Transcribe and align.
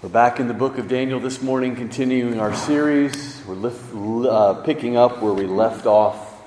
We're 0.00 0.10
back 0.10 0.38
in 0.38 0.46
the 0.46 0.54
book 0.54 0.78
of 0.78 0.86
Daniel 0.86 1.18
this 1.18 1.42
morning, 1.42 1.74
continuing 1.74 2.38
our 2.38 2.54
series. 2.54 3.42
We're 3.48 3.56
lift, 3.56 3.92
uh, 3.92 4.62
picking 4.62 4.96
up 4.96 5.20
where 5.20 5.32
we 5.32 5.44
left 5.44 5.86
off 5.86 6.40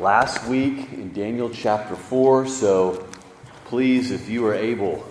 last 0.00 0.48
week 0.48 0.90
in 0.90 1.12
Daniel 1.12 1.50
chapter 1.50 1.96
4. 1.96 2.46
So 2.46 3.06
please, 3.66 4.10
if 4.10 4.30
you 4.30 4.46
are 4.46 4.54
able, 4.54 5.06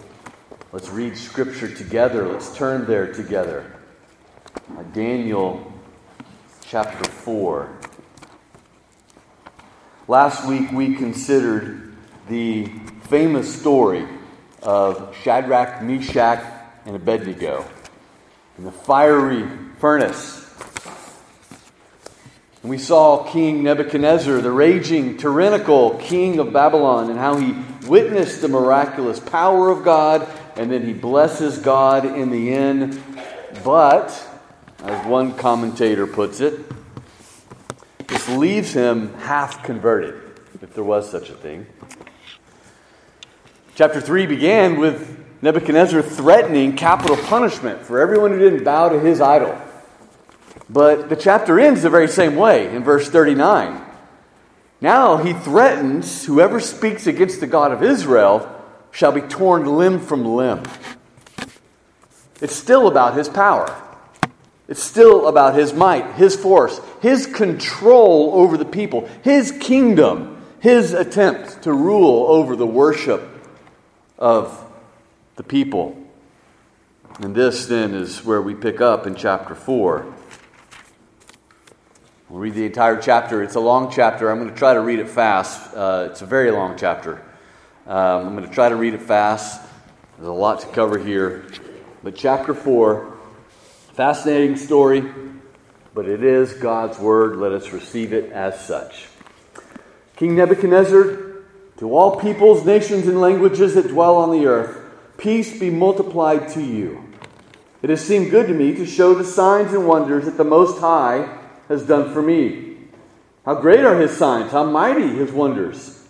let's 0.72 0.90
read 0.90 1.16
scripture 1.16 1.72
together. 1.72 2.28
Let's 2.28 2.58
turn 2.58 2.88
there 2.88 3.14
together. 3.14 3.72
Uh, 4.76 4.82
Daniel 4.92 5.72
chapter 6.66 7.08
4. 7.08 7.78
Last 10.08 10.48
week 10.48 10.72
we 10.72 10.96
considered 10.96 11.96
the 12.28 12.66
famous 13.04 13.54
story 13.54 14.08
of 14.64 15.16
Shadrach, 15.22 15.84
Meshach, 15.84 16.44
and 16.86 16.96
Abednego 16.96 17.64
in 18.58 18.64
the 18.64 18.72
fiery 18.72 19.48
furnace. 19.80 20.42
And 22.62 22.70
we 22.70 22.78
saw 22.78 23.24
King 23.30 23.64
Nebuchadnezzar, 23.64 24.40
the 24.40 24.52
raging, 24.52 25.18
tyrannical 25.18 25.98
king 25.98 26.40
of 26.40 26.54
Babylon, 26.54 27.10
and 27.10 27.20
how 27.20 27.36
he 27.36 27.56
witnessed 27.88 28.42
the 28.42 28.48
miraculous 28.48 29.20
power 29.20 29.70
of 29.70 29.84
God, 29.84 30.28
and 30.56 30.72
then 30.72 30.86
he 30.86 30.94
blesses 30.94 31.58
God 31.58 32.06
in 32.06 32.30
the 32.30 32.54
end. 32.54 33.02
But, 33.64 34.08
as 34.84 35.06
one 35.06 35.36
commentator 35.36 36.08
puts 36.08 36.40
it, 36.40 36.60
this 38.08 38.30
leaves 38.30 38.74
him 38.74 39.14
half 39.16 39.64
converted, 39.64 40.16
if 40.62 40.74
there 40.74 40.84
was 40.84 41.10
such 41.10 41.30
a 41.30 41.34
thing. 41.34 41.66
Chapter 43.76 44.00
3 44.00 44.28
began 44.28 44.78
with 44.80 45.23
Nebuchadnezzar 45.44 46.02
threatening 46.02 46.78
capital 46.78 47.18
punishment 47.18 47.82
for 47.82 48.00
everyone 48.00 48.32
who 48.32 48.40
didn't 48.40 48.64
bow 48.64 48.88
to 48.88 48.98
his 48.98 49.20
idol. 49.20 49.60
But 50.70 51.10
the 51.10 51.18
chapter 51.18 51.60
ends 51.60 51.82
the 51.82 51.90
very 51.90 52.08
same 52.08 52.38
way 52.38 52.74
in 52.74 52.82
verse 52.82 53.10
39. 53.10 53.82
Now 54.80 55.18
he 55.18 55.34
threatens 55.34 56.24
whoever 56.24 56.62
speaks 56.62 57.08
against 57.08 57.42
the 57.42 57.48
God 57.48 57.74
of 57.74 57.84
Israel 57.84 58.50
shall 58.92 59.12
be 59.12 59.20
torn 59.20 59.66
limb 59.66 60.00
from 60.00 60.24
limb. 60.24 60.64
It's 62.40 62.56
still 62.56 62.88
about 62.88 63.18
his 63.18 63.28
power. 63.28 63.68
It's 64.70 64.82
still 64.82 65.28
about 65.28 65.56
his 65.56 65.74
might, 65.74 66.14
his 66.14 66.38
force, 66.38 66.80
his 67.02 67.28
control 67.28 68.32
over 68.34 68.56
the 68.56 68.64
people, 68.64 69.10
his 69.24 69.52
kingdom, 69.52 70.42
his 70.62 70.94
attempt 70.94 71.64
to 71.64 71.74
rule 71.74 72.28
over 72.30 72.56
the 72.56 72.66
worship 72.66 73.28
of 74.18 74.63
the 75.36 75.44
people. 75.44 75.98
And 77.20 77.36
this 77.36 77.68
then 77.68 77.94
is 77.94 78.24
where 78.24 78.42
we 78.42 78.56
pick 78.56 78.82
up 78.82 79.06
in 79.08 79.16
chapter 79.16 79.56
4. 79.56 80.14
We'll 82.30 82.40
read 82.40 82.56
the 82.56 82.66
entire 82.66 83.00
chapter. 83.00 83.44
It's 83.44 83.56
a 83.56 83.60
long 83.60 83.92
chapter. 83.92 84.32
I'm 84.32 84.40
going 84.40 84.50
to 84.50 84.58
try 84.58 84.74
to 84.74 84.82
read 84.82 85.00
it 85.00 85.10
fast. 85.10 85.76
Uh, 85.76 86.08
it's 86.10 86.22
a 86.24 86.26
very 86.26 86.50
long 86.50 86.78
chapter. 86.78 87.22
Um, 87.86 88.28
I'm 88.28 88.36
going 88.36 88.48
to 88.48 88.54
try 88.54 88.70
to 88.70 88.76
read 88.76 88.94
it 88.94 89.02
fast. 89.02 89.62
There's 90.18 90.28
a 90.28 90.32
lot 90.32 90.62
to 90.62 90.68
cover 90.68 90.98
here. 90.98 91.46
But 92.04 92.16
chapter 92.16 92.54
4, 92.54 93.18
fascinating 93.94 94.58
story, 94.58 95.04
but 95.94 96.08
it 96.08 96.24
is 96.24 96.54
God's 96.54 96.98
word. 96.98 97.36
Let 97.36 97.52
us 97.52 97.72
receive 97.72 98.14
it 98.14 98.32
as 98.32 98.66
such. 98.66 99.08
King 100.16 100.36
Nebuchadnezzar, 100.36 101.34
to 101.78 101.96
all 101.96 102.20
peoples, 102.20 102.66
nations, 102.66 103.08
and 103.08 103.22
languages 103.22 103.76
that 103.76 103.88
dwell 103.88 104.16
on 104.16 104.32
the 104.32 104.46
earth, 104.46 104.83
Peace 105.24 105.58
be 105.58 105.70
multiplied 105.70 106.50
to 106.50 106.62
you. 106.62 107.02
It 107.82 107.90
has 107.90 108.06
seemed 108.06 108.30
good 108.30 108.48
to 108.48 108.54
me 108.54 108.76
to 108.76 108.86
show 108.86 109.14
the 109.14 109.24
signs 109.24 109.72
and 109.72 109.88
wonders 109.88 110.26
that 110.26 110.36
the 110.36 110.44
Most 110.44 110.82
High 110.82 111.40
has 111.70 111.88
done 111.88 112.14
for 112.14 112.22
me. 112.22 112.76
How 113.46 113.56
great 113.56 113.86
are 113.86 113.98
his 113.98 114.12
signs, 114.18 114.52
how 114.52 114.66
mighty 114.66 115.08
his 115.08 115.32
wonders. 115.32 116.06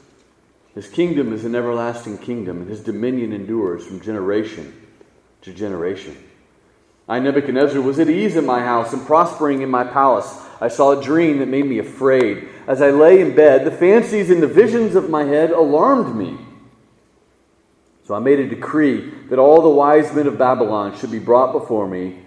His 0.73 0.89
kingdom 0.89 1.31
is 1.31 1.45
an 1.45 1.53
everlasting 1.53 2.17
kingdom, 2.17 2.61
and 2.61 2.67
his 2.67 2.81
dominion 2.81 3.33
endures 3.33 3.85
from 3.85 4.01
generation 4.01 4.73
to 5.43 5.53
generation. 5.53 6.17
I, 7.07 7.19
Nebuchadnezzar, 7.19 7.81
was 7.81 7.99
at 7.99 8.09
ease 8.09 8.35
in 8.35 8.47
my 8.47 8.61
house 8.61 8.93
and 8.93 9.05
prospering 9.05 9.61
in 9.61 9.69
my 9.69 9.83
palace. 9.83 10.39
I 10.59 10.69
saw 10.69 10.99
a 10.99 11.03
dream 11.03 11.37
that 11.37 11.47
made 11.47 11.67
me 11.67 11.77
afraid. 11.77 12.49
As 12.65 12.81
I 12.81 12.89
lay 12.89 13.21
in 13.21 13.35
bed, 13.35 13.63
the 13.63 13.69
fancies 13.69 14.31
and 14.31 14.41
the 14.41 14.47
visions 14.47 14.95
of 14.95 15.11
my 15.11 15.25
head 15.25 15.51
alarmed 15.51 16.15
me. 16.15 16.42
So 18.05 18.13
I 18.13 18.19
made 18.19 18.39
a 18.39 18.47
decree 18.47 19.11
that 19.29 19.39
all 19.39 19.61
the 19.61 19.69
wise 19.69 20.13
men 20.13 20.27
of 20.27 20.37
Babylon 20.37 20.97
should 20.97 21.11
be 21.11 21.19
brought 21.19 21.53
before 21.53 21.87
me, 21.87 22.19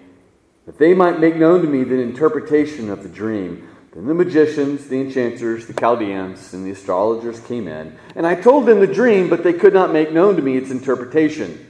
that 0.65 0.79
they 0.79 0.95
might 0.95 1.21
make 1.21 1.37
known 1.37 1.61
to 1.63 1.69
me 1.69 1.85
the 1.85 2.01
interpretation 2.01 2.91
of 2.91 3.03
the 3.03 3.09
dream. 3.09 3.69
Then 3.93 4.07
the 4.07 4.15
magicians, 4.15 4.89
the 4.89 5.01
enchanters, 5.01 5.67
the 5.67 5.75
Chaldeans, 5.75 6.53
and 6.53 6.67
the 6.67 6.71
astrologers 6.71 7.41
came 7.41 7.67
in, 7.67 7.97
and 8.15 8.27
I 8.27 8.35
told 8.35 8.67
them 8.67 8.81
the 8.81 8.87
dream, 8.87 9.31
but 9.31 9.43
they 9.43 9.55
could 9.55 9.73
not 9.73 9.93
make 9.93 10.13
known 10.13 10.37
to 10.37 10.43
me 10.43 10.57
its 10.57 10.71
interpretation. 10.71 11.67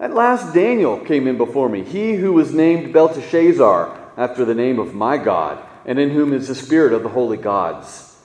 At 0.00 0.14
last 0.14 0.52
Daniel 0.52 0.98
came 0.98 1.28
in 1.28 1.36
before 1.36 1.68
me, 1.68 1.84
he 1.84 2.14
who 2.14 2.32
was 2.32 2.52
named 2.52 2.92
Belteshazzar, 2.92 4.00
after 4.16 4.44
the 4.44 4.54
name 4.54 4.78
of 4.78 4.94
my 4.94 5.16
God, 5.16 5.64
and 5.86 5.98
in 5.98 6.10
whom 6.10 6.32
is 6.32 6.48
the 6.48 6.54
spirit 6.54 6.92
of 6.92 7.02
the 7.02 7.08
holy 7.08 7.36
gods. 7.36 8.16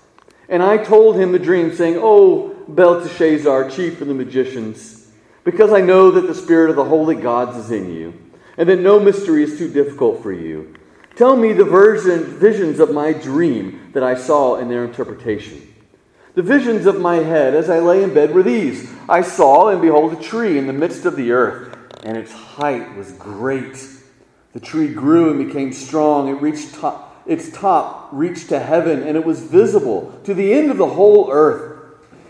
And 0.47 0.63
I 0.63 0.77
told 0.77 1.15
him 1.15 1.31
the 1.31 1.39
dream, 1.39 1.73
saying, 1.73 1.97
O 1.99 2.55
Belteshazzar, 2.67 3.69
chief 3.69 4.01
of 4.01 4.07
the 4.07 4.13
magicians, 4.15 4.98
because 5.49 5.73
I 5.73 5.81
know 5.81 6.11
that 6.11 6.27
the 6.27 6.35
Spirit 6.35 6.69
of 6.69 6.75
the 6.75 6.85
holy 6.85 7.15
gods 7.15 7.57
is 7.57 7.71
in 7.71 7.91
you, 7.91 8.13
and 8.55 8.69
that 8.69 8.79
no 8.79 8.99
mystery 8.99 9.41
is 9.41 9.57
too 9.57 9.67
difficult 9.67 10.21
for 10.21 10.31
you. 10.31 10.75
Tell 11.15 11.35
me 11.35 11.53
the 11.53 11.63
version, 11.63 12.23
visions 12.37 12.79
of 12.79 12.93
my 12.93 13.13
dream 13.13 13.89
that 13.93 14.03
I 14.03 14.13
saw 14.13 14.57
in 14.57 14.69
their 14.69 14.85
interpretation. 14.85 15.73
The 16.35 16.43
visions 16.43 16.85
of 16.85 17.01
my 17.01 17.15
head 17.15 17.55
as 17.55 17.67
I 17.67 17.79
lay 17.79 18.03
in 18.03 18.13
bed 18.13 18.31
were 18.31 18.43
these 18.43 18.91
I 19.09 19.23
saw, 19.23 19.69
and 19.69 19.81
behold, 19.81 20.13
a 20.13 20.21
tree 20.21 20.59
in 20.59 20.67
the 20.67 20.73
midst 20.73 21.05
of 21.05 21.15
the 21.15 21.31
earth, 21.31 21.75
and 22.03 22.15
its 22.15 22.31
height 22.31 22.95
was 22.95 23.11
great. 23.13 23.83
The 24.53 24.59
tree 24.59 24.93
grew 24.93 25.31
and 25.31 25.47
became 25.47 25.73
strong. 25.73 26.27
It 26.27 26.41
reached 26.41 26.75
top, 26.75 27.23
its 27.25 27.51
top 27.51 28.09
reached 28.11 28.49
to 28.49 28.59
heaven, 28.59 29.01
and 29.01 29.17
it 29.17 29.25
was 29.25 29.39
visible 29.41 30.13
to 30.25 30.35
the 30.35 30.53
end 30.53 30.69
of 30.69 30.77
the 30.77 30.87
whole 30.89 31.31
earth. 31.31 31.78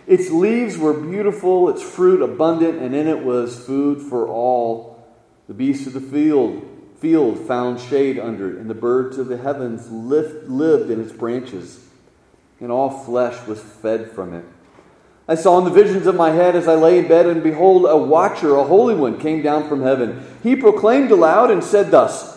Its 0.09 0.31
leaves 0.31 0.75
were 0.75 0.91
beautiful, 0.91 1.69
its 1.69 1.83
fruit 1.83 2.23
abundant, 2.23 2.79
and 2.81 2.95
in 2.95 3.07
it 3.07 3.23
was 3.23 3.63
food 3.63 4.01
for 4.01 4.27
all. 4.27 5.07
The 5.47 5.53
beasts 5.53 5.85
of 5.85 5.93
the 5.93 6.01
field, 6.01 6.67
field 6.97 7.37
found 7.47 7.79
shade 7.79 8.17
under 8.17 8.49
it, 8.49 8.57
and 8.57 8.67
the 8.67 8.73
birds 8.73 9.19
of 9.19 9.27
the 9.27 9.37
heavens 9.37 9.91
lived, 9.91 10.49
lived 10.49 10.89
in 10.89 10.99
its 10.99 11.11
branches, 11.11 11.85
and 12.59 12.71
all 12.71 12.89
flesh 12.89 13.45
was 13.45 13.61
fed 13.61 14.09
from 14.09 14.33
it. 14.33 14.45
I 15.27 15.35
saw 15.35 15.59
in 15.59 15.65
the 15.65 15.69
visions 15.69 16.07
of 16.07 16.15
my 16.15 16.31
head 16.31 16.55
as 16.55 16.67
I 16.67 16.73
lay 16.73 16.97
in 16.97 17.07
bed, 17.07 17.27
and 17.27 17.43
behold, 17.43 17.85
a 17.87 17.95
watcher, 17.95 18.55
a 18.55 18.63
holy 18.63 18.95
one, 18.95 19.19
came 19.19 19.43
down 19.43 19.69
from 19.69 19.83
heaven. 19.83 20.25
He 20.41 20.55
proclaimed 20.55 21.11
aloud 21.11 21.51
and 21.51 21.63
said 21.63 21.91
thus 21.91 22.35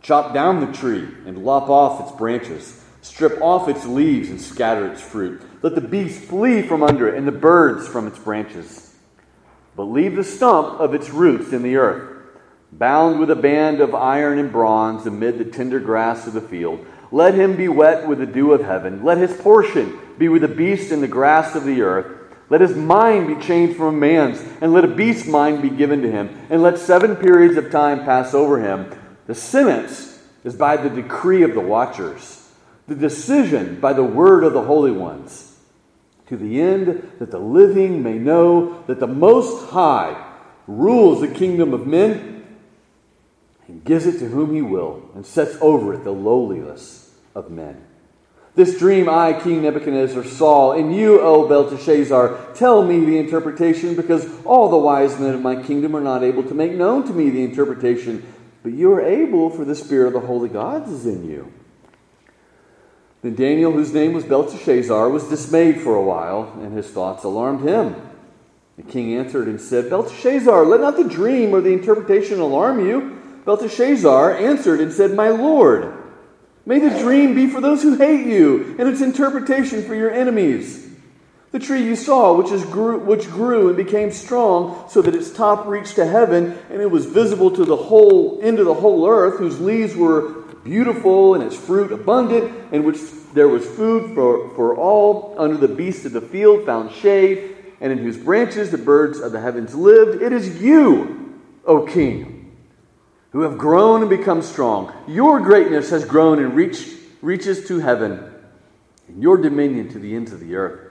Chop 0.00 0.32
down 0.32 0.60
the 0.60 0.72
tree 0.72 1.06
and 1.26 1.44
lop 1.44 1.68
off 1.68 2.00
its 2.00 2.16
branches, 2.16 2.82
strip 3.02 3.42
off 3.42 3.68
its 3.68 3.84
leaves 3.84 4.30
and 4.30 4.40
scatter 4.40 4.90
its 4.90 5.02
fruit 5.02 5.42
let 5.62 5.74
the 5.74 5.80
beast 5.82 6.22
flee 6.22 6.62
from 6.62 6.82
under 6.82 7.08
it, 7.08 7.16
and 7.16 7.26
the 7.26 7.32
birds 7.32 7.86
from 7.86 8.06
its 8.06 8.18
branches. 8.18 8.94
But 9.76 9.84
leave 9.84 10.16
the 10.16 10.24
stump 10.24 10.80
of 10.80 10.94
its 10.94 11.10
roots 11.10 11.52
in 11.52 11.62
the 11.62 11.76
earth, 11.76 12.18
bound 12.72 13.20
with 13.20 13.30
a 13.30 13.36
band 13.36 13.80
of 13.80 13.94
iron 13.94 14.38
and 14.38 14.50
bronze 14.50 15.06
amid 15.06 15.38
the 15.38 15.44
tender 15.44 15.78
grass 15.78 16.26
of 16.26 16.32
the 16.32 16.40
field. 16.40 16.86
Let 17.12 17.34
him 17.34 17.56
be 17.56 17.68
wet 17.68 18.08
with 18.08 18.18
the 18.18 18.26
dew 18.26 18.52
of 18.52 18.62
heaven. 18.62 19.04
Let 19.04 19.18
his 19.18 19.36
portion 19.36 19.98
be 20.18 20.28
with 20.28 20.42
the 20.42 20.48
beast 20.48 20.92
in 20.92 21.00
the 21.02 21.08
grass 21.08 21.54
of 21.54 21.64
the 21.64 21.82
earth. 21.82 22.16
Let 22.48 22.62
his 22.62 22.74
mind 22.74 23.28
be 23.28 23.46
changed 23.46 23.76
from 23.76 23.94
a 23.94 23.98
man's, 23.98 24.42
and 24.62 24.72
let 24.72 24.84
a 24.84 24.88
beast's 24.88 25.28
mind 25.28 25.60
be 25.60 25.70
given 25.70 26.00
to 26.02 26.10
him. 26.10 26.46
And 26.48 26.62
let 26.62 26.78
seven 26.78 27.16
periods 27.16 27.56
of 27.58 27.70
time 27.70 28.04
pass 28.04 28.32
over 28.32 28.60
him. 28.60 28.90
The 29.26 29.34
sentence 29.34 30.18
is 30.42 30.56
by 30.56 30.78
the 30.78 30.88
decree 30.88 31.42
of 31.42 31.52
the 31.52 31.60
watchers, 31.60 32.48
the 32.88 32.94
decision 32.94 33.78
by 33.78 33.92
the 33.92 34.04
word 34.04 34.42
of 34.42 34.54
the 34.54 34.62
holy 34.62 34.90
ones 34.90 35.49
to 36.30 36.36
the 36.36 36.60
end 36.60 37.12
that 37.18 37.32
the 37.32 37.38
living 37.38 38.04
may 38.04 38.14
know 38.14 38.84
that 38.86 39.00
the 39.00 39.06
Most 39.06 39.70
High 39.70 40.28
rules 40.68 41.20
the 41.20 41.28
kingdom 41.28 41.74
of 41.74 41.88
men 41.88 42.46
and 43.66 43.84
gives 43.84 44.06
it 44.06 44.20
to 44.20 44.28
whom 44.28 44.54
he 44.54 44.62
will 44.62 45.10
and 45.16 45.26
sets 45.26 45.56
over 45.60 45.92
it 45.92 46.04
the 46.04 46.12
lowliness 46.12 47.12
of 47.34 47.50
men. 47.50 47.84
This 48.54 48.78
dream 48.78 49.08
I, 49.08 49.32
King 49.32 49.62
Nebuchadnezzar, 49.62 50.22
saw, 50.22 50.72
and 50.72 50.94
you, 50.94 51.20
O 51.20 51.48
Belteshazzar, 51.48 52.54
tell 52.54 52.84
me 52.84 53.04
the 53.04 53.18
interpretation, 53.18 53.96
because 53.96 54.28
all 54.44 54.68
the 54.68 54.76
wise 54.76 55.18
men 55.18 55.34
of 55.34 55.42
my 55.42 55.60
kingdom 55.60 55.96
are 55.96 56.00
not 56.00 56.22
able 56.22 56.44
to 56.44 56.54
make 56.54 56.72
known 56.72 57.04
to 57.06 57.12
me 57.12 57.30
the 57.30 57.42
interpretation, 57.42 58.24
but 58.62 58.72
you 58.72 58.92
are 58.92 59.00
able, 59.00 59.50
for 59.50 59.64
the 59.64 59.74
Spirit 59.74 60.08
of 60.08 60.12
the 60.12 60.26
holy 60.28 60.48
gods 60.48 60.90
is 60.92 61.06
in 61.06 61.28
you. 61.28 61.52
Then 63.22 63.34
Daniel, 63.34 63.72
whose 63.72 63.92
name 63.92 64.14
was 64.14 64.24
Belteshazzar, 64.24 65.10
was 65.10 65.28
dismayed 65.28 65.80
for 65.80 65.94
a 65.94 66.02
while, 66.02 66.52
and 66.62 66.72
his 66.72 66.88
thoughts 66.88 67.24
alarmed 67.24 67.68
him. 67.68 67.94
The 68.76 68.82
king 68.82 69.14
answered 69.14 69.46
and 69.46 69.60
said, 69.60 69.90
Belteshazzar, 69.90 70.64
let 70.64 70.80
not 70.80 70.96
the 70.96 71.04
dream 71.04 71.54
or 71.54 71.60
the 71.60 71.72
interpretation 71.72 72.40
alarm 72.40 72.86
you. 72.86 73.18
Belteshazzar 73.44 74.38
answered 74.38 74.80
and 74.80 74.90
said, 74.90 75.12
My 75.12 75.28
Lord, 75.28 75.92
may 76.64 76.78
the 76.78 76.98
dream 76.98 77.34
be 77.34 77.46
for 77.46 77.60
those 77.60 77.82
who 77.82 77.96
hate 77.98 78.26
you, 78.26 78.74
and 78.78 78.88
its 78.88 79.02
interpretation 79.02 79.82
for 79.82 79.94
your 79.94 80.10
enemies. 80.10 80.88
The 81.52 81.58
tree 81.58 81.82
you 81.82 81.96
saw, 81.96 82.34
which, 82.34 82.52
is 82.52 82.64
grew, 82.64 83.00
which 83.00 83.28
grew 83.28 83.68
and 83.68 83.76
became 83.76 84.12
strong, 84.12 84.88
so 84.88 85.02
that 85.02 85.14
its 85.16 85.30
top 85.30 85.66
reached 85.66 85.96
to 85.96 86.06
heaven, 86.06 86.56
and 86.70 86.80
it 86.80 86.90
was 86.90 87.06
visible 87.06 87.50
to 87.50 87.64
the 87.64 87.76
whole 87.76 88.40
into 88.40 88.64
the 88.64 88.74
whole 88.74 89.06
earth, 89.06 89.38
whose 89.38 89.60
leaves 89.60 89.96
were 89.96 90.39
beautiful 90.64 91.34
and 91.34 91.42
its 91.42 91.56
fruit 91.56 91.92
abundant, 91.92 92.52
and 92.72 92.84
which 92.84 92.98
there 93.34 93.48
was 93.48 93.64
food 93.64 94.14
for, 94.14 94.50
for 94.54 94.76
all, 94.76 95.34
under 95.38 95.56
the 95.56 95.68
beasts 95.68 96.04
of 96.04 96.12
the 96.12 96.20
field 96.20 96.66
found 96.66 96.92
shade, 96.92 97.56
and 97.80 97.92
in 97.92 97.98
whose 97.98 98.16
branches 98.16 98.70
the 98.70 98.78
birds 98.78 99.20
of 99.20 99.32
the 99.32 99.40
heavens 99.40 99.74
lived. 99.74 100.22
It 100.22 100.32
is 100.32 100.60
you, 100.60 101.40
O 101.64 101.86
King, 101.86 102.56
who 103.30 103.42
have 103.42 103.56
grown 103.56 104.02
and 104.02 104.10
become 104.10 104.42
strong. 104.42 104.92
Your 105.08 105.40
greatness 105.40 105.90
has 105.90 106.04
grown 106.04 106.38
and 106.38 106.54
reached, 106.54 106.88
reaches 107.22 107.66
to 107.68 107.78
heaven, 107.78 108.32
and 109.08 109.22
your 109.22 109.36
dominion 109.36 109.88
to 109.90 109.98
the 109.98 110.14
ends 110.14 110.32
of 110.32 110.40
the 110.40 110.56
earth. 110.56 110.90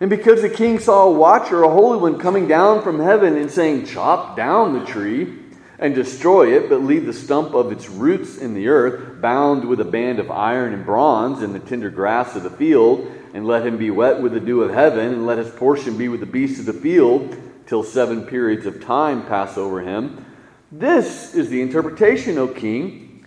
And 0.00 0.08
because 0.08 0.40
the 0.40 0.48
king 0.48 0.78
saw 0.78 1.04
a 1.04 1.10
watcher, 1.10 1.62
a 1.62 1.68
holy 1.68 1.98
one, 1.98 2.18
coming 2.18 2.48
down 2.48 2.82
from 2.82 3.00
heaven 3.00 3.36
and 3.36 3.50
saying, 3.50 3.84
Chop 3.84 4.34
down 4.34 4.72
the 4.72 4.86
tree 4.86 5.39
and 5.80 5.94
destroy 5.94 6.54
it, 6.56 6.68
but 6.68 6.82
leave 6.82 7.06
the 7.06 7.12
stump 7.12 7.54
of 7.54 7.72
its 7.72 7.88
roots 7.88 8.36
in 8.36 8.54
the 8.54 8.68
earth, 8.68 9.20
bound 9.20 9.66
with 9.66 9.80
a 9.80 9.84
band 9.84 10.20
of 10.20 10.30
iron 10.30 10.74
and 10.74 10.84
bronze 10.84 11.42
in 11.42 11.52
the 11.52 11.58
tender 11.58 11.90
grass 11.90 12.36
of 12.36 12.44
the 12.44 12.50
field, 12.50 13.10
and 13.34 13.46
let 13.46 13.66
him 13.66 13.78
be 13.78 13.90
wet 13.90 14.20
with 14.20 14.32
the 14.32 14.40
dew 14.40 14.62
of 14.62 14.72
heaven, 14.72 15.12
and 15.12 15.26
let 15.26 15.38
his 15.38 15.50
portion 15.50 15.96
be 15.96 16.08
with 16.08 16.20
the 16.20 16.26
beasts 16.26 16.60
of 16.60 16.66
the 16.66 16.72
field, 16.72 17.34
till 17.66 17.82
seven 17.82 18.26
periods 18.26 18.66
of 18.66 18.84
time 18.84 19.26
pass 19.26 19.56
over 19.56 19.80
him. 19.80 20.24
This 20.70 21.34
is 21.34 21.48
the 21.48 21.62
interpretation, 21.62 22.36
O 22.36 22.46
king. 22.46 23.26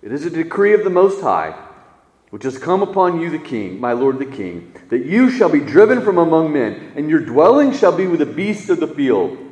It 0.00 0.12
is 0.12 0.24
a 0.24 0.30
decree 0.30 0.74
of 0.74 0.84
the 0.84 0.90
Most 0.90 1.20
High 1.20 1.64
which 2.30 2.42
has 2.42 2.58
come 2.58 2.82
upon 2.82 3.20
you, 3.20 3.30
the 3.30 3.38
king, 3.38 3.80
my 3.80 3.92
lord 3.92 4.18
the 4.18 4.26
king, 4.26 4.72
that 4.90 5.06
you 5.06 5.30
shall 5.30 5.48
be 5.48 5.60
driven 5.60 6.02
from 6.02 6.18
among 6.18 6.52
men, 6.52 6.92
and 6.94 7.08
your 7.08 7.20
dwelling 7.20 7.72
shall 7.72 7.96
be 7.96 8.06
with 8.06 8.20
the 8.20 8.26
beasts 8.26 8.68
of 8.68 8.80
the 8.80 8.86
field. 8.86 9.47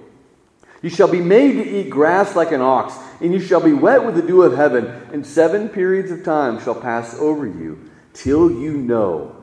You 0.87 0.91
shall 0.91 1.09
be 1.09 1.21
made 1.21 1.55
to 1.55 1.69
eat 1.69 1.91
grass 1.91 2.37
like 2.37 2.53
an 2.53 2.61
ox, 2.61 2.95
and 3.21 3.33
you 3.33 3.41
shall 3.41 3.61
be 3.61 3.73
wet 3.73 4.05
with 4.05 4.15
the 4.15 4.23
dew 4.23 4.43
of 4.43 4.57
heaven, 4.57 4.87
and 5.13 5.27
seven 5.27 5.69
periods 5.69 6.13
of 6.13 6.23
time 6.23 6.61
shall 6.63 6.77
pass 6.77 7.19
over 7.19 7.45
you, 7.45 7.91
till 8.13 8.53
you 8.53 8.75
know 8.75 9.35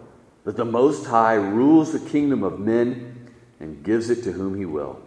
that 0.45 0.55
the 0.55 0.63
Most 0.63 1.05
High 1.05 1.33
rules 1.33 1.91
the 1.91 1.99
kingdom 1.99 2.43
of 2.43 2.61
men 2.61 3.29
and 3.59 3.83
gives 3.83 4.09
it 4.09 4.23
to 4.23 4.31
whom 4.31 4.55
he 4.55 4.63
will. 4.63 5.01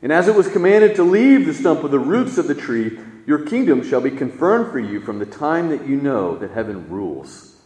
And 0.00 0.10
as 0.10 0.26
it 0.26 0.34
was 0.34 0.48
commanded 0.48 0.96
to 0.96 1.02
leave 1.02 1.44
the 1.44 1.52
stump 1.52 1.84
of 1.84 1.90
the 1.90 1.98
roots 1.98 2.38
of 2.38 2.48
the 2.48 2.54
tree, 2.54 2.98
your 3.26 3.44
kingdom 3.44 3.86
shall 3.86 4.00
be 4.00 4.10
confirmed 4.10 4.72
for 4.72 4.80
you 4.80 5.00
from 5.02 5.18
the 5.18 5.26
time 5.26 5.68
that 5.68 5.86
you 5.86 5.96
know 5.96 6.38
that 6.38 6.52
heaven 6.52 6.88
rules. 6.88 7.58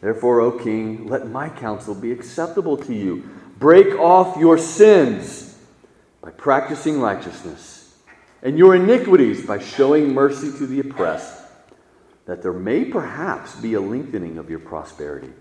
Therefore, 0.00 0.40
O 0.40 0.52
king, 0.52 1.08
let 1.08 1.28
my 1.28 1.50
counsel 1.50 1.94
be 1.94 2.10
acceptable 2.10 2.78
to 2.78 2.94
you. 2.94 3.28
Break 3.58 3.88
off 3.98 4.38
your 4.38 4.56
sins 4.56 5.49
by 6.22 6.30
practicing 6.30 7.00
righteousness, 7.00 7.96
and 8.42 8.58
your 8.58 8.74
iniquities 8.74 9.46
by 9.46 9.58
showing 9.58 10.12
mercy 10.14 10.50
to 10.58 10.66
the 10.66 10.80
oppressed, 10.80 11.42
that 12.26 12.42
there 12.42 12.52
may 12.52 12.84
perhaps 12.84 13.54
be 13.56 13.74
a 13.74 13.80
lengthening 13.80 14.38
of 14.38 14.50
your 14.50 14.60
prosperity. 14.60 15.32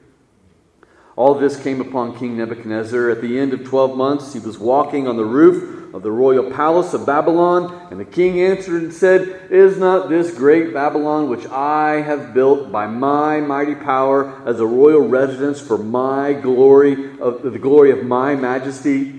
All 1.15 1.35
this 1.35 1.61
came 1.61 1.81
upon 1.81 2.17
King 2.17 2.37
Nebuchadnezzar 2.37 3.09
at 3.09 3.21
the 3.21 3.37
end 3.37 3.51
of 3.51 3.65
twelve 3.65 3.97
months. 3.97 4.31
He 4.31 4.39
was 4.39 4.57
walking 4.57 5.05
on 5.05 5.17
the 5.17 5.25
roof 5.25 5.93
of 5.93 6.01
the 6.01 6.11
royal 6.11 6.49
palace 6.49 6.93
of 6.93 7.05
Babylon. 7.05 7.89
And 7.91 7.99
the 7.99 8.05
king 8.05 8.39
answered 8.39 8.83
and 8.83 8.93
said, 8.93 9.47
Is 9.51 9.77
not 9.77 10.07
this 10.07 10.33
great 10.33 10.73
Babylon, 10.73 11.29
which 11.29 11.45
I 11.47 12.01
have 12.01 12.33
built 12.33 12.71
by 12.71 12.87
my 12.87 13.41
mighty 13.41 13.75
power 13.75 14.41
as 14.47 14.61
a 14.61 14.65
royal 14.65 15.09
residence 15.09 15.59
for 15.59 15.77
my 15.77 16.31
glory, 16.31 17.19
of 17.19 17.43
the 17.43 17.59
glory 17.59 17.91
of 17.91 18.05
my 18.05 18.35
majesty? 18.35 19.18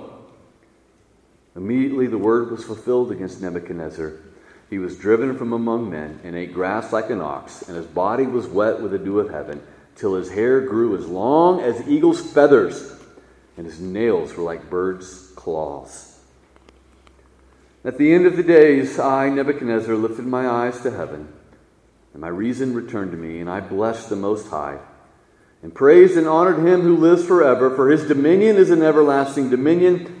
Immediately 1.55 2.07
the 2.07 2.17
word 2.17 2.51
was 2.51 2.63
fulfilled 2.63 3.11
against 3.11 3.41
Nebuchadnezzar. 3.41 4.13
He 4.69 4.79
was 4.79 4.97
driven 4.97 5.37
from 5.37 5.51
among 5.51 5.89
men 5.89 6.21
and 6.23 6.35
ate 6.35 6.53
grass 6.53 6.93
like 6.93 7.09
an 7.09 7.19
ox, 7.19 7.63
and 7.63 7.75
his 7.75 7.85
body 7.85 8.25
was 8.25 8.47
wet 8.47 8.81
with 8.81 8.91
the 8.91 8.99
dew 8.99 9.19
of 9.19 9.29
heaven, 9.29 9.61
till 9.95 10.15
his 10.15 10.31
hair 10.31 10.61
grew 10.61 10.95
as 10.95 11.07
long 11.07 11.59
as 11.59 11.87
eagle's 11.87 12.21
feathers, 12.21 12.95
and 13.57 13.65
his 13.65 13.81
nails 13.81 14.35
were 14.35 14.43
like 14.43 14.69
birds' 14.69 15.31
claws. 15.35 16.19
At 17.83 17.97
the 17.97 18.13
end 18.13 18.25
of 18.25 18.37
the 18.37 18.43
days, 18.43 18.97
I, 18.97 19.29
Nebuchadnezzar, 19.29 19.95
lifted 19.95 20.25
my 20.25 20.47
eyes 20.47 20.79
to 20.81 20.91
heaven, 20.91 21.27
and 22.13 22.21
my 22.21 22.29
reason 22.29 22.73
returned 22.73 23.11
to 23.11 23.17
me, 23.17 23.41
and 23.41 23.49
I 23.49 23.59
blessed 23.59 24.09
the 24.09 24.15
Most 24.15 24.47
High, 24.47 24.79
and 25.61 25.75
praised 25.75 26.15
and 26.15 26.27
honored 26.27 26.59
him 26.65 26.81
who 26.81 26.95
lives 26.95 27.25
forever, 27.25 27.75
for 27.75 27.89
his 27.89 28.07
dominion 28.07 28.55
is 28.55 28.69
an 28.69 28.81
everlasting 28.81 29.49
dominion, 29.49 30.20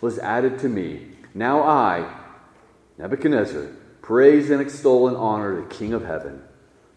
was 0.00 0.18
added 0.18 0.58
to 0.60 0.68
me. 0.68 1.08
Now 1.34 1.62
I, 1.62 2.12
Nebuchadnezzar, 2.98 3.68
praise 4.02 4.50
and 4.50 4.60
extol 4.60 5.08
and 5.08 5.16
honor 5.16 5.60
the 5.60 5.68
King 5.68 5.92
of 5.92 6.04
heaven. 6.04 6.42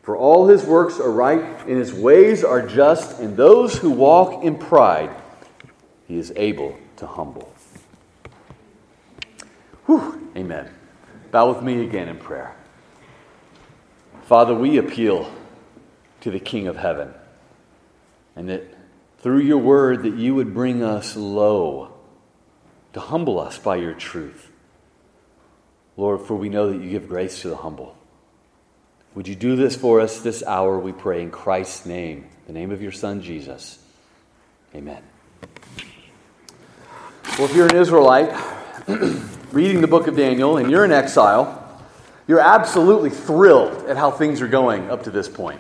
For 0.01 0.15
all 0.15 0.47
his 0.47 0.63
works 0.63 0.99
are 0.99 1.11
right, 1.11 1.41
and 1.67 1.77
his 1.77 1.93
ways 1.93 2.43
are 2.43 2.65
just, 2.65 3.19
and 3.19 3.37
those 3.37 3.77
who 3.77 3.91
walk 3.91 4.43
in 4.43 4.57
pride, 4.57 5.11
he 6.07 6.17
is 6.17 6.33
able 6.35 6.77
to 6.95 7.05
humble. 7.05 7.53
Whew, 9.85 10.29
amen. 10.35 10.69
Bow 11.31 11.51
with 11.51 11.63
me 11.63 11.83
again 11.83 12.07
in 12.07 12.17
prayer. 12.17 12.55
Father, 14.23 14.55
we 14.55 14.77
appeal 14.77 15.31
to 16.21 16.31
the 16.31 16.39
King 16.39 16.67
of 16.67 16.77
heaven, 16.77 17.13
and 18.35 18.49
that 18.49 18.63
through 19.19 19.39
your 19.39 19.57
word 19.57 20.03
that 20.03 20.15
you 20.15 20.35
would 20.35 20.53
bring 20.53 20.81
us 20.83 21.15
low, 21.15 21.98
to 22.93 22.99
humble 22.99 23.39
us 23.39 23.57
by 23.57 23.75
your 23.75 23.93
truth. 23.93 24.51
Lord, 25.97 26.21
for 26.21 26.35
we 26.35 26.49
know 26.49 26.71
that 26.71 26.81
you 26.81 26.89
give 26.89 27.07
grace 27.07 27.41
to 27.41 27.49
the 27.49 27.57
humble. 27.57 27.95
Would 29.15 29.27
you 29.27 29.35
do 29.35 29.55
this 29.55 29.75
for 29.75 29.99
us 29.99 30.19
this 30.19 30.43
hour, 30.43 30.79
we 30.79 30.91
pray, 30.91 31.21
in 31.21 31.31
Christ's 31.31 31.85
name, 31.85 32.29
the 32.47 32.53
name 32.53 32.71
of 32.71 32.81
your 32.81 32.91
Son, 32.91 33.21
Jesus. 33.21 33.79
Amen. 34.73 35.01
Well, 37.37 37.47
if 37.47 37.55
you're 37.55 37.67
an 37.67 37.75
Israelite, 37.75 38.29
reading 39.51 39.81
the 39.81 39.87
book 39.87 40.07
of 40.07 40.15
Daniel 40.15 40.57
and 40.57 40.69
you're 40.69 40.85
in 40.85 40.91
exile, 40.91 41.81
you're 42.27 42.39
absolutely 42.39 43.09
thrilled 43.09 43.89
at 43.89 43.97
how 43.97 44.11
things 44.11 44.41
are 44.41 44.47
going 44.47 44.91
up 44.91 45.03
to 45.03 45.11
this 45.11 45.27
point. 45.27 45.59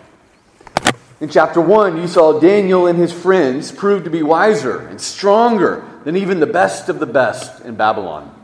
In 1.19 1.27
chapter 1.27 1.59
1, 1.59 1.97
you 1.97 2.07
saw 2.07 2.39
Daniel 2.39 2.85
and 2.85 2.97
his 2.97 3.11
friends 3.11 3.71
prove 3.71 4.03
to 4.03 4.09
be 4.09 4.21
wiser 4.21 4.87
and 4.87 5.01
stronger 5.01 5.88
than 6.03 6.17
even 6.17 6.39
the 6.39 6.47
best 6.47 6.89
of 6.89 6.99
the 6.99 7.05
best 7.05 7.61
in 7.61 7.75
Babylon. 7.75 8.35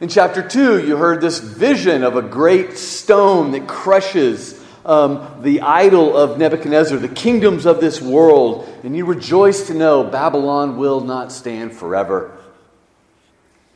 In 0.00 0.08
chapter 0.08 0.46
2, 0.46 0.84
you 0.84 0.96
heard 0.96 1.20
this 1.20 1.38
vision 1.38 2.02
of 2.02 2.16
a 2.16 2.22
great 2.22 2.76
stone 2.76 3.52
that 3.52 3.68
crushes 3.68 4.60
um, 4.84 5.42
the 5.42 5.60
idol 5.60 6.16
of 6.16 6.38
Nebuchadnezzar, 6.38 6.98
the 6.98 7.08
kingdoms 7.08 7.66
of 7.66 7.80
this 7.80 8.00
world, 8.02 8.68
and 8.82 8.96
you 8.96 9.04
rejoice 9.04 9.68
to 9.68 9.74
know 9.74 10.02
Babylon 10.02 10.76
will 10.76 11.00
not 11.00 11.30
stand 11.30 11.72
forever. 11.72 12.36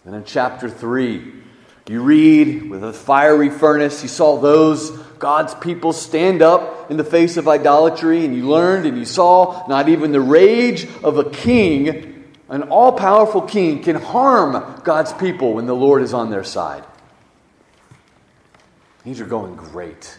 And 0.05 0.15
in 0.15 0.25
chapter 0.25 0.69
3, 0.69 1.33
You 1.89 2.03
read 2.03 2.71
with 2.71 2.83
a 2.83 2.93
fiery 2.93 3.51
furnace, 3.51 4.03
you 4.03 4.09
saw 4.09 4.37
those 4.41 4.91
God's 5.19 5.55
people 5.55 5.93
stand 5.93 6.43
up 6.43 6.91
in 6.91 6.97
the 6.97 7.05
face 7.05 7.37
of 7.37 7.47
idolatry, 7.47 8.25
and 8.25 8.35
you 8.35 8.49
learned 8.49 8.87
and 8.87 8.99
you 8.99 9.05
saw 9.05 9.65
not 9.69 9.89
even 9.89 10.13
the 10.13 10.21
rage 10.21 10.89
of 11.03 11.19
a 11.19 11.31
king, 11.31 12.16
an 12.49 12.65
all 12.65 12.93
powerful 12.93 13.43
king, 13.43 13.83
can 13.83 13.97
harm 13.97 14.81
God's 14.85 15.13
people 15.13 15.55
when 15.55 15.67
the 15.67 15.75
Lord 15.75 16.03
is 16.03 16.15
on 16.15 16.31
their 16.31 16.45
side. 16.45 16.85
These 19.05 19.21
are 19.21 19.27
going 19.27 19.57
great. 19.57 20.17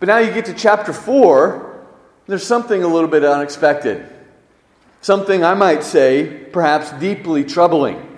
But 0.00 0.08
now 0.08 0.18
you 0.18 0.32
get 0.32 0.46
to 0.46 0.54
chapter 0.54 0.92
4, 0.92 1.86
there's 2.26 2.46
something 2.46 2.82
a 2.82 2.88
little 2.88 3.08
bit 3.08 3.24
unexpected. 3.24 4.06
Something 5.00 5.44
I 5.44 5.54
might 5.54 5.84
say 5.84 6.46
perhaps 6.52 6.92
deeply 6.92 7.44
troubling. 7.44 8.10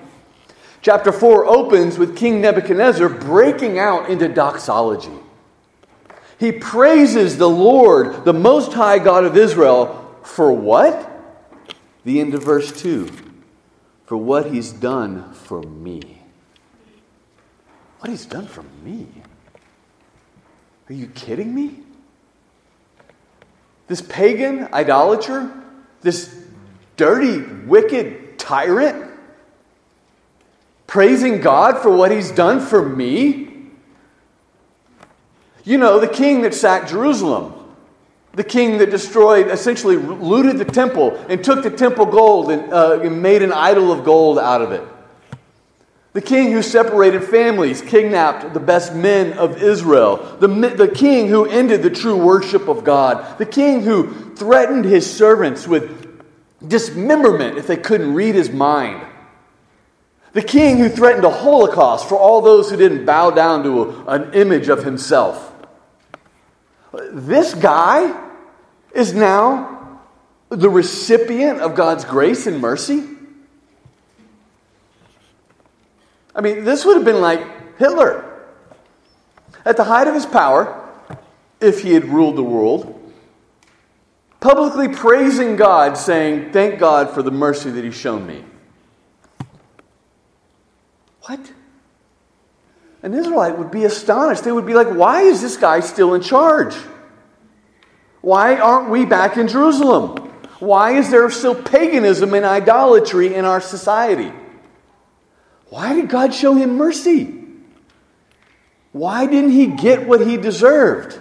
Chapter 0.83 1.13
4 1.13 1.47
opens 1.47 1.99
with 1.99 2.17
King 2.17 2.41
Nebuchadnezzar 2.41 3.09
breaking 3.09 3.79
out 3.79 4.09
into 4.09 4.29
doxology. 4.29 5.11
He 6.39 6.53
praises 6.53 7.39
the 7.39 7.49
Lord, 7.49 8.25
the 8.25 8.33
Most 8.33 8.73
High 8.73 8.99
God 8.99 9.25
of 9.25 9.37
Israel, 9.37 10.21
for 10.23 10.53
what? 10.53 11.16
The 12.07 12.21
end 12.21 12.35
of 12.35 12.45
verse 12.45 12.71
2 12.71 13.11
for 14.05 14.17
what 14.17 14.53
he's 14.53 14.71
done 14.71 15.33
for 15.33 15.61
me. 15.61 16.23
What 17.99 18.11
he's 18.11 18.27
done 18.27 18.47
for 18.47 18.63
me? 18.85 19.09
Are 20.89 20.93
you 20.93 21.09
kidding 21.09 21.53
me? 21.53 21.81
This 23.89 24.01
pagan 24.03 24.69
idolater, 24.73 25.51
this 26.03 26.33
dirty, 26.97 27.41
wicked 27.67 28.39
tyrant, 28.39 29.11
praising 30.87 31.41
God 31.41 31.83
for 31.83 31.91
what 31.91 32.13
he's 32.13 32.31
done 32.31 32.61
for 32.61 32.89
me? 32.89 33.49
You 35.65 35.79
know, 35.79 35.99
the 35.99 36.07
king 36.07 36.43
that 36.43 36.55
sacked 36.55 36.89
Jerusalem, 36.89 37.56
the 38.37 38.45
king 38.45 38.77
that 38.79 38.91
destroyed, 38.91 39.49
essentially 39.49 39.97
looted 39.97 40.59
the 40.59 40.65
temple 40.67 41.17
and 41.31 41.43
took 41.43 41.63
the 41.63 41.71
temple 41.71 42.05
gold 42.05 42.51
and, 42.51 42.71
uh, 42.71 43.01
and 43.01 43.23
made 43.23 43.41
an 43.41 43.51
idol 43.51 43.91
of 43.91 44.05
gold 44.05 44.39
out 44.39 44.61
of 44.61 44.73
it. 44.73 44.87
The 46.13 46.21
king 46.21 46.53
who 46.53 46.61
separated 46.61 47.25
families, 47.25 47.81
kidnapped 47.81 48.53
the 48.53 48.61
best 48.61 48.95
men 48.95 49.39
of 49.39 49.63
Israel. 49.63 50.37
The, 50.39 50.49
the 50.49 50.89
king 50.89 51.29
who 51.29 51.47
ended 51.47 51.83
the 51.83 51.91
true 51.91 52.17
worship 52.17 52.69
of 52.69 52.85
God. 52.85 53.39
The 53.39 53.47
king 53.47 53.81
who 53.81 54.35
threatened 54.35 54.85
his 54.85 55.11
servants 55.11 55.67
with 55.67 56.07
dismemberment 56.67 57.57
if 57.57 57.67
they 57.67 57.77
couldn't 57.79 58.13
read 58.13 58.35
his 58.35 58.51
mind. 58.51 59.07
The 60.35 60.43
king 60.43 60.77
who 60.77 60.91
threatened 60.91 61.25
a 61.25 61.31
holocaust 61.31 62.07
for 62.07 62.19
all 62.19 62.43
those 62.43 62.71
who 62.71 62.77
didn't 62.77 63.07
bow 63.07 63.31
down 63.31 63.63
to 63.63 63.83
a, 63.83 64.05
an 64.09 64.35
image 64.35 64.69
of 64.69 64.85
himself. 64.85 65.55
This 67.13 67.55
guy 67.55 68.25
is 68.97 69.13
now 69.13 70.01
the 70.49 70.71
recipient 70.71 71.61
of 71.61 71.75
God's 71.75 72.05
grace 72.05 72.47
and 72.47 72.61
mercy. 72.61 73.05
I 76.35 76.41
mean, 76.41 76.65
this 76.65 76.85
would 76.85 76.97
have 76.97 77.05
been 77.05 77.21
like 77.21 77.79
Hitler. 77.79 78.25
At 79.65 79.77
the 79.77 79.85
height 79.85 80.07
of 80.07 80.15
his 80.15 80.27
power, 80.27 80.83
if 81.61 81.83
he 81.83 81.93
had 81.93 82.05
ruled 82.05 82.37
the 82.37 82.43
world, 82.43 82.93
publicly 84.41 84.89
praising 84.89 85.57
God, 85.57 85.99
saying, 85.99 86.53
Thank 86.53 86.79
God 86.79 87.11
for 87.11 87.23
the 87.23 87.31
mercy 87.31 87.71
that 87.71 87.83
He's 87.83 87.97
shown 87.97 88.27
me. 88.27 88.45
What? 91.23 91.41
An 93.03 93.13
Israelite 93.15 93.59
would 93.59 93.71
be 93.71 93.85
astonished. 93.85 94.45
They 94.45 94.53
would 94.53 94.67
be 94.67 94.75
like, 94.75 94.89
Why 94.89 95.23
is 95.23 95.43
this 95.43 95.57
guy 95.57 95.81
still 95.81 96.15
in 96.15 96.23
charge? 96.23 96.77
Why 98.27 98.57
aren't 98.57 98.91
we 98.91 99.05
back 99.05 99.37
in 99.37 99.47
Jerusalem? 99.47 100.17
Why 100.59 100.97
is 100.97 101.13
there 101.13 101.31
still 101.31 101.55
paganism 101.55 102.35
and 102.35 102.45
idolatry 102.45 103.33
in 103.33 103.45
our 103.45 103.61
society? 103.61 104.33
Why 105.67 105.95
did 105.95 106.09
God 106.09 106.35
show 106.35 106.55
him 106.55 106.77
mercy? 106.77 107.33
Why 108.91 109.27
didn't 109.27 109.53
he 109.53 109.69
get 109.69 110.09
what 110.09 110.27
he 110.27 110.37
deserved? 110.39 111.21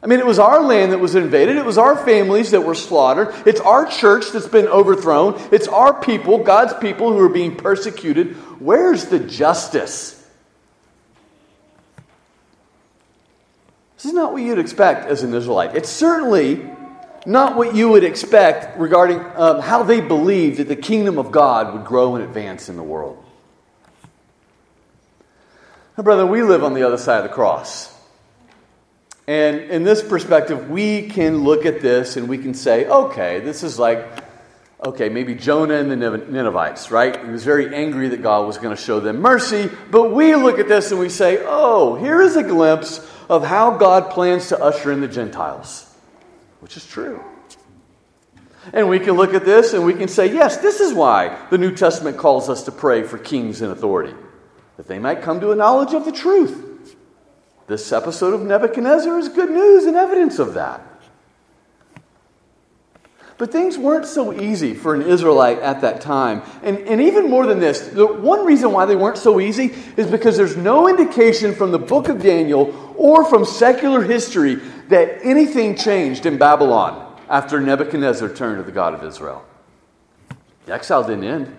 I 0.00 0.06
mean, 0.06 0.20
it 0.20 0.26
was 0.26 0.38
our 0.38 0.62
land 0.62 0.92
that 0.92 1.00
was 1.00 1.16
invaded. 1.16 1.56
It 1.56 1.64
was 1.64 1.78
our 1.78 1.96
families 1.96 2.52
that 2.52 2.60
were 2.60 2.76
slaughtered. 2.76 3.34
It's 3.44 3.58
our 3.58 3.84
church 3.84 4.30
that's 4.30 4.46
been 4.46 4.68
overthrown. 4.68 5.34
It's 5.50 5.66
our 5.66 6.00
people, 6.00 6.44
God's 6.44 6.74
people, 6.74 7.12
who 7.12 7.18
are 7.18 7.28
being 7.28 7.56
persecuted. 7.56 8.36
Where's 8.60 9.06
the 9.06 9.18
justice? 9.18 10.17
This 13.98 14.04
is 14.04 14.12
not 14.12 14.32
what 14.32 14.42
you'd 14.42 14.60
expect 14.60 15.06
as 15.06 15.24
an 15.24 15.34
Israelite. 15.34 15.74
It's 15.74 15.88
certainly 15.88 16.64
not 17.26 17.56
what 17.56 17.74
you 17.74 17.88
would 17.88 18.04
expect 18.04 18.78
regarding 18.78 19.18
um, 19.34 19.60
how 19.60 19.82
they 19.82 20.00
believed 20.00 20.58
that 20.58 20.68
the 20.68 20.76
kingdom 20.76 21.18
of 21.18 21.32
God 21.32 21.74
would 21.74 21.84
grow 21.84 22.14
and 22.14 22.22
advance 22.22 22.68
in 22.68 22.76
the 22.76 22.82
world. 22.84 23.20
Now, 25.96 26.04
brother, 26.04 26.24
we 26.24 26.44
live 26.44 26.62
on 26.62 26.74
the 26.74 26.84
other 26.84 26.96
side 26.96 27.24
of 27.24 27.24
the 27.24 27.34
cross. 27.34 27.92
And 29.26 29.62
in 29.62 29.82
this 29.82 30.00
perspective, 30.00 30.70
we 30.70 31.08
can 31.08 31.42
look 31.42 31.66
at 31.66 31.80
this 31.80 32.16
and 32.16 32.28
we 32.28 32.38
can 32.38 32.54
say, 32.54 32.86
okay, 32.86 33.40
this 33.40 33.64
is 33.64 33.80
like, 33.80 34.06
okay, 34.86 35.08
maybe 35.08 35.34
Jonah 35.34 35.74
and 35.74 35.90
the 35.90 35.96
Ninevites, 35.96 36.92
right? 36.92 37.20
He 37.24 37.32
was 37.32 37.42
very 37.42 37.74
angry 37.74 38.10
that 38.10 38.22
God 38.22 38.46
was 38.46 38.58
going 38.58 38.76
to 38.76 38.80
show 38.80 39.00
them 39.00 39.20
mercy. 39.20 39.68
But 39.90 40.12
we 40.12 40.36
look 40.36 40.60
at 40.60 40.68
this 40.68 40.92
and 40.92 41.00
we 41.00 41.08
say, 41.08 41.40
oh, 41.44 41.96
here 41.96 42.22
is 42.22 42.36
a 42.36 42.44
glimpse 42.44 43.04
of 43.28 43.44
how 43.44 43.76
God 43.76 44.10
plans 44.10 44.48
to 44.48 44.62
usher 44.62 44.90
in 44.90 45.00
the 45.00 45.08
Gentiles, 45.08 45.94
which 46.60 46.76
is 46.76 46.86
true. 46.86 47.22
And 48.72 48.88
we 48.88 48.98
can 48.98 49.12
look 49.14 49.34
at 49.34 49.44
this 49.44 49.72
and 49.72 49.84
we 49.84 49.94
can 49.94 50.08
say, 50.08 50.32
yes, 50.32 50.58
this 50.58 50.80
is 50.80 50.92
why 50.92 51.38
the 51.50 51.58
New 51.58 51.74
Testament 51.74 52.16
calls 52.16 52.48
us 52.48 52.64
to 52.64 52.72
pray 52.72 53.02
for 53.02 53.18
kings 53.18 53.62
in 53.62 53.70
authority 53.70 54.14
that 54.76 54.86
they 54.86 54.98
might 54.98 55.22
come 55.22 55.40
to 55.40 55.50
a 55.50 55.56
knowledge 55.56 55.94
of 55.94 56.04
the 56.04 56.12
truth. 56.12 56.96
This 57.66 57.92
episode 57.92 58.34
of 58.34 58.42
Nebuchadnezzar 58.42 59.18
is 59.18 59.28
good 59.28 59.50
news 59.50 59.84
and 59.84 59.96
evidence 59.96 60.38
of 60.38 60.54
that. 60.54 60.80
But 63.38 63.52
things 63.52 63.78
weren't 63.78 64.06
so 64.06 64.32
easy 64.32 64.74
for 64.74 64.96
an 64.96 65.02
Israelite 65.02 65.60
at 65.60 65.80
that 65.82 66.00
time. 66.00 66.42
And, 66.64 66.78
and 66.78 67.00
even 67.00 67.30
more 67.30 67.46
than 67.46 67.60
this, 67.60 67.86
the 67.86 68.04
one 68.04 68.44
reason 68.44 68.72
why 68.72 68.84
they 68.84 68.96
weren't 68.96 69.16
so 69.16 69.38
easy 69.38 69.72
is 69.96 70.10
because 70.10 70.36
there's 70.36 70.56
no 70.56 70.88
indication 70.88 71.54
from 71.54 71.70
the 71.70 71.78
book 71.78 72.08
of 72.08 72.20
Daniel 72.20 72.94
or 72.96 73.24
from 73.24 73.44
secular 73.44 74.02
history 74.02 74.56
that 74.88 75.20
anything 75.22 75.76
changed 75.76 76.26
in 76.26 76.36
Babylon 76.36 77.16
after 77.28 77.60
Nebuchadnezzar 77.60 78.28
turned 78.34 78.58
to 78.58 78.64
the 78.64 78.72
God 78.72 78.92
of 78.92 79.04
Israel. 79.04 79.44
The 80.66 80.74
exile 80.74 81.04
didn't 81.04 81.24
end. 81.24 81.56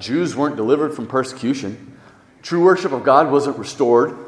Jews 0.00 0.34
weren't 0.34 0.56
delivered 0.56 0.92
from 0.92 1.06
persecution. 1.06 2.00
True 2.42 2.64
worship 2.64 2.90
of 2.90 3.04
God 3.04 3.30
wasn't 3.30 3.58
restored. 3.58 4.18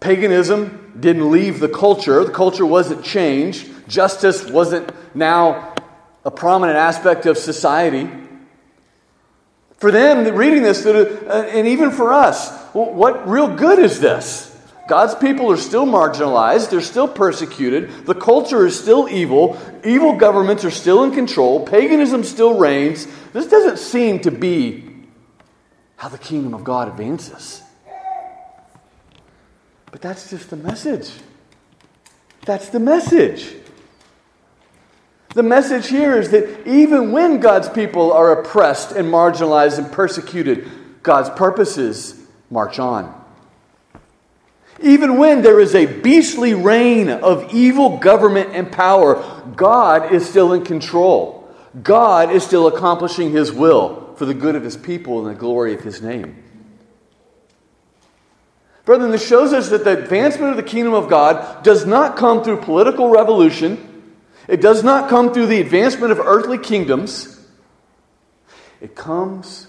Paganism 0.00 0.92
didn't 1.00 1.30
leave 1.30 1.60
the 1.60 1.68
culture. 1.68 2.22
The 2.24 2.32
culture 2.32 2.66
wasn't 2.66 3.02
changed. 3.02 3.70
Justice 3.88 4.48
wasn't 4.48 4.90
now 5.14 5.74
a 6.24 6.30
prominent 6.30 6.78
aspect 6.78 7.26
of 7.26 7.36
society. 7.36 8.08
For 9.76 9.90
them, 9.90 10.34
reading 10.34 10.62
this, 10.62 10.86
uh, 10.86 11.50
and 11.52 11.66
even 11.66 11.90
for 11.90 12.12
us, 12.12 12.50
what 12.72 13.28
real 13.28 13.54
good 13.54 13.78
is 13.78 14.00
this? 14.00 14.50
God's 14.86 15.14
people 15.14 15.50
are 15.50 15.56
still 15.56 15.86
marginalized, 15.86 16.70
they're 16.70 16.82
still 16.82 17.08
persecuted, 17.08 18.04
the 18.04 18.14
culture 18.14 18.66
is 18.66 18.78
still 18.78 19.08
evil, 19.08 19.58
evil 19.82 20.16
governments 20.16 20.64
are 20.64 20.70
still 20.70 21.04
in 21.04 21.12
control, 21.12 21.66
paganism 21.66 22.22
still 22.22 22.58
reigns. 22.58 23.06
This 23.32 23.46
doesn't 23.46 23.78
seem 23.78 24.20
to 24.20 24.30
be 24.30 24.84
how 25.96 26.08
the 26.08 26.18
kingdom 26.18 26.52
of 26.52 26.64
God 26.64 26.88
advances. 26.88 27.62
But 29.90 30.02
that's 30.02 30.28
just 30.28 30.50
the 30.50 30.56
message. 30.56 31.10
That's 32.44 32.68
the 32.68 32.80
message. 32.80 33.54
The 35.34 35.42
message 35.42 35.88
here 35.88 36.16
is 36.16 36.30
that 36.30 36.66
even 36.66 37.10
when 37.10 37.40
God's 37.40 37.68
people 37.68 38.12
are 38.12 38.40
oppressed 38.40 38.92
and 38.92 39.08
marginalized 39.08 39.78
and 39.78 39.90
persecuted, 39.90 40.70
God's 41.02 41.28
purposes 41.30 42.20
march 42.50 42.78
on. 42.78 43.22
Even 44.80 45.18
when 45.18 45.42
there 45.42 45.60
is 45.60 45.74
a 45.74 45.86
beastly 45.86 46.54
reign 46.54 47.08
of 47.08 47.52
evil 47.52 47.98
government 47.98 48.50
and 48.52 48.70
power, 48.70 49.42
God 49.56 50.12
is 50.12 50.28
still 50.28 50.52
in 50.52 50.64
control. 50.64 51.52
God 51.82 52.30
is 52.30 52.44
still 52.44 52.66
accomplishing 52.68 53.32
his 53.32 53.52
will 53.52 54.14
for 54.16 54.26
the 54.26 54.34
good 54.34 54.54
of 54.54 54.62
his 54.62 54.76
people 54.76 55.26
and 55.26 55.34
the 55.34 55.38
glory 55.38 55.74
of 55.74 55.80
his 55.80 56.00
name. 56.00 56.42
Brethren, 58.84 59.10
this 59.10 59.26
shows 59.26 59.52
us 59.52 59.70
that 59.70 59.82
the 59.84 59.98
advancement 59.98 60.50
of 60.50 60.56
the 60.56 60.62
kingdom 60.62 60.92
of 60.92 61.08
God 61.08 61.64
does 61.64 61.86
not 61.86 62.16
come 62.16 62.44
through 62.44 62.60
political 62.60 63.08
revolution. 63.08 63.93
It 64.48 64.60
does 64.60 64.84
not 64.84 65.08
come 65.08 65.32
through 65.32 65.46
the 65.46 65.60
advancement 65.60 66.12
of 66.12 66.20
earthly 66.20 66.58
kingdoms. 66.58 67.40
It 68.80 68.94
comes 68.94 69.66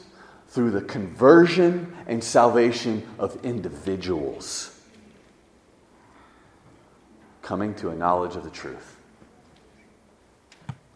through 0.49 0.71
the 0.71 0.81
conversion 0.81 1.95
and 2.07 2.23
salvation 2.23 3.07
of 3.19 3.43
individuals 3.45 4.71
coming 7.41 7.75
to 7.75 7.89
a 7.89 7.95
knowledge 7.95 8.35
of 8.35 8.43
the 8.43 8.49
truth. 8.49 8.97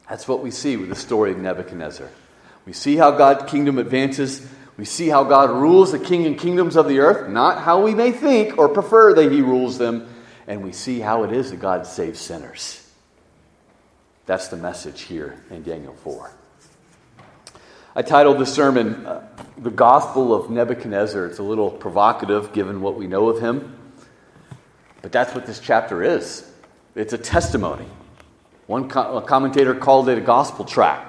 That's 0.09 0.27
what 0.27 0.41
we 0.41 0.49
see 0.49 0.75
with 0.77 0.89
the 0.89 0.95
story 0.95 1.31
of 1.31 1.37
Nebuchadnezzar. 1.37 2.09
We 2.65 2.73
see 2.73 2.95
how 2.95 3.11
God's 3.11 3.49
kingdom 3.49 3.77
advances. 3.77 4.47
We 4.75 4.85
see 4.85 5.07
how 5.07 5.23
God 5.23 5.51
rules 5.51 5.91
the 5.91 5.99
king 5.99 6.25
and 6.25 6.37
kingdoms 6.37 6.75
of 6.75 6.87
the 6.87 6.99
earth, 6.99 7.29
not 7.29 7.61
how 7.61 7.83
we 7.83 7.93
may 7.93 8.11
think 8.11 8.57
or 8.57 8.67
prefer 8.67 9.13
that 9.13 9.31
he 9.31 9.41
rules 9.41 9.77
them. 9.77 10.09
And 10.47 10.63
we 10.63 10.71
see 10.71 10.99
how 10.99 11.23
it 11.23 11.31
is 11.31 11.51
that 11.51 11.59
God 11.59 11.85
saves 11.85 12.19
sinners. 12.19 12.88
That's 14.29 14.49
the 14.49 14.57
message 14.57 15.01
here 15.01 15.43
in 15.49 15.63
Daniel 15.63 15.95
4. 16.03 16.31
I 17.95 18.03
titled 18.03 18.37
the 18.37 18.45
sermon, 18.45 19.03
uh, 19.03 19.27
The 19.57 19.71
Gospel 19.71 20.35
of 20.35 20.51
Nebuchadnezzar. 20.51 21.25
It's 21.25 21.39
a 21.39 21.43
little 21.43 21.71
provocative 21.71 22.53
given 22.53 22.81
what 22.81 22.93
we 22.93 23.07
know 23.07 23.29
of 23.29 23.41
him. 23.41 23.75
But 25.01 25.11
that's 25.11 25.33
what 25.33 25.47
this 25.47 25.59
chapter 25.59 26.03
is 26.03 26.47
it's 26.93 27.11
a 27.11 27.17
testimony. 27.17 27.87
One 28.67 28.87
co- 28.87 29.19
commentator 29.21 29.73
called 29.73 30.09
it 30.09 30.19
a 30.19 30.21
gospel 30.21 30.63
tract. 30.63 31.08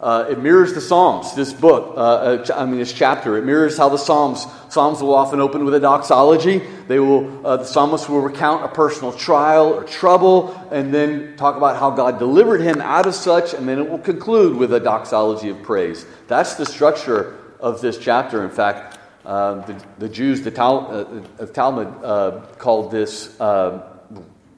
Uh, 0.00 0.26
it 0.30 0.38
mirrors 0.38 0.72
the 0.72 0.80
Psalms, 0.80 1.34
this 1.34 1.52
book, 1.52 1.94
uh, 1.94 2.00
uh 2.00 2.46
I 2.56 2.64
mean, 2.64 2.78
this 2.78 2.92
chapter. 2.92 3.36
It 3.36 3.44
mirrors 3.44 3.76
how 3.76 3.90
the 3.90 3.98
Psalms, 3.98 4.46
Psalms 4.70 5.02
will 5.02 5.14
often 5.14 5.40
open 5.40 5.62
with 5.66 5.74
a 5.74 5.80
doxology. 5.80 6.62
They 6.88 6.98
will, 6.98 7.46
uh, 7.46 7.58
the 7.58 7.66
psalmist 7.66 8.08
will 8.08 8.22
recount 8.22 8.64
a 8.64 8.68
personal 8.68 9.12
trial 9.12 9.74
or 9.74 9.84
trouble 9.84 10.54
and 10.70 10.94
then 10.94 11.36
talk 11.36 11.56
about 11.56 11.78
how 11.78 11.90
God 11.90 12.18
delivered 12.18 12.62
him 12.62 12.80
out 12.80 13.06
of 13.06 13.14
such, 13.14 13.52
and 13.52 13.68
then 13.68 13.78
it 13.78 13.90
will 13.90 13.98
conclude 13.98 14.56
with 14.56 14.72
a 14.72 14.80
doxology 14.80 15.50
of 15.50 15.62
praise. 15.62 16.06
That's 16.28 16.54
the 16.54 16.64
structure 16.64 17.36
of 17.60 17.82
this 17.82 17.98
chapter. 17.98 18.42
In 18.42 18.50
fact, 18.50 18.98
uh, 19.26 19.66
the, 19.66 19.84
the, 19.98 20.08
Jews, 20.08 20.40
the 20.40 20.50
Tal, 20.50 21.22
uh, 21.38 21.46
Talmud 21.46 22.56
called 22.58 22.90
this, 22.90 23.36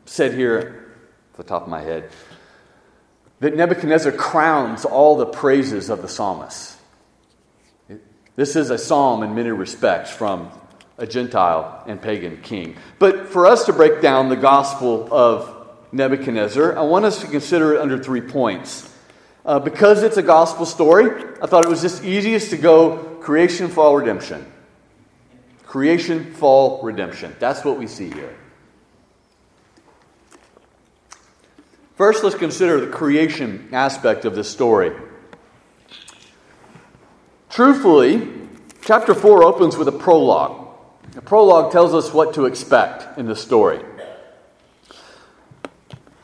said 0.05 0.35
here, 0.35 0.93
off 1.33 1.37
the 1.37 1.43
top 1.43 1.63
of 1.63 1.69
my 1.69 1.81
head, 1.81 2.11
that 3.43 3.57
Nebuchadnezzar 3.57 4.13
crowns 4.13 4.85
all 4.85 5.17
the 5.17 5.27
praises 5.27 5.91
of 5.91 6.01
the 6.01 6.07
psalmist. 6.07 6.77
This 8.37 8.55
is 8.55 8.71
a 8.71 8.79
psalm 8.79 9.25
in 9.25 9.35
many 9.35 9.51
respects 9.51 10.13
from 10.13 10.49
a 10.97 11.09
Gentile 11.09 11.83
and 11.89 12.01
pagan 12.01 12.41
king. 12.41 12.77
But 13.01 13.31
for 13.31 13.49
us 13.49 13.67
to 13.67 13.73
break 13.73 14.01
down 14.01 14.29
the 14.29 14.37
gospel 14.37 15.13
of 15.13 15.69
Nebuchadnezzar, 15.91 16.79
I 16.79 16.83
want 16.83 17.05
us 17.05 17.21
to 17.23 17.27
consider 17.27 17.75
it 17.75 17.81
under 17.81 18.01
three 18.01 18.21
points. 18.21 18.89
Uh, 19.45 19.59
because 19.59 20.05
it's 20.05 20.19
a 20.19 20.23
gospel 20.23 20.65
story, 20.65 21.11
I 21.43 21.49
thought 21.49 21.65
it 21.65 21.69
was 21.69 21.83
just 21.83 22.05
easiest 22.05 22.51
to 22.51 22.57
go 22.57 23.19
creation, 23.23 23.69
fall, 23.69 23.97
redemption. 23.97 24.47
Creation, 25.65 26.33
fall, 26.35 26.81
redemption. 26.85 27.35
That's 27.41 27.65
what 27.65 27.77
we 27.77 27.89
see 27.89 28.09
here. 28.09 28.37
First, 31.97 32.25
let's 32.25 32.37
consider 32.37 32.81
the 32.81 32.91
creation 32.91 33.69
aspect 33.73 34.25
of 34.25 34.35
this 34.35 34.51
story. 34.51 34.93
Truthfully, 37.51 38.29
chapter 38.81 39.15
4 39.15 39.45
opens 39.45 39.77
with 39.77 39.89
a 39.89 39.93
prologue. 39.93 40.69
The 41.13 41.21
prologue 41.21 41.71
tells 41.71 41.93
us 41.93 42.13
what 42.13 42.35
to 42.35 42.47
expect 42.47 43.19
in 43.19 43.27
the 43.27 43.37
story. 43.37 43.81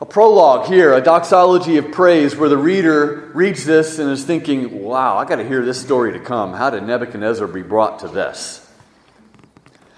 A 0.01 0.05
prologue 0.05 0.65
here, 0.67 0.93
a 0.93 1.01
doxology 1.01 1.77
of 1.77 1.91
praise, 1.91 2.35
where 2.35 2.49
the 2.49 2.57
reader 2.57 3.29
reads 3.35 3.63
this 3.65 3.99
and 3.99 4.09
is 4.09 4.23
thinking, 4.23 4.81
wow, 4.81 5.17
I 5.17 5.25
got 5.25 5.35
to 5.35 5.47
hear 5.47 5.63
this 5.63 5.79
story 5.79 6.13
to 6.13 6.19
come. 6.19 6.53
How 6.53 6.71
did 6.71 6.83
Nebuchadnezzar 6.83 7.47
be 7.47 7.61
brought 7.61 7.99
to 7.99 8.07
this? 8.07 8.65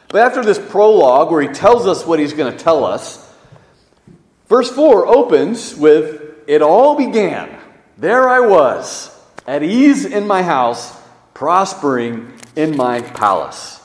But 0.09 0.23
after 0.23 0.43
this 0.43 0.59
prologue, 0.59 1.31
where 1.31 1.41
he 1.41 1.47
tells 1.47 1.87
us 1.87 2.05
what 2.05 2.19
he's 2.19 2.33
going 2.33 2.51
to 2.51 2.61
tell 2.61 2.83
us, 2.83 3.30
Verse 4.51 4.69
4 4.69 5.07
opens 5.07 5.73
with 5.77 6.43
It 6.45 6.61
all 6.61 6.97
began. 6.97 7.57
There 7.97 8.27
I 8.27 8.41
was, 8.41 9.09
at 9.47 9.63
ease 9.63 10.03
in 10.03 10.27
my 10.27 10.43
house, 10.43 10.93
prospering 11.33 12.33
in 12.57 12.75
my 12.75 12.99
palace. 12.99 13.79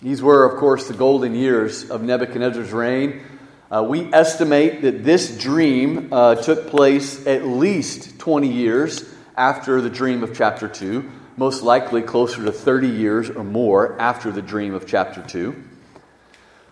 These 0.00 0.22
were, 0.22 0.44
of 0.44 0.60
course, 0.60 0.86
the 0.86 0.94
golden 0.94 1.34
years 1.34 1.90
of 1.90 2.04
Nebuchadnezzar's 2.04 2.70
reign. 2.70 3.22
Uh, 3.68 3.82
we 3.82 4.04
estimate 4.14 4.82
that 4.82 5.02
this 5.02 5.36
dream 5.36 6.12
uh, 6.12 6.36
took 6.36 6.68
place 6.68 7.26
at 7.26 7.44
least 7.44 8.20
20 8.20 8.46
years 8.46 9.12
after 9.36 9.80
the 9.80 9.90
dream 9.90 10.22
of 10.22 10.36
chapter 10.36 10.68
2, 10.68 11.10
most 11.36 11.64
likely 11.64 12.02
closer 12.02 12.44
to 12.44 12.52
30 12.52 12.86
years 12.86 13.28
or 13.28 13.42
more 13.42 14.00
after 14.00 14.30
the 14.30 14.40
dream 14.40 14.72
of 14.72 14.86
chapter 14.86 15.20
2. 15.20 15.52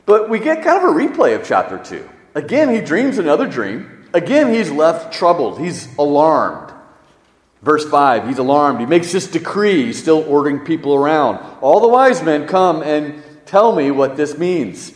But 0.06 0.30
we 0.30 0.38
get 0.38 0.62
kind 0.62 0.78
of 0.78 0.84
a 0.84 0.94
replay 0.94 1.34
of 1.34 1.44
chapter 1.44 1.76
2. 1.76 2.08
Again, 2.34 2.68
he 2.68 2.80
dreams 2.80 3.18
another 3.18 3.46
dream. 3.46 4.08
Again, 4.12 4.52
he's 4.52 4.70
left 4.70 5.12
troubled. 5.12 5.60
He's 5.60 5.88
alarmed. 5.96 6.72
Verse 7.62 7.88
5, 7.88 8.26
he's 8.26 8.38
alarmed. 8.38 8.80
He 8.80 8.86
makes 8.86 9.12
this 9.12 9.26
decree. 9.26 9.86
He's 9.86 10.00
still 10.00 10.24
ordering 10.26 10.60
people 10.60 10.94
around. 10.94 11.36
All 11.60 11.80
the 11.80 11.88
wise 11.88 12.22
men 12.22 12.46
come 12.46 12.82
and 12.82 13.22
tell 13.44 13.74
me 13.74 13.90
what 13.90 14.16
this 14.16 14.38
means. 14.38 14.92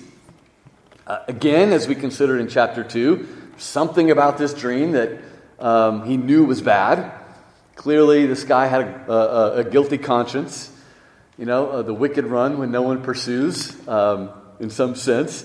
Uh, 1.07 1.18
again, 1.29 1.73
as 1.73 1.87
we 1.87 1.94
considered 1.94 2.40
in 2.40 2.49
chapter 2.49 2.83
2, 2.83 3.29
something 3.59 4.11
about 4.11 4.38
this 4.38 4.55
dream 4.55 4.92
that 4.92 5.18
um, 5.59 6.07
he 6.07 6.16
knew 6.16 6.44
was 6.44 6.62
bad. 6.62 7.12
Clearly, 7.75 8.25
this 8.27 8.44
guy 8.44 8.66
had 8.66 8.83
a, 8.83 9.12
a, 9.12 9.57
a 9.57 9.64
guilty 9.64 9.99
conscience. 9.99 10.70
You 11.37 11.44
know, 11.44 11.68
uh, 11.68 11.83
the 11.83 11.92
wicked 11.92 12.25
run 12.25 12.59
when 12.59 12.70
no 12.70 12.83
one 12.83 13.03
pursues, 13.03 13.77
um, 13.87 14.31
in 14.59 14.70
some 14.70 14.94
sense. 14.94 15.44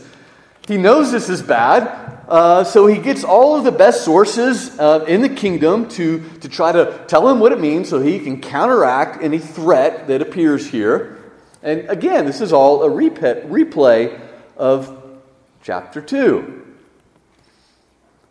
He 0.70 0.78
knows 0.78 1.12
this 1.12 1.30
is 1.30 1.42
bad, 1.42 1.88
uh, 2.28 2.64
so 2.64 2.86
he 2.86 3.00
gets 3.00 3.24
all 3.24 3.58
of 3.58 3.64
the 3.64 3.72
best 3.72 4.06
sources 4.06 4.78
uh, 4.78 5.04
in 5.08 5.24
the 5.24 5.30
kingdom 5.30 5.90
to, 5.90 6.24
to 6.42 6.48
try 6.48 6.72
to 6.72 7.04
tell 7.08 7.28
him 7.28 7.40
what 7.40 7.52
it 7.52 7.60
means 7.60 7.90
so 7.90 8.00
he 8.00 8.20
can 8.20 8.40
counteract 8.40 9.24
any 9.24 9.40
threat 9.40 10.06
that 10.10 10.22
appears 10.22 10.68
here. 10.68 11.18
And 11.64 11.90
again, 11.90 12.28
this 12.28 12.40
is 12.40 12.54
all 12.54 12.84
a 12.84 12.90
repeat, 12.90 13.50
replay 13.50 14.22
of 14.58 15.20
chapter 15.64 16.04
2. 16.04 16.76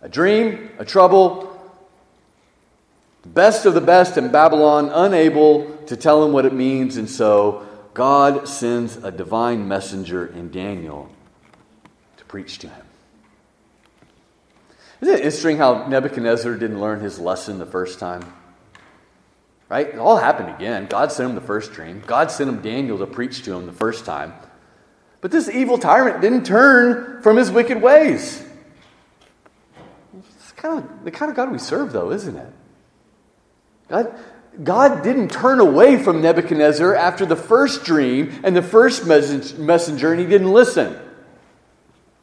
A 0.03 0.09
dream, 0.09 0.71
a 0.79 0.85
trouble, 0.85 1.61
the 3.23 3.31
best 3.31 3.67
of 3.67 3.75
the 3.75 3.81
best 3.81 4.17
in 4.17 4.31
Babylon, 4.31 4.91
unable 4.95 5.77
to 5.87 5.97
tell 5.97 6.25
him 6.25 6.31
what 6.31 6.45
it 6.45 6.53
means, 6.53 6.99
and 6.99 7.11
so 7.11 7.67
God 7.95 8.47
sends 8.47 8.97
a 8.99 9.11
divine 9.11 9.67
messenger 9.67 10.29
in 10.29 10.53
Daniel 10.53 11.11
preach 12.29 12.59
to 12.59 12.69
him. 12.69 12.85
Isn't 15.01 15.15
it 15.15 15.25
interesting 15.25 15.57
how 15.57 15.87
Nebuchadnezzar 15.87 16.55
didn't 16.55 16.81
learn 16.81 17.01
his 17.01 17.19
lesson 17.19 17.59
the 17.59 17.67
first 17.67 17.99
time? 17.99 18.25
Right? 19.69 19.89
It 19.89 19.99
all 19.99 20.17
happened 20.17 20.51
again. 20.51 20.87
God 20.87 21.13
sent 21.13 21.29
him 21.29 21.35
the 21.35 21.41
first 21.41 21.73
dream. 21.73 22.03
God 22.07 22.31
sent 22.31 22.49
him 22.49 22.63
Daniel 22.63 22.99
to 22.99 23.07
preach 23.07 23.43
to 23.45 23.53
him 23.55 23.67
the 23.67 23.73
first 23.73 24.05
time. 24.05 24.33
But 25.21 25.31
this 25.31 25.49
evil 25.49 25.79
tyrant 25.79 26.21
didn't 26.21 26.45
turn 26.45 27.23
from 27.23 27.37
his 27.37 27.51
wicked 27.51 27.83
ways. 27.83 28.43
It's 30.17 30.53
kind 30.53 30.79
of 30.79 31.05
the 31.05 31.11
kind 31.11 31.31
of 31.31 31.37
God 31.37 31.53
we 31.53 31.59
serve, 31.59 31.93
though, 31.93 32.11
isn't 32.13 32.37
it? 32.37 32.53
God, 33.89 34.19
God 34.63 35.03
didn't 35.03 35.31
turn 35.31 35.61
away 35.61 36.03
from 36.03 36.23
Nebuchadnezzar 36.23 36.95
after 36.95 37.27
the 37.27 37.37
first 37.37 37.85
dream 37.85 38.41
and 38.43 38.57
the 38.57 38.63
first 38.63 39.07
messenger, 39.07 40.13
and 40.13 40.21
he 40.21 40.27
didn't 40.27 40.53
listen. 40.53 40.99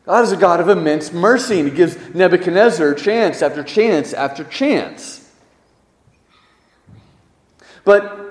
God 0.05 0.23
is 0.23 0.31
a 0.31 0.37
God 0.37 0.59
of 0.59 0.69
immense 0.69 1.11
mercy, 1.11 1.59
and 1.59 1.69
He 1.69 1.75
gives 1.75 1.97
Nebuchadnezzar 2.13 2.93
chance 2.93 3.41
after 3.41 3.63
chance 3.63 4.13
after 4.13 4.43
chance. 4.43 5.21
But 7.83 8.25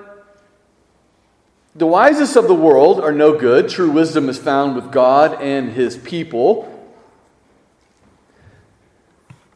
the 1.75 1.85
wisest 1.85 2.35
of 2.37 2.47
the 2.47 2.55
world 2.55 3.01
are 3.01 3.11
no 3.11 3.37
good. 3.37 3.69
True 3.69 3.91
wisdom 3.91 4.29
is 4.29 4.37
found 4.37 4.75
with 4.75 4.91
God 4.91 5.41
and 5.41 5.71
His 5.71 5.97
people. 5.97 6.71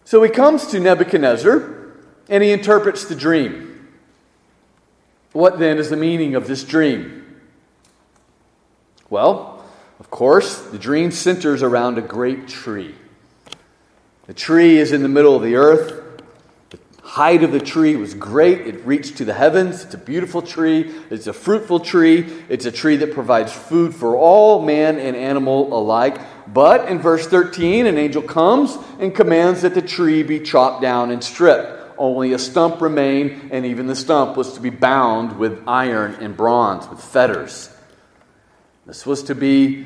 So 0.10 0.24
he 0.24 0.30
comes 0.32 0.66
to 0.68 0.80
Nebuchadnezzar 0.80 1.94
and 2.30 2.44
he 2.44 2.52
interprets 2.52 3.06
the 3.06 3.16
dream. 3.16 3.88
What 5.34 5.60
then 5.60 5.78
is 5.78 5.92
the 5.92 5.98
meaning 5.98 6.34
of 6.34 6.48
this 6.48 6.64
dream? 6.64 7.42
Well, 9.08 9.59
of 10.00 10.10
course, 10.10 10.60
the 10.62 10.80
dream 10.80 11.12
centers 11.12 11.62
around 11.62 11.98
a 11.98 12.02
great 12.02 12.48
tree. 12.48 12.96
The 14.28 14.34
tree 14.34 14.78
is 14.78 14.92
in 14.92 15.04
the 15.04 15.10
middle 15.10 15.36
of 15.36 15.44
the 15.44 15.56
earth. 15.56 16.04
The 16.70 16.80
height 17.02 17.44
of 17.44 17.52
the 17.52 17.60
tree 17.60 17.96
was 17.96 18.14
great. 18.14 18.62
It 18.62 18.86
reached 18.86 19.18
to 19.18 19.26
the 19.26 19.34
heavens. 19.34 19.84
It's 19.84 19.96
a 19.96 19.98
beautiful 19.98 20.42
tree. 20.42 20.94
It's 21.10 21.28
a 21.28 21.34
fruitful 21.34 21.82
tree. 21.82 22.32
It's 22.48 22.66
a 22.66 22.72
tree 22.72 22.96
that 22.98 23.14
provides 23.14 23.52
food 23.52 23.94
for 23.94 24.16
all 24.16 24.62
man 24.62 25.00
and 25.00 25.16
animal 25.16 25.78
alike. 25.78 26.22
But 26.48 26.88
in 26.88 27.00
verse 27.00 27.28
13, 27.28 27.86
an 27.86 27.98
angel 27.98 28.22
comes 28.22 28.78
and 29.00 29.14
commands 29.14 29.64
that 29.64 29.74
the 29.74 29.82
tree 29.82 30.24
be 30.24 30.40
chopped 30.40 30.82
down 30.82 31.12
and 31.12 31.24
stripped. 31.24 31.78
only 31.98 32.32
a 32.32 32.40
stump 32.40 32.82
remained, 32.82 33.52
and 33.52 33.66
even 33.66 33.88
the 33.88 33.96
stump 33.96 34.38
was 34.38 34.54
to 34.54 34.62
be 34.62 34.70
bound 34.70 35.38
with 35.38 35.62
iron 35.68 36.16
and 36.22 36.38
bronze, 36.38 36.88
with 36.88 37.02
fetters. 37.04 37.70
This 38.90 39.06
was 39.06 39.22
to 39.26 39.36
be 39.36 39.86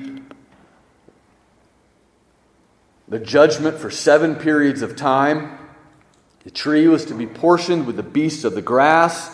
the 3.10 3.20
judgment 3.20 3.78
for 3.78 3.92
seven 3.92 4.38
periods 4.38 4.82
of 4.82 4.96
time. 4.96 5.58
The 6.46 6.52
tree 6.52 6.88
was 6.88 7.04
to 7.08 7.14
be 7.14 7.28
portioned 7.28 7.86
with 7.86 7.98
the 7.98 8.02
beasts 8.02 8.46
of 8.46 8.56
the 8.56 8.62
grass. 8.62 9.30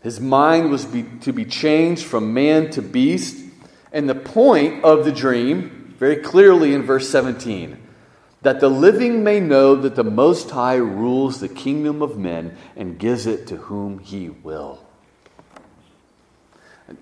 His 0.00 0.20
mind 0.20 0.70
was 0.70 0.86
be, 0.86 1.02
to 1.20 1.34
be 1.34 1.44
changed 1.44 2.06
from 2.06 2.32
man 2.32 2.70
to 2.70 2.80
beast. 2.80 3.44
And 3.92 4.08
the 4.08 4.14
point 4.14 4.84
of 4.84 5.04
the 5.04 5.12
dream, 5.12 5.94
very 5.98 6.16
clearly 6.16 6.72
in 6.72 6.82
verse 6.82 7.10
17, 7.10 7.76
that 8.40 8.58
the 8.58 8.70
living 8.70 9.22
may 9.22 9.38
know 9.38 9.74
that 9.74 9.96
the 9.96 10.02
Most 10.02 10.48
High 10.48 10.76
rules 10.76 11.40
the 11.40 11.48
kingdom 11.50 12.00
of 12.00 12.16
men 12.16 12.56
and 12.74 12.98
gives 12.98 13.26
it 13.26 13.48
to 13.48 13.56
whom 13.56 13.98
he 13.98 14.30
will. 14.30 14.82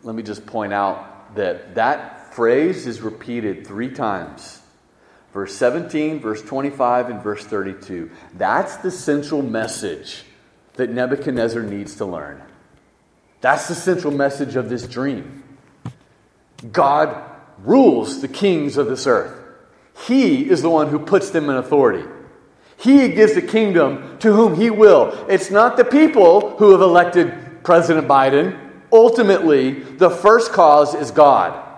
let 0.02 0.16
me 0.16 0.24
just 0.24 0.44
point 0.46 0.72
out 0.72 1.11
that 1.34 1.74
that 1.74 2.34
phrase 2.34 2.86
is 2.86 3.00
repeated 3.00 3.66
three 3.66 3.90
times 3.90 4.62
verse 5.32 5.54
17, 5.56 6.20
verse 6.20 6.42
25, 6.42 7.10
and 7.10 7.22
verse 7.22 7.44
32. 7.44 8.10
That's 8.34 8.76
the 8.76 8.90
central 8.90 9.42
message 9.42 10.24
that 10.74 10.90
Nebuchadnezzar 10.90 11.62
needs 11.62 11.96
to 11.96 12.04
learn. 12.04 12.42
That's 13.40 13.68
the 13.68 13.74
central 13.74 14.12
message 14.12 14.56
of 14.56 14.68
this 14.68 14.86
dream. 14.86 15.42
God 16.70 17.22
rules 17.58 18.20
the 18.20 18.28
kings 18.28 18.76
of 18.76 18.86
this 18.86 19.06
earth. 19.06 19.38
He 20.06 20.48
is 20.48 20.62
the 20.62 20.70
one 20.70 20.88
who 20.88 20.98
puts 20.98 21.30
them 21.30 21.50
in 21.50 21.56
authority. 21.56 22.08
He 22.76 23.08
gives 23.08 23.34
the 23.34 23.42
kingdom 23.42 24.18
to 24.18 24.32
whom 24.32 24.54
He 24.54 24.70
will. 24.70 25.26
It's 25.28 25.50
not 25.50 25.76
the 25.76 25.84
people 25.84 26.56
who 26.56 26.72
have 26.72 26.80
elected 26.80 27.62
President 27.62 28.08
Biden. 28.08 28.61
Ultimately, 28.92 29.72
the 29.72 30.10
first 30.10 30.52
cause 30.52 30.94
is 30.94 31.10
God. 31.10 31.70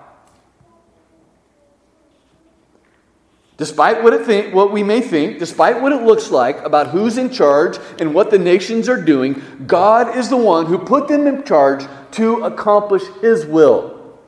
Despite 3.57 4.03
what, 4.03 4.12
it 4.12 4.27
think, 4.27 4.53
what 4.53 4.72
we 4.72 4.83
may 4.83 5.00
think, 5.00 5.38
despite 5.38 5.81
what 5.81 5.92
it 5.92 6.03
looks 6.03 6.33
like 6.33 6.59
about 6.64 6.88
who's 6.88 7.16
in 7.16 7.31
charge 7.31 7.79
and 8.00 8.12
what 8.12 8.33
the 8.33 8.38
nations 8.38 8.88
are 8.88 9.00
doing, 9.00 9.64
God 9.64 10.16
is 10.16 10.29
the 10.29 10.37
one 10.37 10.66
who 10.66 10.77
put 10.77 11.07
them 11.07 11.29
in 11.29 11.44
charge 11.44 11.87
to 12.12 12.42
accomplish 12.42 13.05
His 13.20 13.46
will. 13.46 14.18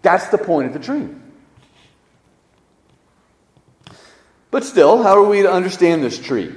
That's 0.00 0.28
the 0.28 0.38
point 0.38 0.68
of 0.68 0.72
the 0.72 0.78
dream. 0.78 1.20
But 4.50 4.64
still, 4.64 5.02
how 5.02 5.16
are 5.16 5.28
we 5.28 5.42
to 5.42 5.52
understand 5.52 6.02
this 6.02 6.18
tree? 6.18 6.54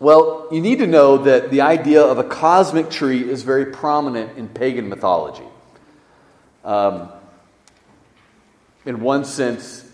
Well, 0.00 0.46
you 0.52 0.60
need 0.60 0.78
to 0.78 0.86
know 0.86 1.18
that 1.18 1.50
the 1.50 1.62
idea 1.62 2.02
of 2.02 2.18
a 2.18 2.24
cosmic 2.24 2.88
tree 2.88 3.28
is 3.28 3.42
very 3.42 3.66
prominent 3.66 4.38
in 4.38 4.48
pagan 4.48 4.88
mythology. 4.88 5.42
Um, 6.64 7.08
in 8.84 9.00
one 9.00 9.24
sense, 9.24 9.84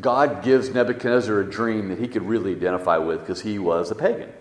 God 0.00 0.42
gives 0.42 0.70
Nebuchadnezzar 0.70 1.38
a 1.38 1.48
dream 1.48 1.88
that 1.90 2.00
he 2.00 2.08
could 2.08 2.22
really 2.22 2.50
identify 2.50 2.98
with 2.98 3.20
because 3.20 3.42
he 3.42 3.60
was 3.60 3.92
a 3.92 3.94
pagan. 3.94 4.32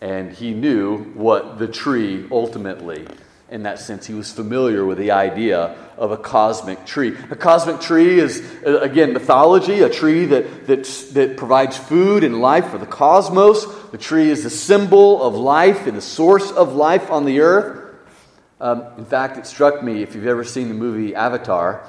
And 0.00 0.32
he 0.32 0.52
knew 0.52 1.04
what 1.14 1.58
the 1.58 1.68
tree 1.68 2.26
ultimately, 2.30 3.06
in 3.48 3.62
that 3.62 3.78
sense, 3.78 4.06
he 4.06 4.14
was 4.14 4.32
familiar 4.32 4.84
with 4.84 4.98
the 4.98 5.12
idea 5.12 5.76
of 5.96 6.10
a 6.10 6.16
cosmic 6.16 6.84
tree. 6.84 7.16
A 7.30 7.36
cosmic 7.36 7.80
tree 7.80 8.18
is, 8.18 8.42
uh, 8.66 8.80
again, 8.80 9.12
mythology, 9.12 9.82
a 9.82 9.88
tree 9.88 10.26
that, 10.26 10.66
that, 10.66 10.84
that 11.12 11.36
provides 11.36 11.76
food 11.76 12.24
and 12.24 12.40
life 12.40 12.70
for 12.70 12.78
the 12.78 12.86
cosmos. 12.86 13.64
The 13.90 13.98
tree 13.98 14.30
is 14.30 14.42
the 14.42 14.50
symbol 14.50 15.22
of 15.22 15.34
life 15.34 15.86
and 15.86 15.96
the 15.96 16.02
source 16.02 16.50
of 16.50 16.74
life 16.74 17.10
on 17.10 17.24
the 17.24 17.40
earth. 17.40 17.94
Um, 18.60 18.84
in 18.98 19.04
fact, 19.04 19.38
it 19.38 19.46
struck 19.46 19.82
me, 19.82 20.02
if 20.02 20.14
you've 20.14 20.26
ever 20.26 20.42
seen 20.42 20.68
the 20.68 20.74
movie 20.74 21.14
Avatar, 21.14 21.86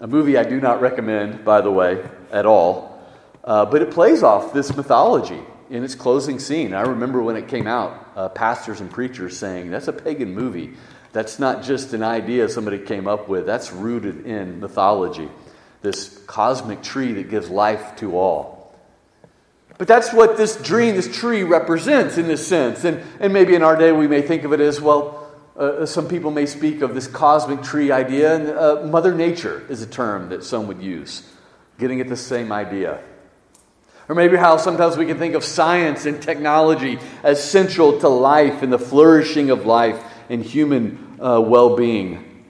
a 0.00 0.06
movie 0.06 0.38
I 0.38 0.44
do 0.44 0.60
not 0.60 0.80
recommend, 0.80 1.44
by 1.44 1.60
the 1.60 1.72
way, 1.72 2.08
at 2.30 2.46
all. 2.46 3.02
Uh, 3.42 3.64
but 3.64 3.82
it 3.82 3.90
plays 3.90 4.22
off 4.22 4.52
this 4.52 4.76
mythology 4.76 5.40
in 5.70 5.84
its 5.84 5.94
closing 5.94 6.38
scene. 6.38 6.74
I 6.74 6.82
remember 6.82 7.22
when 7.22 7.36
it 7.36 7.48
came 7.48 7.66
out, 7.66 8.12
uh, 8.16 8.28
pastors 8.28 8.80
and 8.80 8.90
preachers 8.90 9.36
saying, 9.36 9.70
That's 9.70 9.88
a 9.88 9.92
pagan 9.92 10.34
movie. 10.34 10.74
That's 11.12 11.38
not 11.38 11.62
just 11.62 11.94
an 11.94 12.02
idea 12.02 12.48
somebody 12.48 12.78
came 12.78 13.08
up 13.08 13.28
with, 13.28 13.46
that's 13.46 13.72
rooted 13.72 14.26
in 14.26 14.60
mythology. 14.60 15.28
This 15.80 16.18
cosmic 16.26 16.82
tree 16.82 17.12
that 17.14 17.30
gives 17.30 17.48
life 17.48 17.96
to 17.96 18.18
all. 18.18 18.58
But 19.78 19.86
that's 19.86 20.12
what 20.12 20.36
this 20.36 20.56
dream, 20.56 20.96
this 20.96 21.14
tree 21.16 21.44
represents 21.44 22.18
in 22.18 22.26
this 22.26 22.46
sense. 22.46 22.84
And, 22.84 23.02
and 23.20 23.32
maybe 23.32 23.54
in 23.54 23.62
our 23.62 23.76
day 23.76 23.92
we 23.92 24.08
may 24.08 24.22
think 24.22 24.44
of 24.44 24.52
it 24.52 24.60
as, 24.60 24.80
well, 24.80 25.30
uh, 25.56 25.86
some 25.86 26.08
people 26.08 26.30
may 26.30 26.46
speak 26.46 26.82
of 26.82 26.94
this 26.94 27.06
cosmic 27.06 27.62
tree 27.62 27.90
idea, 27.90 28.34
and 28.34 28.50
uh, 28.50 28.86
Mother 28.86 29.14
Nature 29.14 29.64
is 29.68 29.82
a 29.82 29.86
term 29.86 30.28
that 30.28 30.44
some 30.44 30.68
would 30.68 30.80
use, 30.80 31.28
getting 31.78 32.00
at 32.00 32.08
the 32.08 32.16
same 32.16 32.52
idea. 32.52 33.00
Or 34.08 34.14
maybe 34.14 34.36
how 34.36 34.56
sometimes 34.56 34.96
we 34.96 35.06
can 35.06 35.18
think 35.18 35.34
of 35.34 35.44
science 35.44 36.06
and 36.06 36.20
technology 36.20 36.98
as 37.22 37.42
central 37.42 38.00
to 38.00 38.08
life 38.08 38.62
and 38.62 38.72
the 38.72 38.78
flourishing 38.78 39.50
of 39.50 39.66
life 39.66 40.02
and 40.30 40.42
human 40.42 41.18
uh, 41.20 41.40
well 41.40 41.76
being. 41.76 42.44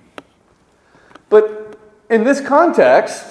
But 1.28 1.78
in 2.08 2.24
this 2.24 2.40
context, 2.40 3.24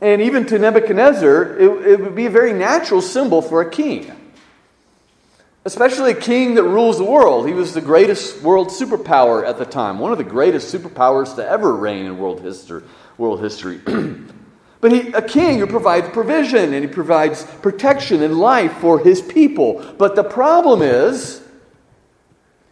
and 0.00 0.20
even 0.20 0.46
to 0.46 0.58
Nebuchadnezzar, 0.58 1.58
it, 1.58 1.86
it 1.86 2.00
would 2.00 2.14
be 2.14 2.26
a 2.26 2.30
very 2.30 2.52
natural 2.52 3.00
symbol 3.00 3.40
for 3.40 3.62
a 3.62 3.70
king 3.70 4.14
especially 5.64 6.12
a 6.12 6.14
king 6.14 6.54
that 6.54 6.62
rules 6.62 6.98
the 6.98 7.04
world. 7.04 7.46
He 7.46 7.54
was 7.54 7.72
the 7.72 7.80
greatest 7.80 8.42
world 8.42 8.68
superpower 8.68 9.46
at 9.46 9.58
the 9.58 9.64
time, 9.64 9.98
one 9.98 10.12
of 10.12 10.18
the 10.18 10.24
greatest 10.24 10.74
superpowers 10.74 11.36
to 11.36 11.48
ever 11.48 11.74
reign 11.74 12.06
in 12.06 12.18
world 12.18 12.40
history. 12.40 12.82
World 13.16 13.40
history. 13.40 13.80
but 14.84 14.92
he, 14.92 15.12
a 15.12 15.22
king 15.22 15.60
who 15.60 15.66
provides 15.66 16.10
provision 16.10 16.74
and 16.74 16.84
he 16.84 16.86
provides 16.86 17.42
protection 17.62 18.22
and 18.22 18.38
life 18.38 18.70
for 18.80 18.98
his 18.98 19.22
people. 19.22 19.82
But 19.96 20.14
the 20.14 20.22
problem 20.22 20.82
is, 20.82 21.42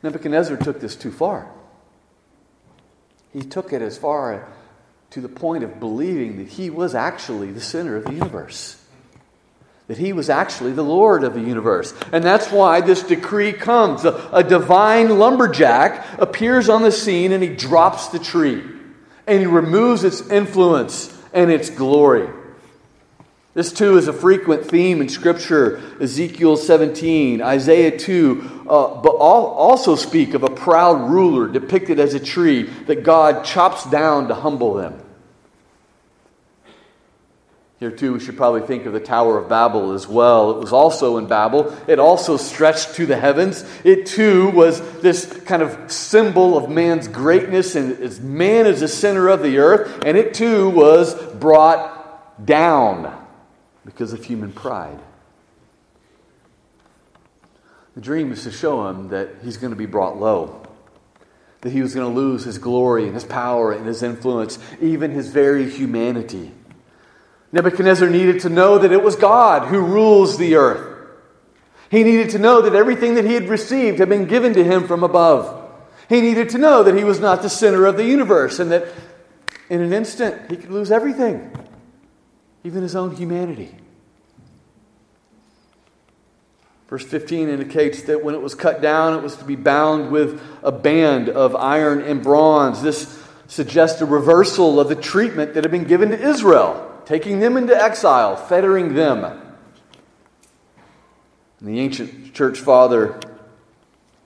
Nebuchadnezzar 0.03 0.59
took 0.59 0.79
this 0.79 0.95
too 0.95 1.11
far. 1.11 1.51
He 3.33 3.41
took 3.41 3.73
it 3.73 3.81
as 3.81 3.97
far 3.97 4.47
to 5.09 5.23
the 5.23 5.29
point 5.31 5.65
of 5.65 5.81
believing 5.81 6.37
that 6.37 6.49
he 6.49 6.69
was 6.69 6.95
actually 6.95 7.51
the 7.51 7.63
center 7.63 7.97
of 7.97 8.05
the 8.05 8.13
universe 8.13 8.79
that 9.89 9.97
he 9.97 10.13
was 10.13 10.29
actually 10.29 10.73
the 10.73 10.85
Lord 10.85 11.25
of 11.25 11.33
the 11.33 11.41
universe. 11.41 11.95
And 12.13 12.23
that's 12.23 12.51
why 12.51 12.83
this 12.83 13.03
decree 13.03 13.53
comes. 13.53 14.05
A, 14.05 14.31
a, 14.33 14.45
divine 14.45 15.19
lumberjack 15.19 16.19
appears 16.19 16.69
on 16.69 16.83
the 16.83 16.93
scene 16.93 17.33
and 17.33 17.43
he 17.43 17.49
drops 17.49 18.09
the 18.09 18.19
tree 18.19 18.63
and 19.27 19.41
he 19.41 19.47
removes 19.47 20.05
its 20.05 20.21
influence 20.29 21.12
and 21.33 21.51
its 21.51 21.71
glory. 21.71 22.29
This 23.55 23.71
too 23.71 23.99
is 23.99 24.09
a 24.09 24.15
frequent 24.15 24.65
theme 24.65 25.03
in 25.03 25.11
Scripture. 25.11 25.83
Ezekiel 26.01 26.57
17, 26.57 27.43
Isaiah 27.43 27.97
2, 27.97 28.67
uh, 28.69 29.03
but 29.03 29.11
all, 29.11 29.47
also 29.49 29.95
speak 29.95 30.33
of 30.33 30.43
a 30.43 30.49
proud 30.49 31.11
ruler 31.11 31.49
depicted 31.49 32.01
as 32.01 32.15
a 32.15 32.21
tree 32.21 32.63
that 32.63 33.03
God 33.03 33.45
chops 33.45 33.85
down 33.91 34.29
to 34.29 34.35
humble 34.35 34.75
them. 34.75 34.99
Here, 37.83 37.91
too, 37.91 38.13
we 38.13 38.21
should 38.21 38.37
probably 38.37 38.61
think 38.61 38.87
of 38.87 38.93
the 38.93 39.01
Tower 39.01 39.39
of 39.39 39.49
Babel 39.49 39.91
as 39.91 40.07
well. 40.07 40.53
It 40.53 40.59
was 40.59 40.73
also 40.73 41.17
in 41.17 41.27
Babel. 41.27 41.77
It 41.89 41.99
also 41.99 42.37
stretched 42.37 42.95
to 42.95 43.07
the 43.07 43.17
heavens. 43.17 43.65
It, 43.83 44.07
too, 44.07 44.51
was 44.51 44.81
this 45.01 45.27
kind 45.47 45.63
of 45.63 45.91
symbol 45.91 46.57
of 46.57 46.71
man's 46.71 47.09
greatness, 47.09 47.75
and 47.75 47.99
as 47.99 48.21
man 48.21 48.67
is 48.67 48.79
the 48.79 48.87
center 48.87 49.27
of 49.27 49.43
the 49.43 49.59
earth. 49.59 50.01
And 50.07 50.17
it, 50.17 50.33
too, 50.33 50.71
was 50.71 51.21
brought 51.35 52.47
down 52.47 53.21
because 53.85 54.13
of 54.13 54.23
human 54.23 54.53
pride. 54.53 55.01
The 57.97 58.01
dream 58.01 58.31
is 58.31 58.45
to 58.45 58.53
show 58.53 58.87
him 58.87 59.09
that 59.09 59.39
he's 59.43 59.57
going 59.57 59.73
to 59.73 59.77
be 59.77 59.87
brought 59.87 60.21
low, 60.21 60.69
that 61.63 61.73
he 61.73 61.83
was 61.83 61.97
going 61.97 62.09
to 62.09 62.17
lose 62.17 62.45
his 62.45 62.59
glory 62.59 63.07
and 63.07 63.15
his 63.15 63.25
power 63.25 63.73
and 63.73 63.85
his 63.87 64.05
influence, 64.05 64.61
even 64.81 65.11
his 65.11 65.31
very 65.31 65.69
humanity. 65.69 66.53
Nebuchadnezzar 67.53 68.09
needed 68.09 68.41
to 68.41 68.49
know 68.49 68.79
that 68.79 68.93
it 68.93 69.03
was 69.03 69.15
God 69.15 69.69
who 69.69 69.81
rules 69.81 70.39
the 70.39 70.57
earth. 70.57 70.89
He 71.91 72.03
needed 72.03 72.31
to 72.31 72.39
know 72.39 72.63
that 72.63 72.75
everything 72.75 73.17
that 73.17 73.27
he 73.27 73.35
had 73.35 73.51
received 73.51 73.99
had 73.99 74.09
been 74.09 74.25
given 74.25 74.55
to 74.55 74.65
him 74.65 74.87
from 74.87 75.05
above. 75.05 75.71
He 76.09 76.23
needed 76.23 76.49
to 76.51 76.59
know 76.59 76.83
that 76.83 76.97
he 76.97 77.05
was 77.05 77.21
not 77.21 77.43
the 77.43 77.51
center 77.51 77.85
of 77.85 77.99
the 77.99 78.05
universe 78.05 78.59
and 78.59 78.73
that 78.73 78.89
in 79.69 79.83
an 79.83 79.93
instant 79.93 80.51
he 80.51 80.57
could 80.57 80.71
lose 80.71 80.91
everything, 80.91 81.55
even 82.65 82.83
his 82.83 82.97
own 82.97 83.15
humanity. 83.15 83.75
Verse 86.89 87.05
15 87.05 87.51
indicates 87.51 88.03
that 88.05 88.25
when 88.25 88.35
it 88.35 88.41
was 88.41 88.55
cut 88.55 88.81
down, 88.81 89.19
it 89.19 89.23
was 89.23 89.37
to 89.37 89.45
be 89.45 89.57
bound 89.57 90.11
with 90.11 90.43
a 90.63 90.73
band 90.73 91.29
of 91.29 91.55
iron 91.57 92.01
and 92.01 92.23
bronze. 92.23 92.83
This 92.83 93.23
suggests 93.47 94.01
a 94.01 94.07
reversal 94.07 94.81
of 94.81 94.89
the 94.89 94.97
treatment 94.97 95.55
that 95.55 95.65
had 95.65 95.71
been 95.71 95.85
given 95.85 96.11
to 96.11 96.19
Israel 96.19 96.92
taking 97.05 97.41
them 97.41 97.57
into 97.57 97.81
exile, 97.81 98.37
fettering 98.37 98.95
them. 98.95 99.25
And 99.25 99.41
the 101.69 101.81
ancient 101.81 102.35
church 102.35 102.59
father 102.59 103.21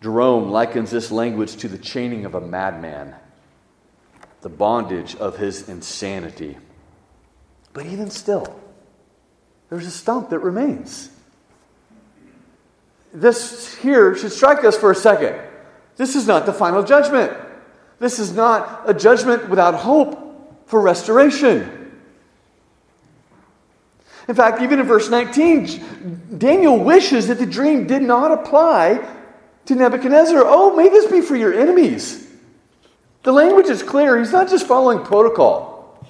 Jerome 0.02 0.50
likens 0.50 0.90
this 0.90 1.10
language 1.10 1.56
to 1.56 1.68
the 1.68 1.78
chaining 1.78 2.26
of 2.26 2.34
a 2.34 2.40
madman, 2.40 3.14
the 4.42 4.48
bondage 4.48 5.16
of 5.16 5.36
his 5.36 5.68
insanity. 5.68 6.58
But 7.72 7.86
even 7.86 8.10
still, 8.10 8.60
there's 9.68 9.86
a 9.86 9.90
stump 9.90 10.30
that 10.30 10.38
remains. 10.38 11.10
This 13.12 13.74
here 13.76 14.14
should 14.14 14.32
strike 14.32 14.64
us 14.64 14.76
for 14.76 14.90
a 14.90 14.94
second. 14.94 15.40
This 15.96 16.14
is 16.14 16.26
not 16.26 16.46
the 16.46 16.52
final 16.52 16.82
judgment. 16.82 17.32
This 17.98 18.18
is 18.18 18.32
not 18.32 18.88
a 18.88 18.92
judgment 18.92 19.48
without 19.48 19.74
hope 19.74 20.68
for 20.68 20.80
restoration. 20.80 21.85
In 24.28 24.34
fact, 24.34 24.60
even 24.60 24.80
in 24.80 24.86
verse 24.86 25.08
19, 25.08 26.38
Daniel 26.38 26.78
wishes 26.78 27.28
that 27.28 27.38
the 27.38 27.46
dream 27.46 27.86
did 27.86 28.02
not 28.02 28.32
apply 28.32 29.06
to 29.66 29.74
Nebuchadnezzar. 29.74 30.42
Oh, 30.44 30.74
may 30.74 30.88
this 30.88 31.10
be 31.10 31.20
for 31.20 31.36
your 31.36 31.54
enemies. 31.54 32.28
The 33.22 33.32
language 33.32 33.66
is 33.66 33.82
clear. 33.82 34.18
He's 34.18 34.32
not 34.32 34.48
just 34.48 34.66
following 34.66 35.04
protocol. 35.04 36.04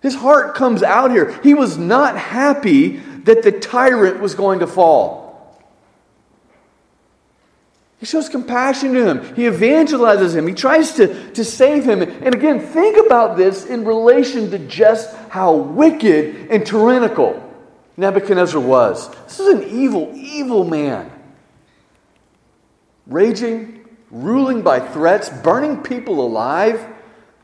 His 0.00 0.14
heart 0.14 0.54
comes 0.54 0.82
out 0.82 1.10
here. 1.10 1.38
He 1.42 1.54
was 1.54 1.76
not 1.76 2.16
happy 2.16 2.98
that 3.24 3.42
the 3.42 3.52
tyrant 3.52 4.20
was 4.20 4.34
going 4.34 4.60
to 4.60 4.66
fall. 4.66 5.25
He 7.98 8.04
shows 8.04 8.28
compassion 8.28 8.92
to 8.92 9.06
him. 9.06 9.34
He 9.34 9.44
evangelizes 9.44 10.36
him. 10.36 10.46
He 10.46 10.54
tries 10.54 10.92
to, 10.92 11.30
to 11.32 11.44
save 11.44 11.84
him. 11.84 12.02
And 12.02 12.34
again, 12.34 12.60
think 12.60 13.04
about 13.06 13.36
this 13.36 13.64
in 13.64 13.84
relation 13.84 14.50
to 14.50 14.58
just 14.58 15.14
how 15.30 15.54
wicked 15.54 16.50
and 16.50 16.66
tyrannical 16.66 17.42
Nebuchadnezzar 17.96 18.60
was. 18.60 19.08
This 19.24 19.40
is 19.40 19.54
an 19.54 19.64
evil, 19.64 20.12
evil 20.14 20.64
man. 20.64 21.10
Raging, 23.06 23.88
ruling 24.10 24.60
by 24.60 24.80
threats, 24.80 25.30
burning 25.30 25.82
people 25.82 26.20
alive, 26.20 26.86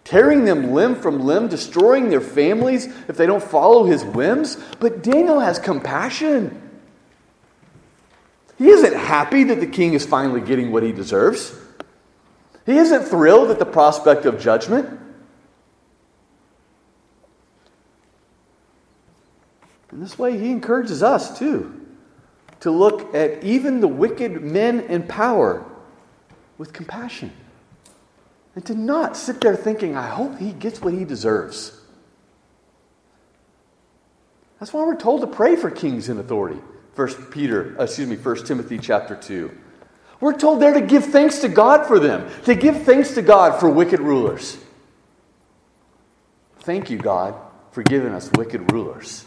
tearing 0.05 0.45
them 0.45 0.73
limb 0.73 0.97
from 0.97 1.21
limb, 1.21 1.49
destroying 1.49 2.11
their 2.11 2.21
families 2.21 2.87
if 3.09 3.17
they 3.17 3.25
don't 3.25 3.43
follow 3.43 3.85
his 3.85 4.05
whims. 4.05 4.57
But 4.81 5.03
Daniel 5.03 5.41
has 5.41 5.59
compassion. 5.59 6.62
He 8.63 8.69
isn't 8.69 8.95
happy 8.95 9.43
that 9.43 9.59
the 9.59 9.67
king 9.67 9.95
is 9.95 10.07
finally 10.07 10.41
getting 10.41 10.71
what 10.71 10.85
he 10.85 10.93
deserves. 10.93 11.53
He 12.65 12.79
isn't 12.79 13.07
thrilled 13.07 13.51
at 13.51 13.59
the 13.59 13.67
prospect 13.67 14.25
of 14.25 14.41
judgment. 14.41 15.01
In 19.91 19.99
this 19.99 20.17
way, 20.17 20.39
he 20.39 20.53
encourages 20.53 21.03
us 21.03 21.37
too 21.37 21.85
to 22.61 22.71
look 22.71 23.13
at 23.17 23.43
even 23.43 23.81
the 23.81 23.89
wicked 23.89 24.41
men 24.41 24.79
in 24.79 25.09
power 25.09 25.69
with 26.57 26.73
compassion 26.73 27.33
and 28.55 28.65
to 28.67 28.77
not 28.77 29.17
sit 29.17 29.41
there 29.41 29.57
thinking, 29.57 29.97
I 29.97 30.07
hope 30.07 30.39
he 30.39 30.53
gets 30.53 30.81
what 30.81 30.95
he 30.95 31.05
deserves. 31.05 31.77
That's 34.61 34.73
why 34.73 34.85
we're 34.85 34.95
told 34.95 35.23
to 35.23 35.27
pray 35.27 35.57
for 35.57 35.69
kings 35.69 36.09
in 36.09 36.21
authority. 36.21 36.61
First 36.95 37.31
Peter, 37.31 37.75
excuse 37.81 38.09
me, 38.09 38.17
First 38.17 38.47
Timothy 38.47 38.79
chapter 38.79 39.17
2. 39.17 39.51
We're 40.21 40.39
told 40.39 40.61
there 40.61 40.75
to 40.75 40.81
give 40.81 41.07
thanks 41.07 41.41
to 41.41 41.49
God 41.49 41.87
for 41.87 41.99
them, 41.99 42.31
to 42.45 42.55
give 42.55 42.83
thanks 42.83 43.15
to 43.15 43.23
God 43.23 43.59
for 43.59 43.69
wicked 43.69 44.01
rulers. 44.01 44.57
Thank 46.61 46.91
you, 46.91 46.99
God, 46.99 47.35
for 47.73 47.83
giving 47.83 48.13
us 48.13 48.31
wicked 48.37 48.71
rulers. 48.73 49.25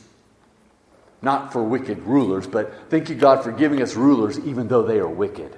Not 1.21 1.51
for 1.51 1.63
wicked 1.63 1.99
rulers, 2.03 2.47
but 2.47 2.89
thank 2.89 3.09
you, 3.09 3.15
God, 3.15 3.43
for 3.43 3.51
giving 3.51 3.81
us 3.81 3.95
rulers 3.95 4.39
even 4.39 4.67
though 4.67 4.83
they 4.83 4.99
are 4.99 5.09
wicked. 5.09 5.57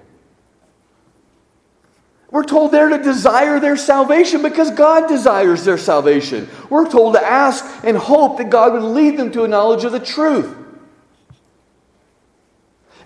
We're 2.32 2.44
told 2.44 2.72
there 2.72 2.90
to 2.90 2.98
desire 2.98 3.60
their 3.60 3.78
salvation 3.78 4.42
because 4.42 4.72
God 4.72 5.08
desires 5.08 5.64
their 5.64 5.78
salvation. 5.78 6.50
We're 6.70 6.90
told 6.90 7.16
to 7.16 7.26
ask 7.26 7.66
and 7.84 7.96
hope 7.96 8.38
that 8.38 8.50
God 8.50 8.74
would 8.74 8.84
lead 8.84 9.18
them 9.18 9.32
to 9.34 9.44
a 9.44 9.48
knowledge 9.48 9.84
of 9.84 9.92
the 9.92 10.00
truth. 10.00 10.67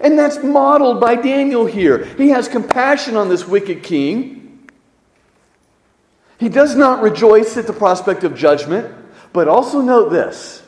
And 0.03 0.17
that's 0.17 0.43
modeled 0.43 0.99
by 0.99 1.15
Daniel 1.15 1.65
here. 1.65 2.05
He 2.05 2.29
has 2.29 2.47
compassion 2.47 3.15
on 3.15 3.29
this 3.29 3.47
wicked 3.47 3.83
king. 3.83 4.69
He 6.39 6.49
does 6.49 6.75
not 6.75 7.03
rejoice 7.03 7.55
at 7.57 7.67
the 7.67 7.73
prospect 7.73 8.23
of 8.23 8.35
judgment, 8.35 8.95
but 9.31 9.47
also 9.47 9.81
note 9.81 10.09
this 10.09 10.61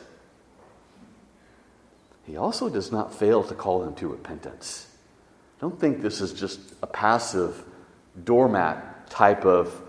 he 2.26 2.38
also 2.38 2.70
does 2.70 2.92
not 2.92 3.14
fail 3.14 3.44
to 3.44 3.54
call 3.54 3.82
them 3.82 3.96
to 3.96 4.08
repentance. 4.08 4.88
Don't 5.60 5.80
think 5.80 6.02
this 6.02 6.22
is 6.22 6.34
just 6.34 6.60
a 6.82 6.88
passive 6.88 7.64
doormat 8.24 9.10
type 9.10 9.46
of 9.46 9.82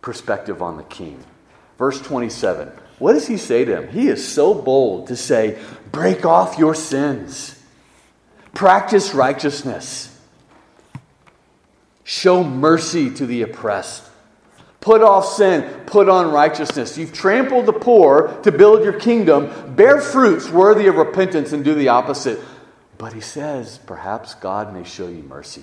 perspective 0.00 0.62
on 0.62 0.76
the 0.76 0.84
king. 0.84 1.22
Verse 1.78 2.00
27. 2.00 2.68
What 2.98 3.14
does 3.14 3.26
he 3.26 3.36
say 3.36 3.64
to 3.64 3.82
him? 3.82 3.88
He 3.88 4.08
is 4.08 4.26
so 4.26 4.54
bold 4.54 5.08
to 5.08 5.16
say, 5.16 5.58
Break 5.90 6.24
off 6.24 6.58
your 6.58 6.74
sins. 6.74 7.61
Practice 8.54 9.14
righteousness. 9.14 10.08
Show 12.04 12.44
mercy 12.44 13.10
to 13.14 13.26
the 13.26 13.42
oppressed. 13.42 14.08
Put 14.80 15.00
off 15.00 15.26
sin, 15.26 15.62
put 15.86 16.08
on 16.08 16.32
righteousness. 16.32 16.98
You've 16.98 17.12
trampled 17.12 17.66
the 17.66 17.72
poor 17.72 18.36
to 18.42 18.50
build 18.50 18.82
your 18.82 18.98
kingdom. 18.98 19.74
Bear 19.76 20.00
fruits 20.00 20.50
worthy 20.50 20.88
of 20.88 20.96
repentance 20.96 21.52
and 21.52 21.64
do 21.64 21.74
the 21.74 21.88
opposite. 21.88 22.40
But 22.98 23.12
he 23.12 23.20
says, 23.20 23.78
perhaps 23.86 24.34
God 24.34 24.74
may 24.74 24.82
show 24.82 25.06
you 25.06 25.22
mercy. 25.22 25.62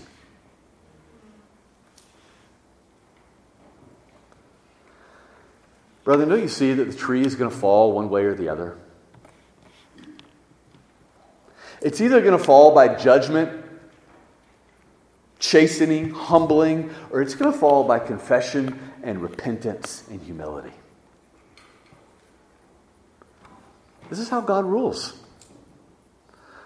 Brother, 6.06 6.26
don't 6.26 6.42
you 6.42 6.48
see 6.48 6.74
that 6.74 6.86
the 6.86 6.98
tree 6.98 7.26
is 7.26 7.36
going 7.36 7.52
to 7.52 7.56
fall 7.56 7.92
one 7.92 8.10
way 8.10 8.24
or 8.24 8.34
the 8.34 8.50
other? 8.50 8.78
It's 11.82 12.02
either 12.02 12.22
going 12.22 12.38
to 12.38 12.44
fall 12.44 12.74
by 12.74 12.96
judgment, 12.96 13.64
chastening, 15.40 16.12
humbling, 16.12 16.94
or 17.12 17.22
it's 17.22 17.36
going 17.36 17.52
to 17.52 17.58
fall 17.58 17.86
by 17.86 18.00
confession 18.00 18.78
and 19.04 19.22
repentance 19.22 20.04
and 20.10 20.22
humility. 20.22 20.74
This 24.10 24.20
is 24.20 24.30
how 24.30 24.42
God 24.42 24.66
rules. 24.66 25.14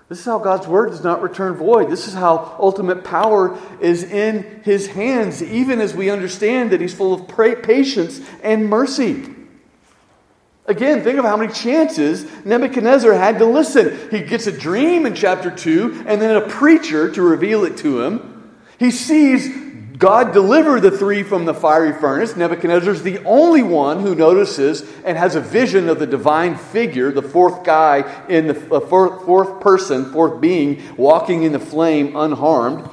This 0.09 0.19
is 0.19 0.25
how 0.25 0.39
God's 0.39 0.67
word 0.67 0.89
does 0.89 1.03
not 1.03 1.21
return 1.21 1.55
void. 1.55 1.89
This 1.89 2.07
is 2.07 2.13
how 2.13 2.55
ultimate 2.59 3.03
power 3.03 3.57
is 3.79 4.03
in 4.03 4.61
his 4.63 4.87
hands, 4.87 5.41
even 5.41 5.81
as 5.81 5.93
we 5.93 6.09
understand 6.09 6.71
that 6.71 6.81
he's 6.81 6.93
full 6.93 7.13
of 7.13 7.27
patience 7.63 8.21
and 8.41 8.69
mercy. 8.69 9.25
Again, 10.65 11.03
think 11.03 11.19
of 11.19 11.25
how 11.25 11.35
many 11.35 11.51
chances 11.51 12.25
Nebuchadnezzar 12.45 13.13
had 13.13 13.39
to 13.39 13.45
listen. 13.45 14.09
He 14.09 14.21
gets 14.21 14.47
a 14.47 14.51
dream 14.51 15.05
in 15.05 15.13
chapter 15.13 15.51
2 15.51 16.05
and 16.07 16.21
then 16.21 16.37
a 16.37 16.47
preacher 16.47 17.11
to 17.11 17.21
reveal 17.21 17.65
it 17.65 17.77
to 17.77 18.01
him. 18.01 18.55
He 18.79 18.89
sees 18.89 19.49
God 19.97 20.33
deliver 20.33 20.79
the 20.79 20.91
three 20.91 21.23
from 21.23 21.45
the 21.45 21.53
fiery 21.53 21.93
furnace. 21.93 22.35
Nebuchadnezzar's 22.35 23.03
the 23.03 23.19
only 23.25 23.61
one 23.61 23.99
who 24.01 24.15
notices 24.15 24.81
and 25.05 25.17
has 25.17 25.35
a 25.35 25.41
vision 25.41 25.87
of 25.87 25.99
the 25.99 26.07
divine 26.07 26.55
figure, 26.55 27.11
the 27.11 27.21
fourth 27.21 27.63
guy 27.63 28.25
in 28.27 28.47
the 28.47 28.75
uh, 28.75 28.79
fourth 28.79 29.61
person, 29.61 30.11
fourth 30.11 30.41
being, 30.41 30.81
walking 30.97 31.43
in 31.43 31.51
the 31.51 31.59
flame 31.59 32.15
unharmed. 32.15 32.89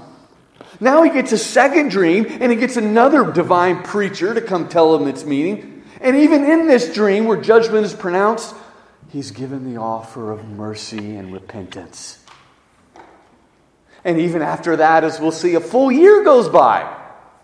Now 0.78 1.02
he 1.02 1.10
gets 1.10 1.32
a 1.32 1.38
second 1.38 1.90
dream 1.90 2.26
and 2.28 2.50
he 2.50 2.56
gets 2.56 2.76
another 2.76 3.30
divine 3.30 3.82
preacher 3.82 4.34
to 4.34 4.40
come 4.40 4.68
tell 4.68 4.94
him 4.94 5.08
its 5.08 5.24
meaning. 5.24 5.69
And 6.00 6.16
even 6.16 6.44
in 6.44 6.66
this 6.66 6.94
dream 6.94 7.26
where 7.26 7.40
judgment 7.40 7.84
is 7.84 7.94
pronounced, 7.94 8.54
he's 9.10 9.30
given 9.30 9.72
the 9.72 9.80
offer 9.80 10.32
of 10.32 10.48
mercy 10.48 11.16
and 11.16 11.32
repentance. 11.32 12.18
And 14.02 14.18
even 14.18 14.40
after 14.40 14.76
that, 14.76 15.04
as 15.04 15.20
we'll 15.20 15.30
see, 15.30 15.54
a 15.54 15.60
full 15.60 15.92
year 15.92 16.24
goes 16.24 16.48
by 16.48 16.96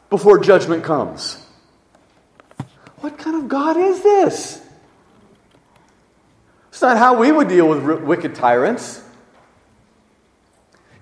before 0.08 0.38
judgment 0.38 0.84
comes. 0.84 1.44
What 3.00 3.18
kind 3.18 3.36
of 3.36 3.48
God 3.48 3.76
is 3.76 4.02
this? 4.02 4.62
It's 6.70 6.80
not 6.80 6.96
how 6.96 7.18
we 7.18 7.30
would 7.30 7.48
deal 7.48 7.68
with 7.68 8.02
wicked 8.02 8.34
tyrants. 8.34 9.02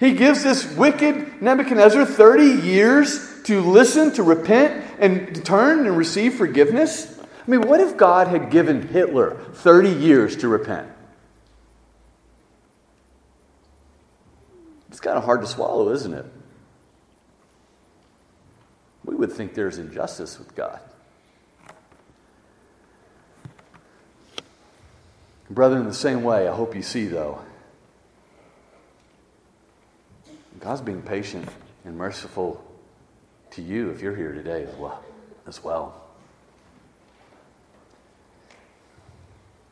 He 0.00 0.12
gives 0.12 0.42
this 0.42 0.66
wicked 0.74 1.40
Nebuchadnezzar 1.40 2.04
30 2.04 2.66
years 2.66 3.42
to 3.44 3.60
listen, 3.60 4.12
to 4.12 4.24
repent, 4.24 4.84
and 4.98 5.34
to 5.34 5.40
turn 5.40 5.86
and 5.86 5.96
receive 5.96 6.34
forgiveness. 6.34 7.13
I 7.46 7.50
mean, 7.50 7.62
what 7.68 7.80
if 7.80 7.96
God 7.96 8.28
had 8.28 8.50
given 8.50 8.88
Hitler 8.88 9.36
30 9.52 9.90
years 9.90 10.36
to 10.38 10.48
repent? 10.48 10.88
It's 14.88 15.00
kind 15.00 15.18
of 15.18 15.24
hard 15.24 15.42
to 15.42 15.46
swallow, 15.46 15.92
isn't 15.92 16.14
it? 16.14 16.24
We 19.04 19.14
would 19.14 19.32
think 19.32 19.54
there's 19.54 19.76
injustice 19.76 20.38
with 20.38 20.54
God. 20.54 20.80
Brother, 25.50 25.76
in 25.76 25.84
the 25.84 25.92
same 25.92 26.22
way, 26.22 26.48
I 26.48 26.54
hope 26.54 26.74
you 26.74 26.82
see, 26.82 27.06
though, 27.06 27.40
God's 30.60 30.80
being 30.80 31.02
patient 31.02 31.46
and 31.84 31.98
merciful 31.98 32.64
to 33.50 33.60
you 33.60 33.90
if 33.90 34.00
you're 34.00 34.16
here 34.16 34.32
today 34.32 34.62
as 34.62 34.74
well. 34.76 35.04
As 35.46 35.62
well. 35.62 36.03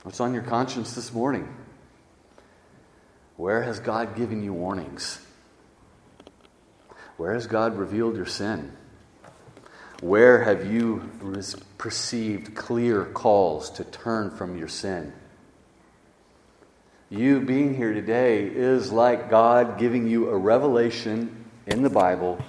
What's 0.02 0.18
on 0.18 0.34
your 0.34 0.42
conscience 0.42 0.94
this 0.94 1.12
morning? 1.12 1.48
Where 3.36 3.62
has 3.62 3.78
God 3.78 4.16
given 4.16 4.42
you 4.42 4.52
warnings? 4.52 5.24
Where 7.16 7.34
has 7.34 7.46
God 7.46 7.76
revealed 7.76 8.16
your 8.16 8.26
sin? 8.26 8.72
Where 10.00 10.42
have 10.42 10.66
you 10.66 11.08
perceived 11.78 12.56
clear 12.56 13.04
calls 13.04 13.70
to 13.70 13.84
turn 13.84 14.32
from 14.32 14.58
your 14.58 14.66
sin? 14.66 15.12
You 17.08 17.40
being 17.40 17.76
here 17.76 17.92
today 17.92 18.44
is 18.44 18.90
like 18.90 19.30
God 19.30 19.78
giving 19.78 20.08
you 20.08 20.30
a 20.30 20.36
revelation 20.36 21.44
in 21.68 21.82
the 21.82 21.90
Bible 21.90 22.40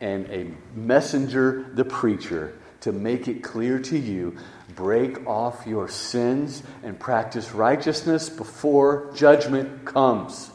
and 0.00 0.26
a 0.30 0.50
messenger, 0.74 1.70
the 1.74 1.84
preacher, 1.84 2.54
to 2.80 2.92
make 2.92 3.28
it 3.28 3.42
clear 3.42 3.78
to 3.78 3.98
you 3.98 4.36
break 4.74 5.26
off 5.26 5.66
your 5.66 5.88
sins 5.88 6.62
and 6.82 6.98
practice 6.98 7.52
righteousness 7.52 8.28
before 8.28 9.12
judgment 9.14 9.84
comes. 9.84 10.50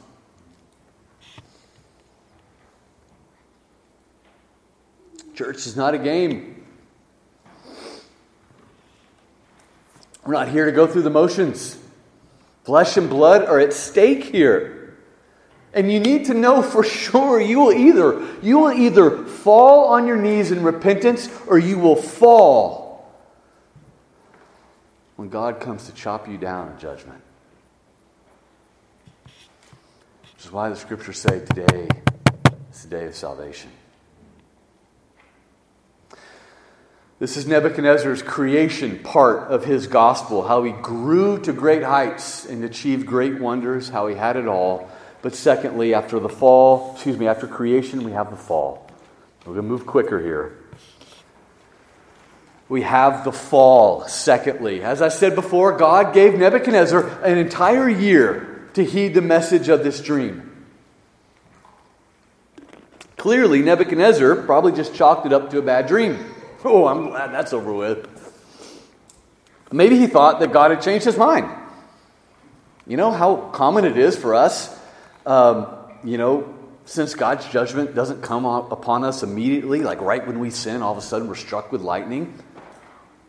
Church 5.35 5.67
is 5.67 5.75
not 5.75 5.93
a 5.93 5.99
game. 5.99 6.65
We're 10.25 10.33
not 10.33 10.49
here 10.49 10.65
to 10.65 10.71
go 10.71 10.87
through 10.87 11.03
the 11.03 11.09
motions. 11.09 11.77
Flesh 12.63 12.97
and 12.97 13.09
blood 13.09 13.45
are 13.45 13.59
at 13.59 13.71
stake 13.71 14.25
here. 14.25 14.97
And 15.73 15.91
you 15.91 15.99
need 15.99 16.25
to 16.25 16.33
know 16.33 16.61
for 16.63 16.83
sure 16.83 17.39
you 17.39 17.59
will 17.59 17.71
either 17.71 18.25
you 18.41 18.57
will 18.59 18.71
either 18.71 19.25
fall 19.25 19.85
on 19.85 20.07
your 20.07 20.17
knees 20.17 20.51
in 20.51 20.63
repentance 20.63 21.29
or 21.47 21.59
you 21.59 21.77
will 21.77 21.95
fall 21.95 22.86
when 25.17 25.29
God 25.29 25.59
comes 25.59 25.87
to 25.87 25.93
chop 25.93 26.29
you 26.29 26.37
down 26.37 26.71
in 26.71 26.79
judgment. 26.79 27.21
Which 29.25 30.45
is 30.45 30.51
why 30.51 30.69
the 30.69 30.75
scriptures 30.75 31.19
say 31.19 31.43
today 31.43 31.89
is 32.71 32.83
the 32.83 32.89
day 32.89 33.05
of 33.07 33.15
salvation. 33.15 33.71
This 37.19 37.35
is 37.35 37.47
Nebuchadnezzar's 37.47 38.21
creation 38.21 38.99
part 38.99 39.51
of 39.51 39.65
his 39.65 39.87
gospel, 39.87 40.47
how 40.47 40.61
he 40.63 40.71
grew 40.71 41.41
to 41.41 41.51
great 41.51 41.81
heights 41.81 42.45
and 42.45 42.63
achieved 42.63 43.07
great 43.07 43.39
wonders, 43.39 43.89
how 43.89 44.05
he 44.05 44.15
had 44.15 44.35
it 44.35 44.47
all. 44.47 44.87
But 45.23 45.33
secondly, 45.33 45.95
after 45.95 46.19
the 46.19 46.29
fall, 46.29 46.93
excuse 46.93 47.17
me, 47.17 47.27
after 47.27 47.47
creation, 47.47 48.03
we 48.03 48.11
have 48.11 48.29
the 48.29 48.37
fall. 48.37 48.87
We're 49.47 49.53
going 49.53 49.65
to 49.65 49.69
move 49.69 49.87
quicker 49.87 50.21
here. 50.21 50.59
We 52.69 52.81
have 52.81 53.23
the 53.23 53.31
fall, 53.31 54.07
secondly. 54.07 54.81
As 54.81 55.01
I 55.01 55.07
said 55.07 55.35
before, 55.35 55.77
God 55.77 56.13
gave 56.13 56.35
Nebuchadnezzar 56.35 57.23
an 57.23 57.37
entire 57.37 57.87
year 57.89 58.69
to 58.73 58.83
heed 58.83 59.13
the 59.13 59.21
message 59.21 59.69
of 59.69 59.83
this 59.83 60.01
dream. 60.01 60.65
Clearly, 63.15 63.61
Nebuchadnezzar 63.61 64.43
probably 64.43 64.73
just 64.73 64.93
chalked 64.93 65.25
it 65.25 65.33
up 65.33 65.49
to 65.51 65.59
a 65.59 65.61
bad 65.61 65.87
dream. 65.87 66.33
Oh, 66.65 66.87
I'm 66.87 67.09
glad 67.09 67.31
that's 67.31 67.53
over 67.53 67.71
with. 67.71 68.09
Maybe 69.71 69.97
he 69.97 70.07
thought 70.07 70.39
that 70.39 70.51
God 70.51 70.71
had 70.71 70.81
changed 70.81 71.05
his 71.05 71.15
mind. 71.15 71.49
You 72.87 72.97
know 72.97 73.11
how 73.11 73.35
common 73.53 73.85
it 73.85 73.95
is 73.95 74.17
for 74.17 74.33
us, 74.33 74.75
um, 75.25 75.67
you 76.03 76.17
know, 76.17 76.53
since 76.85 77.13
God's 77.13 77.47
judgment 77.49 77.93
doesn't 77.93 78.23
come 78.23 78.45
upon 78.45 79.03
us 79.03 79.21
immediately, 79.21 79.81
like 79.81 80.01
right 80.01 80.25
when 80.25 80.39
we 80.39 80.49
sin, 80.49 80.81
all 80.81 80.93
of 80.93 80.97
a 80.97 81.01
sudden 81.01 81.27
we're 81.27 81.35
struck 81.35 81.71
with 81.71 81.81
lightning. 81.81 82.33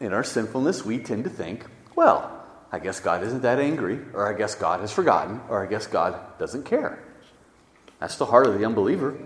In 0.00 0.12
our 0.12 0.24
sinfulness, 0.24 0.84
we 0.84 0.98
tend 0.98 1.24
to 1.24 1.30
think, 1.30 1.64
well, 1.96 2.38
I 2.70 2.78
guess 2.78 3.00
God 3.00 3.24
isn't 3.24 3.42
that 3.42 3.58
angry, 3.58 3.98
or 4.12 4.32
I 4.32 4.36
guess 4.36 4.54
God 4.54 4.80
has 4.80 4.92
forgotten, 4.92 5.40
or 5.48 5.62
I 5.62 5.66
guess 5.66 5.86
God 5.86 6.38
doesn't 6.38 6.64
care. 6.64 7.02
That's 7.98 8.16
the 8.16 8.26
heart 8.26 8.46
of 8.46 8.58
the 8.58 8.64
unbeliever. 8.64 9.16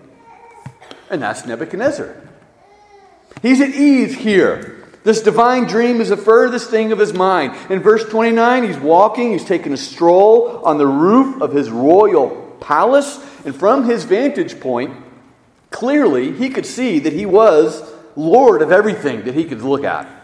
And 1.11 1.21
that's 1.21 1.45
Nebuchadnezzar. 1.45 2.17
He's 3.43 3.61
at 3.61 3.71
ease 3.71 4.15
here. 4.15 4.79
This 5.05 5.21
divine 5.21 5.65
dream 5.65 6.01
is 6.01 6.11
the 6.11 6.17
furthest 6.17 6.71
thing 6.71 6.93
of 6.93 6.99
his 6.99 7.13
mind. 7.13 7.55
In 7.71 7.81
verse 7.81 8.09
29, 8.09 8.63
he's 8.63 8.79
walking, 8.79 9.33
he's 9.33 9.45
taking 9.45 9.73
a 9.73 9.77
stroll 9.77 10.65
on 10.65 10.79
the 10.79 10.87
roof 10.87 11.43
of 11.43 11.53
his 11.53 11.71
royal 11.71 12.57
palace, 12.61 13.19
and 13.45 13.55
from 13.55 13.85
his 13.85 14.05
vantage 14.05 14.61
point, 14.61 14.97
clearly 15.71 16.33
he 16.33 16.51
could 16.51 16.67
see 16.67 17.01
that 17.01 17.13
he 17.13 17.27
was 17.27 17.83
Lord 18.15 18.63
of 18.63 18.71
everything 18.71 19.25
that 19.25 19.35
he 19.35 19.45
could 19.45 19.63
look 19.63 19.83
at. 19.83 20.22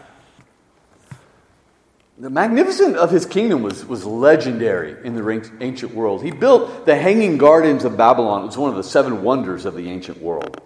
The 2.19 2.29
magnificence 2.29 2.97
of 2.97 3.11
his 3.11 3.25
kingdom 3.25 3.61
was, 3.61 3.85
was 3.85 4.03
legendary 4.03 4.97
in 5.05 5.15
the 5.15 5.51
ancient 5.61 5.93
world. 5.93 6.21
He 6.21 6.31
built 6.31 6.85
the 6.85 6.97
Hanging 6.97 7.37
Gardens 7.37 7.85
of 7.85 7.95
Babylon. 7.95 8.43
It 8.43 8.47
was 8.47 8.57
one 8.57 8.71
of 8.71 8.75
the 8.75 8.83
seven 8.83 9.23
wonders 9.23 9.63
of 9.63 9.73
the 9.73 9.89
ancient 9.89 10.21
world. 10.21 10.61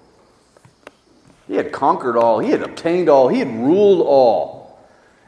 He 1.48 1.54
had 1.54 1.72
conquered 1.72 2.18
all, 2.18 2.40
he 2.40 2.50
had 2.50 2.64
obtained 2.64 3.08
all, 3.08 3.28
he 3.28 3.38
had 3.38 3.54
ruled 3.54 4.02
all. 4.02 4.80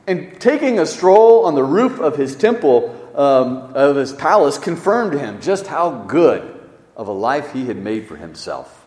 And 0.08 0.42
taking 0.42 0.80
a 0.80 0.88
stroll 0.88 1.46
on 1.46 1.54
the 1.54 1.64
roof 1.64 2.00
of 2.00 2.16
his 2.18 2.36
temple, 2.36 2.90
um, 3.14 3.76
of 3.76 3.96
his 3.96 4.12
palace, 4.12 4.58
confirmed 4.58 5.12
to 5.12 5.20
him 5.20 5.42
just 5.42 5.68
how 5.68 6.06
good 6.08 6.60
of 6.96 7.08
a 7.08 7.12
life 7.12 7.54
he 7.54 7.68
had 7.68 7.78
made 7.78 8.08
for 8.08 8.16
himself. 8.16 8.85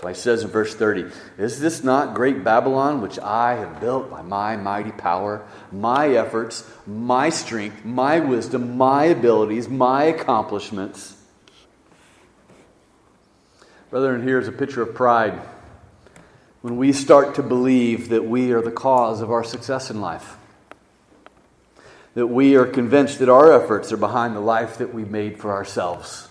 So 0.00 0.08
he 0.08 0.14
says 0.14 0.42
in 0.42 0.48
verse 0.48 0.74
30 0.74 1.10
Is 1.36 1.60
this 1.60 1.84
not 1.84 2.14
great 2.14 2.42
Babylon, 2.42 3.02
which 3.02 3.18
I 3.18 3.56
have 3.56 3.80
built 3.80 4.10
by 4.10 4.22
my 4.22 4.56
mighty 4.56 4.92
power, 4.92 5.46
my 5.70 6.08
efforts, 6.08 6.68
my 6.86 7.28
strength, 7.28 7.84
my 7.84 8.20
wisdom, 8.20 8.78
my 8.78 9.04
abilities, 9.04 9.68
my 9.68 10.04
accomplishments? 10.04 11.16
Brethren, 13.90 14.22
here's 14.22 14.48
a 14.48 14.52
picture 14.52 14.82
of 14.82 14.94
pride. 14.94 15.38
When 16.62 16.78
we 16.78 16.92
start 16.92 17.34
to 17.34 17.42
believe 17.42 18.08
that 18.10 18.24
we 18.24 18.52
are 18.52 18.62
the 18.62 18.70
cause 18.70 19.20
of 19.20 19.30
our 19.30 19.44
success 19.44 19.90
in 19.90 20.00
life, 20.00 20.36
that 22.14 22.28
we 22.28 22.56
are 22.56 22.66
convinced 22.66 23.18
that 23.18 23.28
our 23.28 23.52
efforts 23.52 23.92
are 23.92 23.98
behind 23.98 24.34
the 24.34 24.40
life 24.40 24.78
that 24.78 24.94
we 24.94 25.04
made 25.04 25.38
for 25.38 25.52
ourselves. 25.52 26.29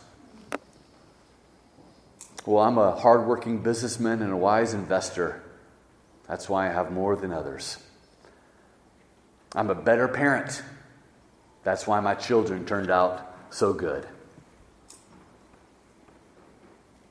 Well, 2.46 2.64
I'm 2.64 2.78
a 2.78 2.96
hardworking 2.96 3.60
businessman 3.60 4.22
and 4.22 4.32
a 4.32 4.38
wise 4.38 4.74
investor. 4.74 5.44
That's 6.28 6.48
why 6.48 6.70
I 6.70 6.72
have 6.72 6.92
more 6.92 7.16
than 7.16 7.32
others. 7.34 7.78
I'm 9.56 9.70
a 9.70 9.76
better 9.76 10.08
parent. 10.08 10.62
That's 11.64 11.86
why 11.88 12.00
my 12.00 12.16
children 12.16 12.66
turned 12.66 12.90
out 12.90 13.36
so 13.50 13.74
good. 13.74 14.08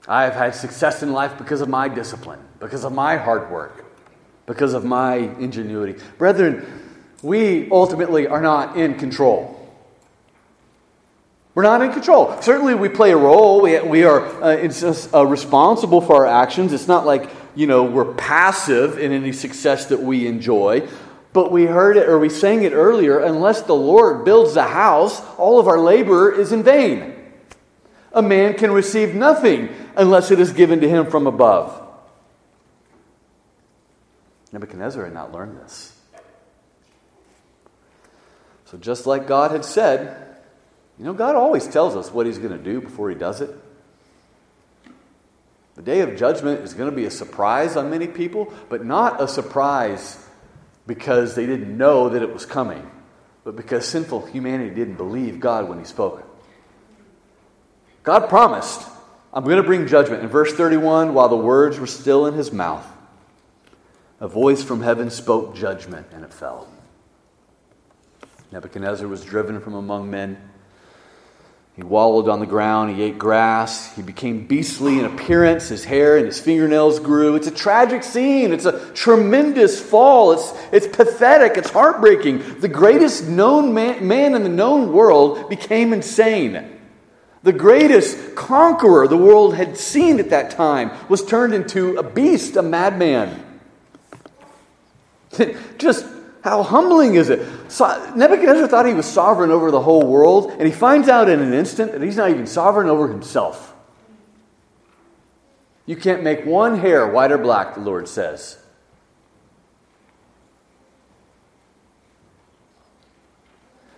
I 0.06 0.24
have 0.24 0.34
had 0.34 0.54
success 0.54 1.02
in 1.02 1.12
life 1.12 1.36
because 1.36 1.60
of 1.60 1.68
my 1.68 1.88
discipline, 1.88 2.40
because 2.60 2.84
of 2.84 2.92
my 2.92 3.16
hard 3.16 3.50
work, 3.50 3.84
because 4.46 4.72
of 4.72 4.84
my 4.84 5.16
ingenuity. 5.16 6.02
Brethren, 6.16 6.64
we 7.22 7.70
ultimately 7.70 8.26
are 8.26 8.40
not 8.40 8.78
in 8.78 8.94
control. 8.94 9.57
We're 11.58 11.64
not 11.64 11.82
in 11.82 11.90
control. 11.90 12.40
Certainly, 12.40 12.76
we 12.76 12.88
play 12.88 13.10
a 13.10 13.16
role. 13.16 13.60
We, 13.60 13.80
we 13.80 14.04
are 14.04 14.24
uh, 14.40 14.68
just, 14.68 15.12
uh, 15.12 15.26
responsible 15.26 16.00
for 16.00 16.24
our 16.24 16.26
actions. 16.44 16.72
It's 16.72 16.86
not 16.86 17.04
like, 17.04 17.28
you 17.56 17.66
know, 17.66 17.82
we're 17.82 18.14
passive 18.14 18.96
in 18.96 19.10
any 19.10 19.32
success 19.32 19.86
that 19.86 20.00
we 20.00 20.28
enjoy. 20.28 20.86
But 21.32 21.50
we 21.50 21.64
heard 21.66 21.96
it, 21.96 22.08
or 22.08 22.16
we 22.20 22.28
sang 22.28 22.62
it 22.62 22.74
earlier 22.74 23.18
unless 23.18 23.62
the 23.62 23.74
Lord 23.74 24.24
builds 24.24 24.54
the 24.54 24.68
house, 24.68 25.20
all 25.36 25.58
of 25.58 25.66
our 25.66 25.80
labor 25.80 26.30
is 26.30 26.52
in 26.52 26.62
vain. 26.62 27.16
A 28.12 28.22
man 28.22 28.54
can 28.54 28.70
receive 28.70 29.16
nothing 29.16 29.68
unless 29.96 30.30
it 30.30 30.38
is 30.38 30.52
given 30.52 30.80
to 30.82 30.88
him 30.88 31.10
from 31.10 31.26
above. 31.26 31.82
Nebuchadnezzar 34.52 35.02
had 35.02 35.12
not 35.12 35.32
learned 35.32 35.58
this. 35.58 35.92
So, 38.66 38.78
just 38.78 39.08
like 39.08 39.26
God 39.26 39.50
had 39.50 39.64
said, 39.64 40.27
you 40.98 41.04
know, 41.04 41.12
God 41.12 41.36
always 41.36 41.66
tells 41.66 41.96
us 41.96 42.12
what 42.12 42.26
He's 42.26 42.38
going 42.38 42.56
to 42.56 42.62
do 42.62 42.80
before 42.80 43.08
He 43.10 43.16
does 43.16 43.40
it. 43.40 43.50
The 45.76 45.82
day 45.82 46.00
of 46.00 46.16
judgment 46.16 46.60
is 46.62 46.74
going 46.74 46.90
to 46.90 46.96
be 46.96 47.04
a 47.04 47.10
surprise 47.10 47.76
on 47.76 47.88
many 47.88 48.08
people, 48.08 48.52
but 48.68 48.84
not 48.84 49.22
a 49.22 49.28
surprise 49.28 50.18
because 50.86 51.34
they 51.34 51.46
didn't 51.46 51.76
know 51.76 52.08
that 52.08 52.22
it 52.22 52.32
was 52.32 52.44
coming, 52.44 52.90
but 53.44 53.54
because 53.54 53.86
sinful 53.86 54.26
humanity 54.26 54.74
didn't 54.74 54.96
believe 54.96 55.38
God 55.38 55.68
when 55.68 55.78
He 55.78 55.84
spoke. 55.84 56.24
God 58.02 58.28
promised 58.28 58.88
I'm 59.32 59.44
going 59.44 59.58
to 59.58 59.62
bring 59.62 59.86
judgment. 59.86 60.22
In 60.22 60.28
verse 60.28 60.52
31, 60.54 61.14
while 61.14 61.28
the 61.28 61.36
words 61.36 61.78
were 61.78 61.86
still 61.86 62.26
in 62.26 62.34
his 62.34 62.50
mouth, 62.50 62.86
a 64.20 64.28
voice 64.28 64.62
from 64.62 64.82
heaven 64.82 65.10
spoke 65.10 65.54
judgment, 65.54 66.06
and 66.12 66.24
it 66.24 66.32
fell. 66.32 66.68
Nebuchadnezzar 68.50 69.06
was 69.06 69.24
driven 69.24 69.60
from 69.60 69.74
among 69.74 70.10
men. 70.10 70.38
He 71.78 71.84
wallowed 71.84 72.28
on 72.28 72.40
the 72.40 72.46
ground. 72.46 72.96
He 72.96 73.04
ate 73.04 73.20
grass. 73.20 73.94
He 73.94 74.02
became 74.02 74.44
beastly 74.48 74.98
in 74.98 75.04
appearance. 75.04 75.68
His 75.68 75.84
hair 75.84 76.16
and 76.16 76.26
his 76.26 76.40
fingernails 76.40 76.98
grew. 76.98 77.36
It's 77.36 77.46
a 77.46 77.52
tragic 77.52 78.02
scene. 78.02 78.52
It's 78.52 78.64
a 78.64 78.90
tremendous 78.94 79.80
fall. 79.80 80.32
It's, 80.32 80.52
it's 80.72 80.88
pathetic. 80.88 81.56
It's 81.56 81.70
heartbreaking. 81.70 82.58
The 82.58 82.66
greatest 82.66 83.28
known 83.28 83.72
man, 83.74 84.04
man 84.04 84.34
in 84.34 84.42
the 84.42 84.48
known 84.48 84.92
world 84.92 85.48
became 85.48 85.92
insane. 85.92 86.80
The 87.44 87.52
greatest 87.52 88.34
conqueror 88.34 89.06
the 89.06 89.16
world 89.16 89.54
had 89.54 89.76
seen 89.76 90.18
at 90.18 90.30
that 90.30 90.50
time 90.50 90.90
was 91.08 91.24
turned 91.24 91.54
into 91.54 91.96
a 91.96 92.02
beast, 92.02 92.56
a 92.56 92.62
madman. 92.62 93.60
Just 95.78 96.04
how 96.48 96.62
humbling 96.62 97.14
is 97.14 97.30
it? 97.30 97.46
So 97.70 98.12
Nebuchadnezzar 98.14 98.68
thought 98.68 98.86
he 98.86 98.94
was 98.94 99.06
sovereign 99.06 99.50
over 99.50 99.70
the 99.70 99.80
whole 99.80 100.06
world, 100.06 100.50
and 100.52 100.62
he 100.62 100.72
finds 100.72 101.08
out 101.08 101.28
in 101.28 101.40
an 101.40 101.52
instant 101.52 101.92
that 101.92 102.02
he's 102.02 102.16
not 102.16 102.30
even 102.30 102.46
sovereign 102.46 102.88
over 102.88 103.08
himself. 103.08 103.74
You 105.86 105.96
can't 105.96 106.22
make 106.22 106.44
one 106.44 106.78
hair 106.78 107.06
white 107.06 107.32
or 107.32 107.38
black, 107.38 107.74
the 107.74 107.80
Lord 107.80 108.08
says. 108.08 108.58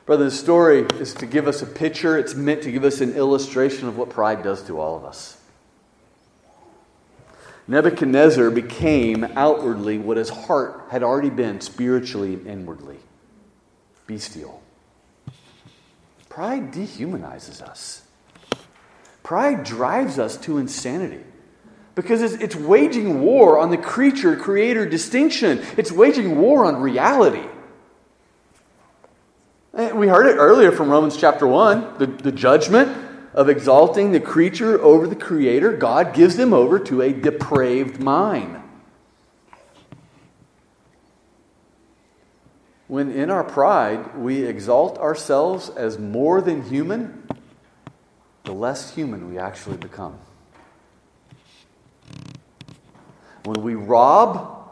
Brother, 0.07 0.25
the 0.25 0.31
story 0.31 0.87
is 0.99 1.15
to 1.15 1.27
give 1.27 1.47
us 1.47 1.63
a 1.63 1.67
picture, 1.67 2.19
it's 2.19 2.35
meant 2.35 2.63
to 2.63 2.73
give 2.73 2.85
us 2.85 3.01
an 3.01 3.15
illustration 3.15 3.87
of 3.87 3.97
what 3.97 4.11
pride 4.11 4.43
does 4.43 4.63
to 4.65 4.81
all 4.81 4.97
of 4.97 5.05
us. 5.05 5.40
Nebuchadnezzar 7.71 8.51
became 8.51 9.23
outwardly 9.37 9.97
what 9.97 10.17
his 10.17 10.29
heart 10.29 10.89
had 10.91 11.05
already 11.05 11.31
been 11.31 11.61
spiritually 11.61 12.35
and 12.35 12.45
inwardly 12.49 12.97
bestial. 14.09 14.61
Pride 16.29 16.73
dehumanizes 16.73 17.63
us. 17.63 18.03
Pride 19.23 19.63
drives 19.63 20.19
us 20.19 20.37
to 20.39 20.59
insanity 20.59 21.23
because 21.95 22.23
it's, 22.23 22.43
it's, 22.43 22.57
waging 22.57 23.21
war 23.21 23.57
on 23.57 23.71
the 23.71 23.79
creature 23.79 24.35
creator 24.35 24.85
distinction, 24.85 25.65
it's 25.77 25.93
waging 25.93 26.41
war 26.41 26.65
on 26.65 26.83
reality. 26.83 27.47
Eh, 29.77 29.93
we 29.93 30.09
heard 30.09 30.27
it 30.27 30.39
earlier 30.39 30.73
from 30.73 30.91
Romans 30.91 31.17
chapter 31.17 31.47
1 31.47 31.99
the, 31.99 32.07
the 32.07 32.33
judgment 32.33 33.10
of 33.33 33.49
exalting 33.49 34.13
the 34.13 34.21
creature 34.21 34.81
over 34.81 35.07
the 35.07 35.17
creator, 35.17 35.77
God 35.77 36.15
gives 36.15 36.37
them 36.37 36.53
over 36.53 36.79
to 36.81 37.03
a 37.03 37.13
depraved 37.13 38.01
mind. 38.01 38.57
When 42.89 43.13
in 43.13 43.31
our 43.31 43.45
pride 43.45 44.17
we 44.17 44.45
exalt 44.45 44.99
ourselves 44.99 45.69
as 45.69 45.97
more 45.97 46.41
than 46.41 46.69
human, 46.69 47.25
the 48.45 48.53
less 48.53 48.95
human 48.95 49.31
we 49.31 49.39
actually 49.39 49.77
become. 49.77 50.19
When 53.45 53.63
we 53.63 53.75
rob 53.77 54.69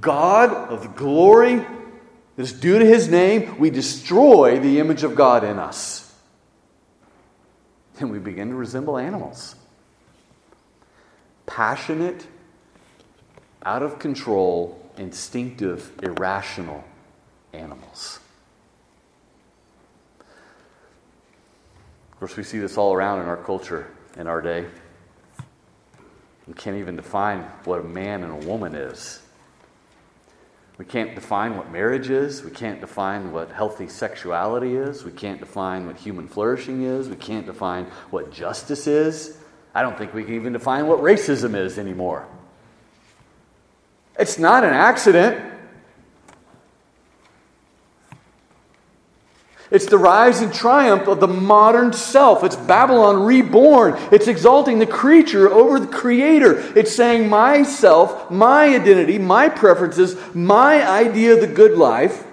God 0.00 0.50
of 0.50 0.82
the 0.82 0.88
glory 0.88 1.56
that 1.56 2.42
is 2.42 2.52
due 2.52 2.78
to 2.78 2.84
his 2.84 3.08
name, 3.08 3.58
we 3.58 3.68
destroy 3.68 4.58
the 4.58 4.80
image 4.80 5.02
of 5.02 5.14
God 5.14 5.44
in 5.44 5.58
us 5.58 6.07
and 8.00 8.10
we 8.10 8.18
begin 8.18 8.50
to 8.50 8.54
resemble 8.54 8.98
animals. 8.98 9.56
Passionate, 11.46 12.26
out 13.64 13.82
of 13.82 13.98
control, 13.98 14.80
instinctive, 14.96 15.92
irrational 16.02 16.84
animals. 17.52 18.20
Of 22.12 22.18
course, 22.18 22.36
we 22.36 22.42
see 22.42 22.58
this 22.58 22.76
all 22.76 22.92
around 22.94 23.22
in 23.22 23.28
our 23.28 23.36
culture 23.36 23.86
in 24.16 24.26
our 24.26 24.42
day. 24.42 24.66
We 26.46 26.54
can't 26.54 26.76
even 26.76 26.96
define 26.96 27.42
what 27.64 27.80
a 27.80 27.84
man 27.84 28.24
and 28.24 28.42
a 28.42 28.46
woman 28.46 28.74
is. 28.74 29.20
We 30.78 30.84
can't 30.84 31.16
define 31.16 31.56
what 31.56 31.72
marriage 31.72 32.08
is. 32.08 32.44
We 32.44 32.52
can't 32.52 32.80
define 32.80 33.32
what 33.32 33.50
healthy 33.50 33.88
sexuality 33.88 34.76
is. 34.76 35.04
We 35.04 35.10
can't 35.10 35.40
define 35.40 35.86
what 35.86 35.96
human 35.96 36.28
flourishing 36.28 36.84
is. 36.84 37.08
We 37.08 37.16
can't 37.16 37.46
define 37.46 37.86
what 38.10 38.30
justice 38.32 38.86
is. 38.86 39.36
I 39.74 39.82
don't 39.82 39.98
think 39.98 40.14
we 40.14 40.22
can 40.22 40.34
even 40.34 40.52
define 40.52 40.86
what 40.86 41.00
racism 41.00 41.56
is 41.56 41.78
anymore. 41.78 42.28
It's 44.18 44.38
not 44.38 44.62
an 44.62 44.72
accident. 44.72 45.57
It's 49.70 49.86
the 49.86 49.98
rise 49.98 50.40
and 50.40 50.52
triumph 50.52 51.08
of 51.08 51.20
the 51.20 51.28
modern 51.28 51.92
self. 51.92 52.42
It's 52.42 52.56
Babylon 52.56 53.22
reborn. 53.24 53.96
It's 54.10 54.26
exalting 54.26 54.78
the 54.78 54.86
creature 54.86 55.50
over 55.50 55.78
the 55.78 55.86
creator. 55.86 56.58
It's 56.76 56.94
saying, 56.94 57.28
myself, 57.28 58.30
my 58.30 58.74
identity, 58.74 59.18
my 59.18 59.50
preferences, 59.50 60.16
my 60.34 60.88
idea 60.88 61.34
of 61.34 61.40
the 61.42 61.46
good 61.46 61.76
life 61.76 62.24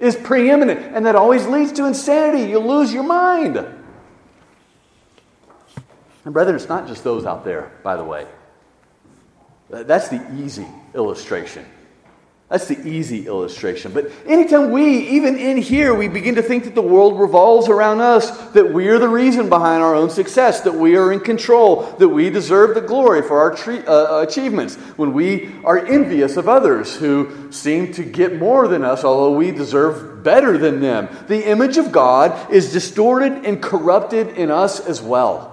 is 0.00 0.16
preeminent. 0.16 0.94
And 0.94 1.06
that 1.06 1.16
always 1.16 1.46
leads 1.46 1.72
to 1.72 1.86
insanity. 1.86 2.50
You 2.50 2.58
lose 2.58 2.92
your 2.92 3.04
mind. 3.04 3.56
And, 6.24 6.32
brethren, 6.34 6.56
it's 6.56 6.68
not 6.68 6.86
just 6.86 7.02
those 7.04 7.24
out 7.24 7.44
there, 7.44 7.72
by 7.82 7.96
the 7.96 8.04
way. 8.04 8.26
That's 9.70 10.08
the 10.08 10.22
easy 10.36 10.66
illustration. 10.94 11.64
That's 12.52 12.66
the 12.66 12.86
easy 12.86 13.26
illustration. 13.26 13.92
But 13.92 14.12
anytime 14.26 14.72
we, 14.72 15.08
even 15.08 15.38
in 15.38 15.56
here, 15.56 15.94
we 15.94 16.06
begin 16.06 16.34
to 16.34 16.42
think 16.42 16.64
that 16.64 16.74
the 16.74 16.82
world 16.82 17.18
revolves 17.18 17.66
around 17.66 18.02
us, 18.02 18.30
that 18.48 18.74
we 18.74 18.88
are 18.88 18.98
the 18.98 19.08
reason 19.08 19.48
behind 19.48 19.82
our 19.82 19.94
own 19.94 20.10
success, 20.10 20.60
that 20.60 20.74
we 20.74 20.94
are 20.98 21.10
in 21.10 21.20
control, 21.20 21.84
that 21.98 22.10
we 22.10 22.28
deserve 22.28 22.74
the 22.74 22.82
glory 22.82 23.22
for 23.22 23.40
our 23.40 23.54
tre- 23.54 23.82
uh, 23.86 24.20
achievements, 24.20 24.76
when 24.98 25.14
we 25.14 25.50
are 25.64 25.78
envious 25.78 26.36
of 26.36 26.46
others 26.46 26.94
who 26.94 27.50
seem 27.50 27.90
to 27.94 28.04
get 28.04 28.38
more 28.38 28.68
than 28.68 28.84
us, 28.84 29.02
although 29.02 29.34
we 29.34 29.50
deserve 29.50 30.22
better 30.22 30.58
than 30.58 30.80
them, 30.80 31.08
the 31.28 31.48
image 31.48 31.78
of 31.78 31.90
God 31.90 32.52
is 32.52 32.70
distorted 32.70 33.46
and 33.46 33.62
corrupted 33.62 34.28
in 34.36 34.50
us 34.50 34.78
as 34.78 35.00
well. 35.00 35.51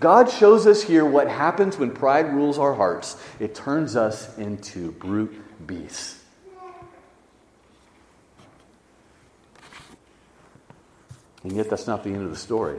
God 0.00 0.30
shows 0.30 0.66
us 0.66 0.82
here 0.82 1.04
what 1.04 1.28
happens 1.28 1.76
when 1.76 1.90
pride 1.90 2.32
rules 2.32 2.58
our 2.58 2.72
hearts. 2.72 3.22
It 3.38 3.54
turns 3.54 3.96
us 3.96 4.36
into 4.38 4.92
brute 4.92 5.66
beasts. 5.66 6.18
And 11.42 11.52
yet, 11.52 11.70
that's 11.70 11.86
not 11.86 12.02
the 12.02 12.10
end 12.10 12.22
of 12.22 12.30
the 12.30 12.36
story. 12.36 12.78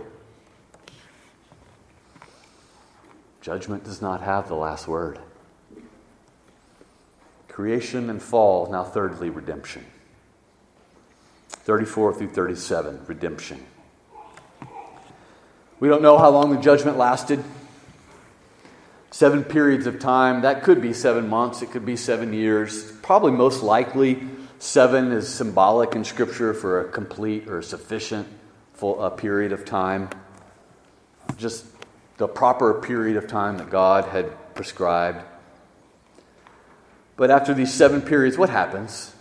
Judgment 3.41 3.83
does 3.83 4.01
not 4.01 4.21
have 4.21 4.47
the 4.47 4.55
last 4.55 4.87
word. 4.87 5.19
Creation 7.47 8.09
and 8.09 8.21
fall, 8.21 8.71
now, 8.71 8.83
thirdly, 8.83 9.29
redemption. 9.29 9.85
34 11.49 12.13
through 12.15 12.29
37, 12.29 13.01
redemption. 13.07 13.65
We 15.81 15.89
don't 15.89 16.03
know 16.03 16.19
how 16.19 16.29
long 16.29 16.51
the 16.51 16.61
judgment 16.61 16.99
lasted. 16.99 17.43
Seven 19.09 19.43
periods 19.43 19.87
of 19.87 19.99
time. 19.99 20.43
That 20.43 20.61
could 20.61 20.79
be 20.79 20.93
seven 20.93 21.27
months, 21.27 21.63
it 21.63 21.71
could 21.71 21.87
be 21.87 21.95
seven 21.95 22.33
years. 22.33 22.91
Probably 23.01 23.31
most 23.31 23.63
likely, 23.63 24.21
seven 24.59 25.11
is 25.11 25.27
symbolic 25.27 25.95
in 25.95 26.05
Scripture 26.05 26.53
for 26.53 26.81
a 26.81 26.91
complete 26.91 27.47
or 27.47 27.63
sufficient 27.63 28.27
full, 28.75 29.01
uh, 29.01 29.09
period 29.09 29.51
of 29.51 29.65
time. 29.65 30.09
Just 31.37 31.65
the 32.17 32.27
proper 32.27 32.75
period 32.75 33.17
of 33.17 33.25
time 33.25 33.57
that 33.57 33.71
God 33.71 34.05
had 34.05 34.53
prescribed. 34.53 35.25
But 37.17 37.31
after 37.31 37.55
these 37.55 37.73
seven 37.73 38.03
periods, 38.03 38.37
what 38.37 38.49
happens? 38.49 39.15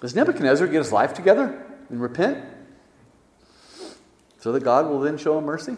Does 0.00 0.16
Nebuchadnezzar 0.16 0.66
get 0.66 0.78
his 0.78 0.90
life 0.90 1.14
together 1.14 1.64
and 1.88 2.02
repent? 2.02 2.49
So 4.40 4.52
that 4.52 4.64
God 4.64 4.88
will 4.88 5.00
then 5.00 5.18
show 5.18 5.38
him 5.38 5.44
mercy? 5.44 5.76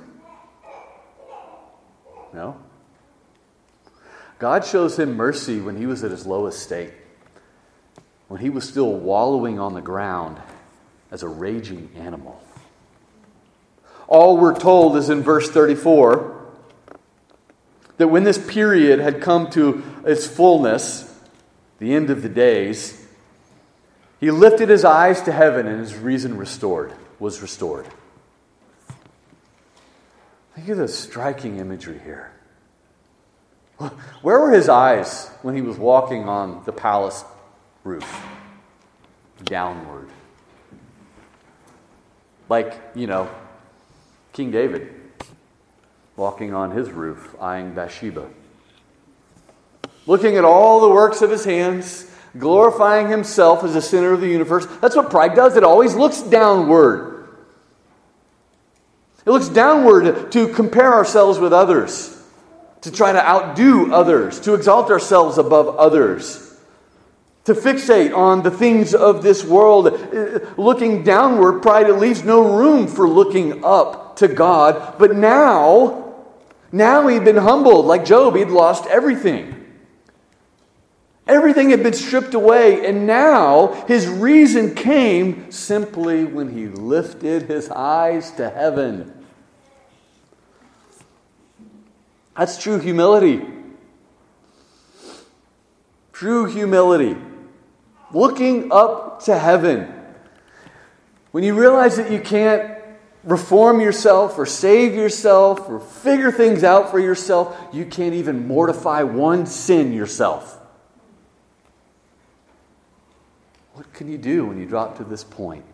No. 2.33 2.57
God 4.39 4.65
shows 4.65 4.99
him 4.99 5.17
mercy 5.17 5.61
when 5.61 5.77
he 5.77 5.87
was 5.87 6.03
at 6.05 6.11
his 6.11 6.27
lowest 6.27 6.63
state, 6.63 6.93
when 8.29 8.41
he 8.41 8.51
was 8.51 8.67
still 8.69 8.93
wallowing 8.93 9.59
on 9.59 9.75
the 9.75 9.81
ground 9.81 10.41
as 11.11 11.23
a 11.23 11.29
raging 11.29 11.91
animal. 11.97 12.43
All 14.09 14.37
we're 14.37 14.59
told 14.59 14.97
is 14.97 15.11
in 15.11 15.23
verse 15.23 15.51
34 15.51 16.41
that 17.99 18.09
when 18.09 18.25
this 18.25 18.39
period 18.39 19.01
had 19.01 19.21
come 19.21 19.51
to 19.51 19.83
its 20.05 20.27
fullness, 20.27 21.21
the 21.79 21.95
end 21.95 22.11
of 22.11 22.23
the 22.23 22.29
days, 22.29 23.07
he 24.21 24.31
lifted 24.31 24.69
his 24.69 24.85
eyes 24.85 25.21
to 25.23 25.33
heaven 25.33 25.67
and 25.67 25.81
his 25.81 25.97
reason 25.97 26.37
restored 26.37 26.93
was 27.19 27.43
restored. 27.43 27.87
Think 30.55 30.69
of 30.69 30.79
the 30.79 30.89
striking 30.89 31.59
imagery 31.59 32.01
here. 32.03 32.33
Where 34.23 34.39
were 34.39 34.53
his 34.53 34.69
eyes 34.69 35.29
when 35.43 35.57
he 35.57 35.63
was 35.63 35.77
walking 35.77 36.29
on 36.29 36.63
the 36.65 36.73
palace 36.73 37.25
roof? 37.85 38.07
Downward. 39.43 40.09
Like, 42.49 42.81
you 42.95 43.07
know, 43.07 43.31
King 44.33 44.51
David 44.51 44.95
walking 46.17 46.55
on 46.55 46.71
his 46.71 46.91
roof, 46.91 47.35
eyeing 47.41 47.75
Bathsheba. 47.75 48.29
Looking 50.07 50.37
at 50.37 50.45
all 50.45 50.81
the 50.81 50.91
works 50.91 51.23
of 51.23 51.31
his 51.31 51.45
hands, 51.45 52.11
glorifying 52.39 53.09
himself 53.09 53.65
as 53.65 53.75
the 53.75 53.83
center 53.83 54.13
of 54.13 54.21
the 54.21 54.29
universe. 54.29 54.67
That's 54.81 54.95
what 54.95 55.11
pride 55.11 55.35
does. 55.35 55.57
It 55.57 55.65
always 55.65 55.95
looks 55.95 56.21
downward. 56.23 57.12
It 59.25 59.31
looks 59.31 59.49
downward 59.49 60.33
to 60.33 60.49
compare 60.49 60.93
ourselves 60.93 61.39
with 61.39 61.53
others, 61.53 62.21
to 62.81 62.91
try 62.91 63.13
to 63.13 63.25
outdo 63.25 63.93
others, 63.93 64.41
to 64.41 64.55
exalt 64.55 64.91
ourselves 64.91 65.39
above 65.39 65.77
others 65.77 66.53
to 67.45 67.55
fixate 67.55 68.17
on 68.17 68.43
the 68.43 68.51
things 68.51 68.95
of 68.95 69.23
this 69.23 69.45
world. 69.45 69.89
Uh, 69.89 70.41
looking 70.57 71.03
downward, 71.03 71.61
pride, 71.61 71.89
it 71.89 71.95
leaves 71.95 72.23
no 72.23 72.57
room 72.57 72.87
for 72.87 73.09
looking 73.09 73.65
up 73.65 74.17
to 74.17 74.29
God. 74.29 74.97
But 74.99 75.17
now, 75.17 76.15
now 76.71 77.07
he'd 77.09 77.25
been 77.25 77.37
humbled. 77.37 77.87
Like 77.87 78.05
Job, 78.05 78.37
he'd 78.37 78.49
lost 78.49 78.87
everything. 78.87 79.62
Everything 81.33 81.71
had 81.71 81.83
been 81.83 81.95
stripped 81.95 82.35
away, 82.35 82.85
and 82.85 83.07
now 83.07 83.69
his 83.89 84.07
reason 84.07 84.75
came 84.75 85.51
simply 85.51 86.27
when 86.27 86.51
he 86.55 86.67
lifted 86.67 87.45
his 87.45 87.71
eyes 87.71 88.33
to 88.33 88.51
heaven. 88.51 89.25
That's 92.37 92.63
true 92.63 92.79
humility. 92.79 93.47
True 96.13 96.45
humility 96.45 97.17
looking 98.13 98.71
up 98.71 99.25
to 99.25 99.39
heaven. 99.39 99.91
When 101.31 101.45
you 101.45 101.59
realize 101.59 101.97
that 101.97 102.13
you 102.13 102.21
can't 102.21 102.79
reform 103.25 103.81
yourself 103.81 104.39
or 104.39 104.45
save 104.45 104.95
yourself 104.95 105.67
or 105.67 105.81
figure 105.81 106.31
things 106.31 106.63
out 106.63 106.91
for 106.91 106.99
yourself, 106.99 107.57
you 107.73 107.87
can't 107.87 108.13
even 108.13 108.47
mortify 108.47 109.03
one 109.03 109.47
sin 109.47 109.95
yourself. 109.95 110.59
What 113.83 113.93
can 113.95 114.09
you 114.09 114.17
do 114.17 114.47
when 114.47 114.61
you 114.61 114.67
drop 114.67 114.97
to 114.99 115.05
this 115.05 115.25
point? 115.25 115.65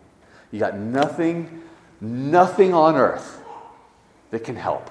You 0.51 0.59
got 0.59 0.75
nothing, 0.75 1.61
nothing 2.01 2.73
on 2.73 2.95
earth 2.95 3.39
that 4.31 4.43
can 4.43 4.55
help. 4.55 4.89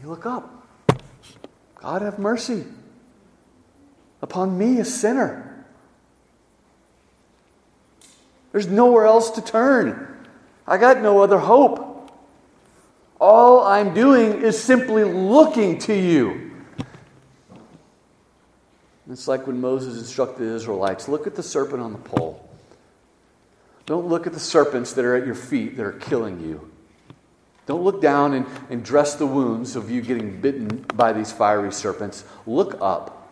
You 0.00 0.08
look 0.08 0.24
up. 0.24 0.66
God 1.74 2.00
have 2.00 2.18
mercy 2.18 2.64
upon 4.22 4.56
me, 4.56 4.80
a 4.80 4.86
sinner. 4.86 5.66
There's 8.52 8.66
nowhere 8.66 9.04
else 9.04 9.32
to 9.32 9.42
turn. 9.42 10.16
I 10.66 10.78
got 10.78 11.02
no 11.02 11.20
other 11.20 11.40
hope. 11.40 12.10
All 13.20 13.64
I'm 13.64 13.92
doing 13.92 14.40
is 14.40 14.58
simply 14.58 15.04
looking 15.04 15.78
to 15.80 15.94
you. 15.94 16.43
It's 19.10 19.28
like 19.28 19.46
when 19.46 19.60
Moses 19.60 19.98
instructed 19.98 20.44
the 20.44 20.54
Israelites 20.54 21.08
look 21.08 21.26
at 21.26 21.34
the 21.34 21.42
serpent 21.42 21.82
on 21.82 21.92
the 21.92 21.98
pole. 21.98 22.48
Don't 23.86 24.06
look 24.06 24.26
at 24.26 24.32
the 24.32 24.40
serpents 24.40 24.94
that 24.94 25.04
are 25.04 25.14
at 25.14 25.26
your 25.26 25.34
feet 25.34 25.76
that 25.76 25.84
are 25.84 25.92
killing 25.92 26.40
you. 26.40 26.70
Don't 27.66 27.82
look 27.82 28.00
down 28.00 28.32
and, 28.32 28.46
and 28.70 28.84
dress 28.84 29.14
the 29.14 29.26
wounds 29.26 29.76
of 29.76 29.90
you 29.90 30.00
getting 30.00 30.40
bitten 30.40 30.86
by 30.94 31.12
these 31.12 31.32
fiery 31.32 31.72
serpents. 31.72 32.24
Look 32.46 32.78
up 32.80 33.24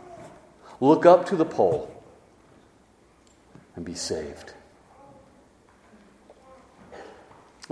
Look 0.82 1.06
up 1.06 1.26
to 1.26 1.36
the 1.36 1.44
pole 1.44 2.02
and 3.76 3.84
be 3.84 3.94
saved. 3.94 4.52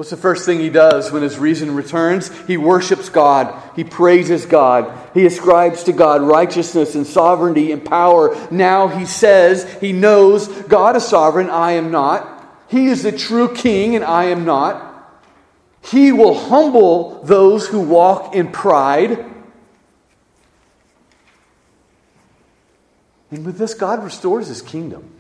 What's 0.01 0.09
the 0.09 0.17
first 0.17 0.47
thing 0.47 0.61
he 0.61 0.71
does 0.71 1.13
when 1.13 1.23
his 1.23 1.39
reason 1.39 1.75
returns? 1.75 2.31
He 2.47 2.57
worships 2.57 3.11
God. 3.11 3.63
He 3.77 3.85
praises 3.85 4.47
God. 4.47 5.11
He 5.13 5.27
ascribes 5.27 5.85
to 5.85 5.93
God 5.93 6.23
righteousness 6.23 6.95
and 6.95 7.07
sovereignty 7.07 7.71
and 7.71 7.85
power. 7.85 8.35
Now 8.51 8.89
he 8.89 9.05
says 9.05 9.71
he 9.79 9.93
knows 9.93 10.49
God 10.49 10.97
is 10.97 11.07
sovereign, 11.07 11.51
I 11.51 11.73
am 11.73 11.91
not. 11.91 12.51
He 12.69 12.87
is 12.87 13.03
the 13.03 13.13
true 13.13 13.55
king, 13.55 13.95
and 13.95 14.03
I 14.03 14.25
am 14.25 14.47
not. 14.47 15.23
He 15.83 16.13
will 16.13 16.33
humble 16.33 17.23
those 17.25 17.69
who 17.69 17.81
walk 17.81 18.35
in 18.35 18.51
pride. 18.51 19.23
And 23.31 23.45
with 23.45 23.59
this, 23.59 23.75
God 23.75 24.03
restores 24.03 24.49
his 24.49 24.63
kingdom. 24.63 25.20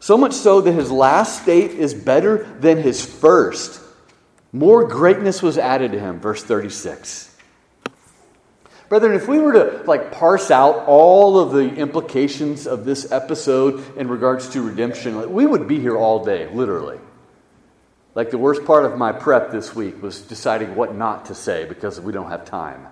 So 0.00 0.16
much 0.16 0.32
so 0.32 0.60
that 0.60 0.72
his 0.72 0.90
last 0.90 1.42
state 1.42 1.72
is 1.72 1.94
better 1.94 2.44
than 2.60 2.78
his 2.78 3.04
first. 3.04 3.80
More 4.52 4.86
greatness 4.86 5.42
was 5.42 5.58
added 5.58 5.92
to 5.92 6.00
him, 6.00 6.20
verse 6.20 6.42
36. 6.42 7.36
Brethren, 8.88 9.14
if 9.14 9.28
we 9.28 9.38
were 9.38 9.52
to 9.52 9.82
like 9.86 10.12
parse 10.12 10.50
out 10.50 10.86
all 10.86 11.38
of 11.38 11.52
the 11.52 11.74
implications 11.74 12.66
of 12.66 12.86
this 12.86 13.12
episode 13.12 13.96
in 13.98 14.08
regards 14.08 14.48
to 14.50 14.62
redemption, 14.62 15.32
we 15.32 15.46
would 15.46 15.68
be 15.68 15.78
here 15.78 15.96
all 15.96 16.24
day, 16.24 16.48
literally. 16.50 16.98
Like 18.14 18.30
the 18.30 18.38
worst 18.38 18.64
part 18.64 18.86
of 18.86 18.96
my 18.96 19.12
prep 19.12 19.50
this 19.50 19.74
week 19.74 20.02
was 20.02 20.22
deciding 20.22 20.74
what 20.74 20.94
not 20.94 21.26
to 21.26 21.34
say 21.34 21.66
because 21.66 22.00
we 22.00 22.12
don't 22.12 22.30
have 22.30 22.46
time. 22.46 22.86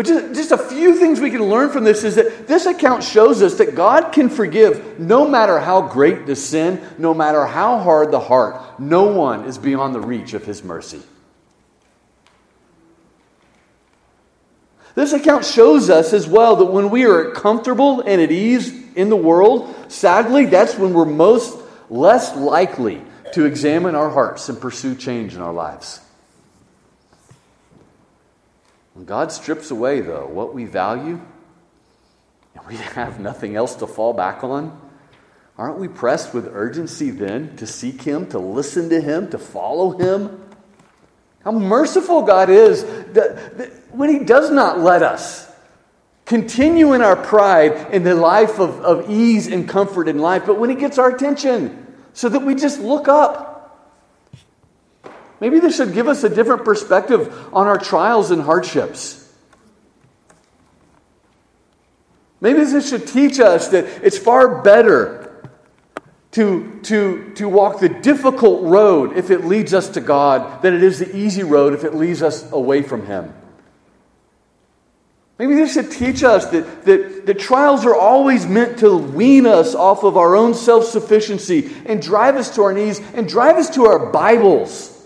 But 0.00 0.06
just, 0.06 0.34
just 0.34 0.50
a 0.50 0.56
few 0.56 0.96
things 0.96 1.20
we 1.20 1.30
can 1.30 1.42
learn 1.42 1.68
from 1.68 1.84
this 1.84 2.04
is 2.04 2.14
that 2.14 2.48
this 2.48 2.64
account 2.64 3.04
shows 3.04 3.42
us 3.42 3.58
that 3.58 3.74
God 3.74 4.12
can 4.12 4.30
forgive 4.30 4.98
no 4.98 5.28
matter 5.28 5.60
how 5.60 5.82
great 5.82 6.24
the 6.24 6.34
sin, 6.34 6.80
no 6.96 7.12
matter 7.12 7.44
how 7.44 7.76
hard 7.80 8.10
the 8.10 8.18
heart. 8.18 8.80
No 8.80 9.12
one 9.12 9.44
is 9.44 9.58
beyond 9.58 9.94
the 9.94 10.00
reach 10.00 10.32
of 10.32 10.42
His 10.42 10.64
mercy. 10.64 11.02
This 14.94 15.12
account 15.12 15.44
shows 15.44 15.90
us 15.90 16.14
as 16.14 16.26
well 16.26 16.56
that 16.56 16.72
when 16.72 16.88
we 16.88 17.04
are 17.04 17.32
comfortable 17.32 18.00
and 18.00 18.22
at 18.22 18.32
ease 18.32 18.72
in 18.94 19.10
the 19.10 19.16
world, 19.16 19.92
sadly, 19.92 20.46
that's 20.46 20.78
when 20.78 20.94
we're 20.94 21.04
most 21.04 21.58
less 21.90 22.34
likely 22.34 23.02
to 23.34 23.44
examine 23.44 23.94
our 23.94 24.08
hearts 24.08 24.48
and 24.48 24.58
pursue 24.58 24.94
change 24.94 25.34
in 25.34 25.42
our 25.42 25.52
lives. 25.52 26.00
When 29.00 29.06
God 29.06 29.32
strips 29.32 29.70
away, 29.70 30.02
though, 30.02 30.26
what 30.26 30.52
we 30.52 30.66
value, 30.66 31.22
and 32.54 32.66
we 32.68 32.76
have 32.98 33.18
nothing 33.18 33.56
else 33.56 33.74
to 33.76 33.86
fall 33.86 34.12
back 34.12 34.44
on, 34.44 34.78
aren't 35.56 35.78
we 35.78 35.88
pressed 35.88 36.34
with 36.34 36.46
urgency 36.52 37.08
then 37.08 37.56
to 37.56 37.66
seek 37.66 38.02
Him, 38.02 38.28
to 38.28 38.38
listen 38.38 38.90
to 38.90 39.00
Him, 39.00 39.30
to 39.30 39.38
follow 39.38 39.96
Him? 39.96 40.46
How 41.44 41.50
merciful 41.50 42.20
God 42.20 42.50
is 42.50 42.84
that 43.14 43.72
when 43.90 44.10
He 44.10 44.18
does 44.18 44.50
not 44.50 44.80
let 44.80 45.02
us 45.02 45.50
continue 46.26 46.92
in 46.92 47.00
our 47.00 47.16
pride 47.16 47.94
in 47.94 48.02
the 48.02 48.14
life 48.14 48.60
of, 48.60 48.82
of 48.82 49.08
ease 49.08 49.46
and 49.46 49.66
comfort 49.66 50.08
in 50.08 50.18
life, 50.18 50.42
but 50.44 50.58
when 50.58 50.68
He 50.68 50.76
gets 50.76 50.98
our 50.98 51.08
attention 51.08 51.86
so 52.12 52.28
that 52.28 52.40
we 52.40 52.54
just 52.54 52.80
look 52.80 53.08
up 53.08 53.49
Maybe 55.40 55.58
this 55.58 55.76
should 55.76 55.94
give 55.94 56.06
us 56.06 56.22
a 56.22 56.28
different 56.28 56.64
perspective 56.64 57.34
on 57.52 57.66
our 57.66 57.78
trials 57.78 58.30
and 58.30 58.42
hardships. 58.42 59.16
Maybe 62.42 62.58
this 62.64 62.88
should 62.88 63.06
teach 63.06 63.40
us 63.40 63.68
that 63.68 63.84
it's 64.04 64.18
far 64.18 64.62
better 64.62 65.50
to, 66.32 66.80
to, 66.84 67.32
to 67.34 67.48
walk 67.48 67.80
the 67.80 67.88
difficult 67.88 68.62
road 68.62 69.16
if 69.16 69.30
it 69.30 69.44
leads 69.44 69.74
us 69.74 69.88
to 69.90 70.00
God 70.00 70.62
than 70.62 70.74
it 70.74 70.82
is 70.82 70.98
the 70.98 71.16
easy 71.16 71.42
road 71.42 71.74
if 71.74 71.84
it 71.84 71.94
leads 71.94 72.22
us 72.22 72.50
away 72.52 72.82
from 72.82 73.06
Him. 73.06 73.34
Maybe 75.38 75.54
this 75.54 75.72
should 75.72 75.90
teach 75.90 76.22
us 76.22 76.46
that, 76.50 76.84
that, 76.84 77.26
that 77.26 77.38
trials 77.38 77.86
are 77.86 77.94
always 77.94 78.46
meant 78.46 78.78
to 78.80 78.94
wean 78.94 79.46
us 79.46 79.74
off 79.74 80.04
of 80.04 80.18
our 80.18 80.36
own 80.36 80.52
self 80.52 80.84
sufficiency 80.84 81.74
and 81.86 82.00
drive 82.00 82.36
us 82.36 82.54
to 82.56 82.62
our 82.62 82.74
knees 82.74 83.00
and 83.14 83.26
drive 83.26 83.56
us 83.56 83.70
to 83.70 83.86
our 83.86 84.12
Bibles 84.12 84.99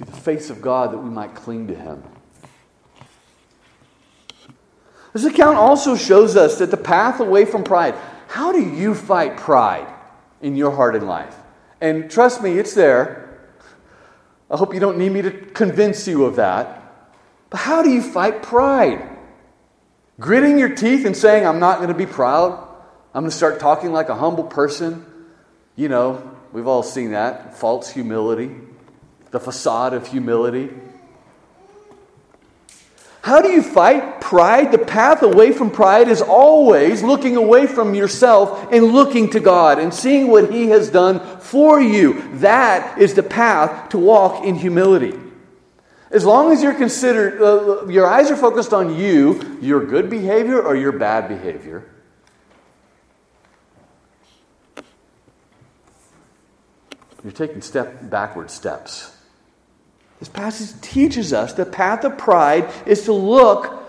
to 0.00 0.06
the 0.06 0.16
face 0.16 0.48
of 0.48 0.62
God 0.62 0.92
that 0.92 0.98
we 0.98 1.10
might 1.10 1.34
cling 1.34 1.66
to 1.66 1.74
Him. 1.74 2.02
This 5.12 5.24
account 5.26 5.58
also 5.58 5.94
shows 5.94 6.36
us 6.36 6.58
that 6.58 6.70
the 6.70 6.78
path 6.78 7.20
away 7.20 7.44
from 7.44 7.64
pride. 7.64 7.94
How 8.28 8.50
do 8.50 8.62
you 8.62 8.94
fight 8.94 9.36
pride 9.36 9.92
in 10.40 10.56
your 10.56 10.70
heart 10.70 10.96
and 10.96 11.06
life? 11.06 11.36
And 11.82 12.10
trust 12.10 12.42
me, 12.42 12.58
it's 12.58 12.72
there. 12.72 13.40
I 14.50 14.56
hope 14.56 14.72
you 14.72 14.80
don't 14.80 14.96
need 14.96 15.12
me 15.12 15.20
to 15.20 15.30
convince 15.30 16.08
you 16.08 16.24
of 16.24 16.36
that. 16.36 17.10
But 17.50 17.58
how 17.58 17.82
do 17.82 17.90
you 17.90 18.00
fight 18.00 18.42
pride? 18.42 19.06
Gritting 20.18 20.58
your 20.58 20.74
teeth 20.74 21.04
and 21.04 21.14
saying, 21.16 21.46
I'm 21.46 21.60
not 21.60 21.76
going 21.76 21.88
to 21.88 21.94
be 21.94 22.06
proud. 22.06 22.52
I'm 23.12 23.22
going 23.22 23.30
to 23.30 23.36
start 23.36 23.60
talking 23.60 23.92
like 23.92 24.08
a 24.08 24.14
humble 24.14 24.44
person. 24.44 25.04
You 25.76 25.90
know, 25.90 26.38
we've 26.52 26.66
all 26.66 26.82
seen 26.82 27.10
that 27.10 27.58
false 27.58 27.90
humility 27.90 28.50
the 29.30 29.40
facade 29.40 29.94
of 29.94 30.06
humility. 30.06 30.70
How 33.22 33.42
do 33.42 33.50
you 33.50 33.62
fight 33.62 34.20
pride? 34.20 34.72
The 34.72 34.78
path 34.78 35.22
away 35.22 35.52
from 35.52 35.70
pride 35.70 36.08
is 36.08 36.22
always 36.22 37.02
looking 37.02 37.36
away 37.36 37.66
from 37.66 37.94
yourself 37.94 38.72
and 38.72 38.86
looking 38.86 39.30
to 39.30 39.40
God 39.40 39.78
and 39.78 39.92
seeing 39.92 40.28
what 40.28 40.50
He 40.50 40.68
has 40.68 40.90
done 40.90 41.20
for 41.38 41.80
you. 41.80 42.22
That 42.38 42.98
is 42.98 43.14
the 43.14 43.22
path 43.22 43.90
to 43.90 43.98
walk 43.98 44.44
in 44.44 44.54
humility. 44.54 45.18
As 46.10 46.24
long 46.24 46.50
as 46.50 46.62
you're 46.62 46.74
considered, 46.74 47.40
uh, 47.40 47.86
your 47.86 48.06
eyes 48.06 48.30
are 48.30 48.36
focused 48.36 48.72
on 48.72 48.96
you, 48.96 49.58
your 49.60 49.84
good 49.84 50.08
behavior 50.08 50.60
or 50.60 50.74
your 50.74 50.92
bad 50.92 51.28
behavior, 51.28 51.84
you're 57.22 57.32
taking 57.32 57.60
step 57.60 58.10
backward 58.10 58.50
steps. 58.50 59.14
This 60.20 60.28
passage 60.28 60.80
teaches 60.82 61.32
us 61.32 61.54
the 61.54 61.66
path 61.66 62.04
of 62.04 62.18
pride 62.18 62.70
is 62.86 63.04
to 63.04 63.12
look 63.12 63.80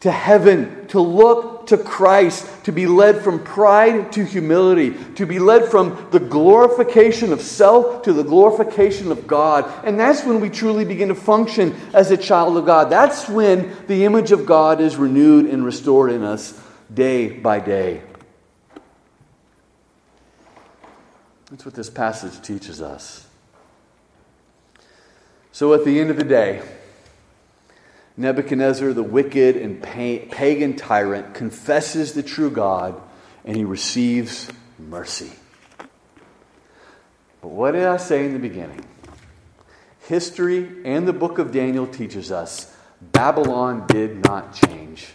to 0.00 0.10
heaven, 0.12 0.86
to 0.88 1.00
look 1.00 1.66
to 1.66 1.76
Christ, 1.76 2.46
to 2.64 2.70
be 2.70 2.86
led 2.86 3.22
from 3.22 3.42
pride 3.42 4.12
to 4.12 4.24
humility, 4.24 4.94
to 5.14 5.26
be 5.26 5.40
led 5.40 5.64
from 5.68 6.08
the 6.12 6.20
glorification 6.20 7.32
of 7.32 7.40
self 7.40 8.02
to 8.02 8.12
the 8.12 8.22
glorification 8.22 9.10
of 9.10 9.26
God. 9.26 9.68
And 9.84 9.98
that's 9.98 10.24
when 10.24 10.40
we 10.40 10.48
truly 10.48 10.84
begin 10.84 11.08
to 11.08 11.16
function 11.16 11.74
as 11.92 12.12
a 12.12 12.16
child 12.16 12.56
of 12.56 12.66
God. 12.66 12.88
That's 12.88 13.28
when 13.28 13.74
the 13.88 14.04
image 14.04 14.30
of 14.30 14.46
God 14.46 14.80
is 14.80 14.96
renewed 14.96 15.46
and 15.46 15.64
restored 15.64 16.12
in 16.12 16.22
us 16.22 16.56
day 16.92 17.28
by 17.30 17.58
day. 17.58 18.02
That's 21.50 21.64
what 21.64 21.74
this 21.74 21.90
passage 21.90 22.40
teaches 22.42 22.80
us. 22.80 23.25
So 25.56 25.72
at 25.72 25.86
the 25.86 26.00
end 26.00 26.10
of 26.10 26.18
the 26.18 26.24
day, 26.24 26.60
Nebuchadnezzar, 28.18 28.92
the 28.92 29.02
wicked 29.02 29.56
and 29.56 29.82
pagan 29.82 30.76
tyrant, 30.76 31.32
confesses 31.32 32.12
the 32.12 32.22
true 32.22 32.50
God 32.50 33.00
and 33.42 33.56
he 33.56 33.64
receives 33.64 34.50
mercy. 34.78 35.32
But 37.40 37.48
what 37.48 37.70
did 37.70 37.86
I 37.86 37.96
say 37.96 38.26
in 38.26 38.34
the 38.34 38.38
beginning? 38.38 38.84
History 40.00 40.82
and 40.84 41.08
the 41.08 41.14
book 41.14 41.38
of 41.38 41.52
Daniel 41.52 41.86
teaches 41.86 42.30
us 42.30 42.76
Babylon 43.00 43.86
did 43.86 44.22
not 44.26 44.52
change. 44.52 45.06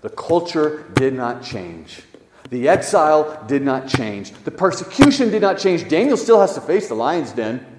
The 0.00 0.10
culture 0.10 0.84
did 0.94 1.12
not 1.12 1.42
change. 1.42 2.02
The 2.50 2.68
exile 2.68 3.44
did 3.48 3.62
not 3.62 3.88
change. 3.88 4.30
The 4.44 4.52
persecution 4.52 5.32
did 5.32 5.42
not 5.42 5.58
change. 5.58 5.88
Daniel 5.88 6.16
still 6.16 6.40
has 6.40 6.54
to 6.54 6.60
face 6.60 6.86
the 6.86 6.94
lion's 6.94 7.32
den. 7.32 7.75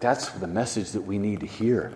But 0.00 0.08
that's 0.08 0.30
the 0.30 0.46
message 0.46 0.92
that 0.92 1.02
we 1.02 1.18
need 1.18 1.40
to 1.40 1.46
hear. 1.46 1.92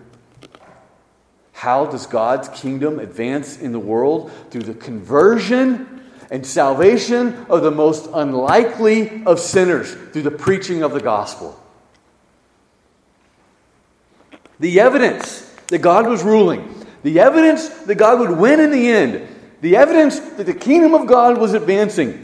How 1.53 1.87
does 1.87 2.05
God's 2.05 2.49
kingdom 2.49 2.99
advance 2.99 3.57
in 3.59 3.71
the 3.71 3.79
world? 3.79 4.31
Through 4.51 4.61
the 4.61 4.75
conversion 4.75 6.03
and 6.29 6.45
salvation 6.45 7.47
of 7.49 7.63
the 7.63 7.71
most 7.71 8.07
unlikely 8.13 9.23
of 9.25 9.39
sinners, 9.39 9.91
through 10.11 10.21
the 10.21 10.29
preaching 10.29 10.83
of 10.83 10.93
the 10.93 10.99
gospel. 10.99 11.59
The 14.59 14.81
evidence 14.81 15.41
that 15.69 15.79
God 15.79 16.07
was 16.07 16.21
ruling, 16.21 16.85
the 17.01 17.19
evidence 17.19 17.69
that 17.69 17.95
God 17.95 18.19
would 18.19 18.37
win 18.37 18.59
in 18.59 18.69
the 18.69 18.87
end, 18.87 19.27
the 19.61 19.77
evidence 19.77 20.19
that 20.19 20.45
the 20.45 20.53
kingdom 20.53 20.93
of 20.93 21.07
God 21.07 21.39
was 21.39 21.55
advancing 21.55 22.21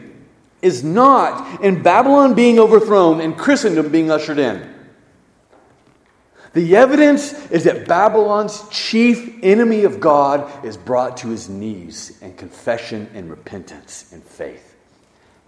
is 0.62 0.84
not 0.84 1.64
in 1.64 1.82
Babylon 1.82 2.36
being 2.36 2.60
overthrown 2.60 3.20
and 3.20 3.36
Christendom 3.36 3.90
being 3.90 4.12
ushered 4.12 4.38
in. 4.38 4.71
The 6.54 6.76
evidence 6.76 7.34
is 7.50 7.64
that 7.64 7.88
Babylon's 7.88 8.68
chief 8.70 9.40
enemy 9.42 9.86
of 9.86 10.02
God 10.02 10.66
is 10.66 10.76
brought 10.76 11.18
to 11.18 11.30
his 11.30 11.48
knees 11.48 12.22
in 12.22 12.34
confession 12.34 13.10
and 13.14 13.30
repentance 13.30 14.12
and 14.12 14.22
faith. 14.22 14.76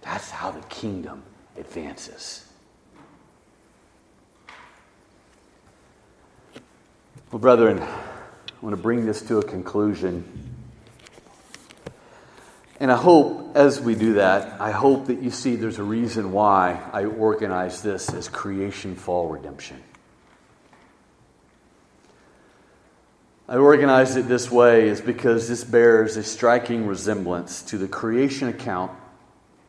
That's 0.00 0.30
how 0.30 0.50
the 0.50 0.62
kingdom 0.62 1.22
advances. 1.58 2.46
Well, 7.30 7.38
brethren, 7.40 7.80
I 7.80 7.98
want 8.62 8.74
to 8.74 8.80
bring 8.80 9.04
this 9.04 9.20
to 9.22 9.38
a 9.38 9.42
conclusion. 9.42 10.24
And 12.80 12.90
I 12.90 12.96
hope 12.96 13.56
as 13.56 13.80
we 13.80 13.94
do 13.94 14.14
that, 14.14 14.60
I 14.60 14.70
hope 14.70 15.06
that 15.08 15.20
you 15.20 15.30
see 15.30 15.56
there's 15.56 15.78
a 15.78 15.84
reason 15.84 16.32
why 16.32 16.80
I 16.92 17.04
organize 17.04 17.82
this 17.82 18.12
as 18.12 18.28
creation, 18.28 18.94
fall, 18.94 19.28
redemption. 19.28 19.82
I 23.54 23.58
organized 23.58 24.16
it 24.16 24.26
this 24.26 24.50
way 24.50 24.88
is 24.88 25.00
because 25.00 25.48
this 25.48 25.62
bears 25.62 26.16
a 26.16 26.24
striking 26.24 26.88
resemblance 26.88 27.62
to 27.62 27.78
the 27.78 27.86
creation 27.86 28.48
account 28.48 28.90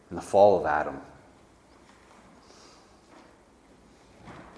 and 0.10 0.18
the 0.18 0.24
fall 0.24 0.60
of 0.60 0.66
Adam. 0.66 1.00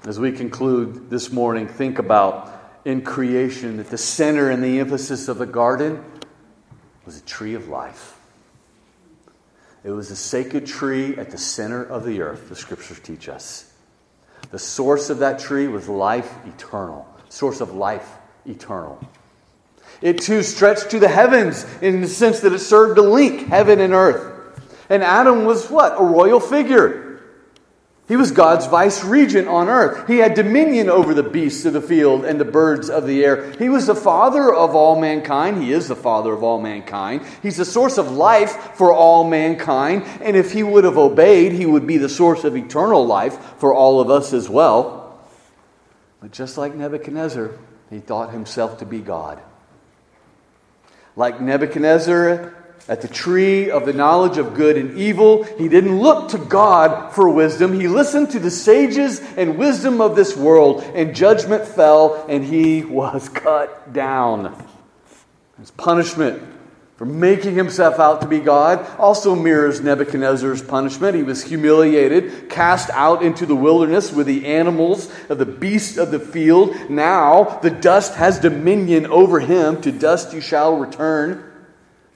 As 0.06 0.18
we 0.18 0.32
conclude 0.32 1.10
this 1.10 1.30
morning, 1.30 1.68
think 1.68 2.00
about 2.00 2.80
in 2.86 3.02
creation 3.02 3.76
that 3.76 3.90
the 3.90 3.98
center 3.98 4.50
and 4.50 4.64
the 4.64 4.80
emphasis 4.80 5.28
of 5.28 5.40
the 5.40 5.46
garden 5.46 6.06
was 7.06 7.18
a 7.18 7.26
tree 7.26 7.56
of 7.56 7.68
life. 7.68 8.18
It 9.84 9.92
was 9.92 10.10
a 10.10 10.16
sacred 10.16 10.66
tree 10.66 11.18
at 11.18 11.32
the 11.32 11.38
center 11.38 11.84
of 11.84 12.06
the 12.06 12.22
earth, 12.22 12.48
the 12.48 12.56
scriptures 12.56 13.02
teach 13.02 13.28
us. 13.28 13.74
The 14.52 14.60
source 14.60 15.10
of 15.10 15.20
that 15.20 15.38
tree 15.38 15.68
was 15.68 15.90
life 15.90 16.34
eternal, 16.46 17.06
source 17.28 17.60
of 17.60 17.74
life 17.74 18.10
eternal. 18.48 19.00
It 20.02 20.22
too 20.22 20.44
stretched 20.44 20.92
to 20.92 21.00
the 21.00 21.08
heavens 21.08 21.66
in 21.82 22.02
the 22.02 22.08
sense 22.08 22.42
that 22.42 22.54
it 22.54 22.60
served 22.60 22.98
to 22.98 23.02
link 23.02 23.48
heaven 23.48 23.80
and 23.80 23.94
earth. 23.94 24.36
And 24.90 25.04
Adam 25.04 25.46
was 25.46 25.70
what? 25.70 26.00
A 26.00 26.04
royal 26.04 26.40
figure. 26.40 27.08
He 28.08 28.16
was 28.16 28.32
God's 28.32 28.68
vice 28.68 29.04
regent 29.04 29.50
on 29.50 29.68
earth. 29.68 30.08
He 30.08 30.20
had 30.20 30.34
dominion 30.34 30.90
over 30.90 31.14
the 31.14 31.24
beasts 31.24 31.66
of 31.66 31.74
the 31.74 31.82
field 31.82 32.24
and 32.24 32.40
the 32.40 32.46
birds 32.46 32.90
of 32.90 33.06
the 33.06 33.26
air. 33.26 33.52
He 33.58 33.68
was 33.68 33.88
the 33.88 33.96
father 33.96 34.54
of 34.54 34.76
all 34.76 34.98
mankind. 34.98 35.62
He 35.62 35.74
is 35.74 35.90
the 35.90 35.96
father 35.96 36.32
of 36.32 36.42
all 36.42 36.62
mankind. 36.62 37.24
He's 37.44 37.58
the 37.58 37.66
source 37.66 37.98
of 37.98 38.12
life 38.12 38.76
for 38.76 38.94
all 38.94 39.30
mankind. 39.30 40.04
And 40.22 40.38
if 40.38 40.54
he 40.54 40.64
would 40.64 40.86
have 40.86 40.98
obeyed, 40.98 41.52
he 41.52 41.66
would 41.66 41.86
be 41.86 41.98
the 41.98 42.08
source 42.08 42.46
of 42.46 42.56
eternal 42.56 43.06
life 43.06 43.38
for 43.58 43.74
all 43.74 44.00
of 44.00 44.10
us 44.10 44.32
as 44.32 44.48
well. 44.48 45.20
But 46.22 46.32
just 46.32 46.58
like 46.58 46.76
Nebuchadnezzar, 46.76 47.52
he 47.90 48.00
thought 48.00 48.32
himself 48.32 48.80
to 48.80 48.86
be 48.86 49.00
God. 49.00 49.42
Like 51.16 51.42
Nebuchadnezzar 51.42 52.54
at 52.88 53.02
the 53.02 53.08
tree 53.08 53.70
of 53.70 53.86
the 53.86 53.94
knowledge 53.94 54.38
of 54.38 54.54
good 54.54 54.78
and 54.78 54.98
evil, 54.98 55.44
he 55.44 55.68
didn't 55.68 56.00
look 56.00 56.30
to 56.30 56.38
God 56.38 57.14
for 57.14 57.28
wisdom. 57.30 57.78
He 57.78 57.88
listened 57.88 58.32
to 58.32 58.40
the 58.40 58.52
sages 58.52 59.20
and 59.36 59.58
wisdom 59.58 60.00
of 60.00 60.16
this 60.16 60.38
world, 60.38 60.84
and 60.96 61.16
judgment 61.16 61.66
fell, 61.66 62.26
and 62.30 62.46
he 62.46 62.84
was 62.84 63.28
cut 63.34 63.94
down. 63.94 64.66
His 65.60 65.72
punishment 65.72 66.42
for 66.98 67.06
making 67.06 67.54
himself 67.54 68.00
out 68.00 68.22
to 68.22 68.28
be 68.28 68.40
God 68.40 68.84
also 68.98 69.36
mirrors 69.36 69.82
Nebuchadnezzar's 69.82 70.64
punishment. 70.64 71.16
He 71.16 71.22
was 71.22 71.44
humiliated, 71.44 72.50
cast 72.50 72.90
out 72.90 73.22
into 73.22 73.46
the 73.46 73.56
wilderness 73.56 74.12
with 74.12 74.26
the 74.26 74.48
animals 74.48 75.12
of 75.30 75.38
the 75.38 75.46
beasts 75.46 75.98
of 75.98 76.10
the 76.10 76.20
field. 76.20 76.76
Now 76.90 77.60
the 77.62 77.70
dust 77.70 78.16
has 78.16 78.40
dominion 78.40 79.06
over 79.06 79.40
him. 79.40 79.80
To 79.82 79.92
dust 79.92 80.34
you 80.34 80.42
shall 80.42 80.76
return. 80.78 81.44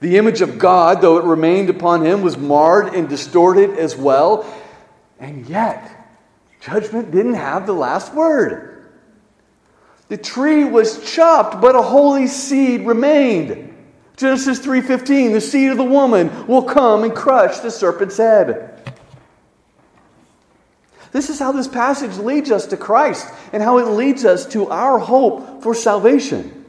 The 0.00 0.16
image 0.16 0.40
of 0.40 0.58
God, 0.58 1.00
though 1.00 1.18
it 1.18 1.24
remained 1.24 1.70
upon 1.70 2.04
him, 2.04 2.22
was 2.22 2.36
marred 2.36 2.92
and 2.92 3.08
distorted 3.08 3.78
as 3.78 3.94
well. 3.94 4.44
And 5.20 5.46
yet, 5.46 6.08
judgment 6.60 7.12
didn't 7.12 7.34
have 7.34 7.66
the 7.66 7.72
last 7.72 8.12
word. 8.12 8.90
The 10.08 10.16
tree 10.16 10.64
was 10.64 11.08
chopped, 11.14 11.60
but 11.60 11.76
a 11.76 11.82
holy 11.82 12.26
seed 12.26 12.80
remained. 12.84 13.71
Genesis 14.22 14.60
3:15, 14.60 15.32
the 15.32 15.40
seed 15.40 15.72
of 15.72 15.76
the 15.76 15.84
woman 15.84 16.46
will 16.46 16.62
come 16.62 17.02
and 17.02 17.12
crush 17.12 17.58
the 17.58 17.72
serpent's 17.72 18.18
head. 18.18 18.70
This 21.10 21.28
is 21.28 21.40
how 21.40 21.50
this 21.50 21.66
passage 21.66 22.16
leads 22.16 22.52
us 22.52 22.66
to 22.66 22.76
Christ 22.76 23.26
and 23.52 23.62
how 23.62 23.78
it 23.78 23.88
leads 23.88 24.24
us 24.24 24.46
to 24.46 24.70
our 24.70 24.98
hope 24.98 25.62
for 25.62 25.74
salvation. 25.74 26.64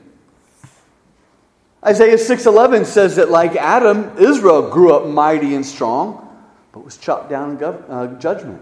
Isaiah 1.86 2.18
6:11 2.18 2.86
says 2.86 3.18
that 3.18 3.30
like 3.30 3.56
Adam, 3.56 4.12
Israel 4.18 4.72
grew 4.72 4.92
up 4.92 5.06
mighty 5.06 5.54
and 5.54 5.66
strong, 5.66 6.28
but 6.72 6.84
was 6.84 6.98
chopped 6.98 7.30
down 7.30 7.52
in 7.52 7.58
gov- 7.58 7.84
uh, 7.88 8.08
judgment. 8.20 8.62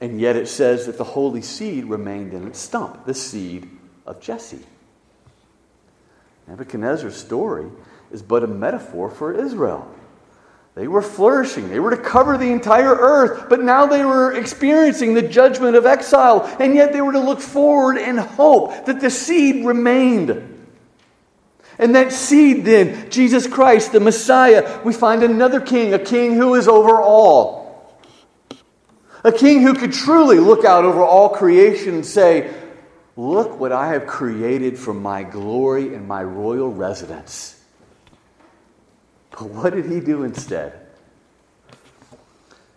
And 0.00 0.20
yet 0.20 0.36
it 0.36 0.46
says 0.46 0.86
that 0.86 0.98
the 0.98 1.04
holy 1.04 1.42
seed 1.42 1.86
remained 1.86 2.32
in 2.32 2.46
its 2.46 2.60
stump, 2.60 3.06
the 3.06 3.14
seed 3.14 3.68
of 4.06 4.20
Jesse. 4.20 4.64
Nebuchadnezzar's 6.48 7.16
story 7.16 7.66
is 8.10 8.22
but 8.22 8.42
a 8.42 8.46
metaphor 8.46 9.10
for 9.10 9.32
Israel. 9.32 9.88
They 10.74 10.88
were 10.88 11.02
flourishing. 11.02 11.68
They 11.68 11.80
were 11.80 11.90
to 11.90 11.96
cover 11.96 12.38
the 12.38 12.52
entire 12.52 12.94
earth, 12.94 13.48
but 13.48 13.60
now 13.62 13.86
they 13.86 14.04
were 14.04 14.32
experiencing 14.32 15.14
the 15.14 15.22
judgment 15.22 15.76
of 15.76 15.84
exile, 15.84 16.44
and 16.60 16.74
yet 16.74 16.92
they 16.92 17.00
were 17.00 17.12
to 17.12 17.20
look 17.20 17.40
forward 17.40 17.98
and 17.98 18.18
hope 18.18 18.86
that 18.86 19.00
the 19.00 19.10
seed 19.10 19.66
remained. 19.66 20.58
And 21.78 21.94
that 21.94 22.12
seed, 22.12 22.64
then, 22.64 23.10
Jesus 23.10 23.46
Christ, 23.46 23.92
the 23.92 24.00
Messiah, 24.00 24.80
we 24.84 24.92
find 24.92 25.22
another 25.22 25.60
king, 25.60 25.94
a 25.94 25.98
king 25.98 26.34
who 26.34 26.54
is 26.54 26.68
over 26.68 27.00
all. 27.00 27.98
A 29.24 29.32
king 29.32 29.62
who 29.62 29.74
could 29.74 29.92
truly 29.92 30.38
look 30.38 30.64
out 30.64 30.84
over 30.84 31.02
all 31.02 31.30
creation 31.30 31.94
and 31.94 32.06
say, 32.06 32.54
Look 33.20 33.60
what 33.60 33.70
I 33.70 33.88
have 33.88 34.06
created 34.06 34.78
for 34.78 34.94
my 34.94 35.24
glory 35.24 35.94
and 35.94 36.08
my 36.08 36.24
royal 36.24 36.72
residence. 36.72 37.62
But 39.30 39.50
what 39.50 39.74
did 39.74 39.84
he 39.84 40.00
do 40.00 40.22
instead? 40.22 40.86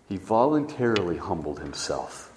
He 0.10 0.18
voluntarily 0.18 1.16
humbled 1.16 1.62
himself. 1.62 2.33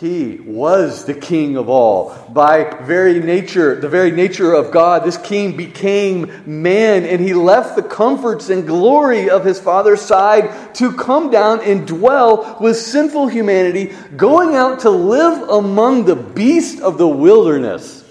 He 0.00 0.38
was 0.46 1.04
the 1.04 1.12
king 1.12 1.58
of 1.58 1.68
all. 1.68 2.16
By 2.30 2.74
very 2.84 3.20
nature, 3.20 3.78
the 3.78 3.88
very 3.90 4.10
nature 4.10 4.54
of 4.54 4.70
God, 4.70 5.04
this 5.04 5.18
king 5.18 5.58
became 5.58 6.42
man 6.46 7.04
and 7.04 7.20
he 7.20 7.34
left 7.34 7.76
the 7.76 7.82
comforts 7.82 8.48
and 8.48 8.66
glory 8.66 9.28
of 9.28 9.44
his 9.44 9.60
father's 9.60 10.00
side 10.00 10.74
to 10.76 10.94
come 10.94 11.30
down 11.30 11.60
and 11.60 11.86
dwell 11.86 12.56
with 12.62 12.78
sinful 12.78 13.28
humanity, 13.28 13.92
going 14.16 14.54
out 14.54 14.80
to 14.80 14.90
live 14.90 15.50
among 15.50 16.06
the 16.06 16.16
beasts 16.16 16.80
of 16.80 16.96
the 16.96 17.08
wilderness. 17.08 18.02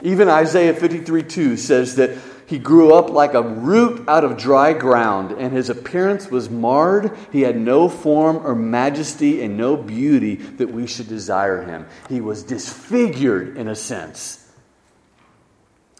Even 0.00 0.28
Isaiah 0.28 0.74
53 0.74 1.24
2 1.24 1.56
says 1.56 1.96
that 1.96 2.16
he 2.46 2.58
grew 2.58 2.94
up 2.94 3.10
like 3.10 3.34
a 3.34 3.42
root 3.42 4.08
out 4.08 4.24
of 4.24 4.36
dry 4.36 4.72
ground, 4.72 5.32
and 5.32 5.52
his 5.52 5.70
appearance 5.70 6.30
was 6.30 6.50
marred. 6.50 7.16
He 7.32 7.42
had 7.42 7.56
no 7.56 7.88
form 7.88 8.46
or 8.46 8.54
majesty 8.54 9.42
and 9.42 9.56
no 9.56 9.76
beauty 9.76 10.36
that 10.36 10.70
we 10.70 10.86
should 10.86 11.08
desire 11.08 11.62
him. 11.62 11.86
He 12.08 12.20
was 12.20 12.42
disfigured 12.42 13.56
in 13.56 13.68
a 13.68 13.74
sense, 13.74 14.50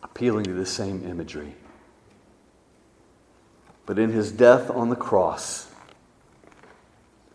appealing 0.02 0.44
to 0.44 0.54
the 0.54 0.66
same 0.66 1.08
imagery. 1.08 1.54
But 3.86 3.98
in 3.98 4.10
his 4.10 4.32
death 4.32 4.70
on 4.70 4.90
the 4.90 4.96
cross, 4.96 5.70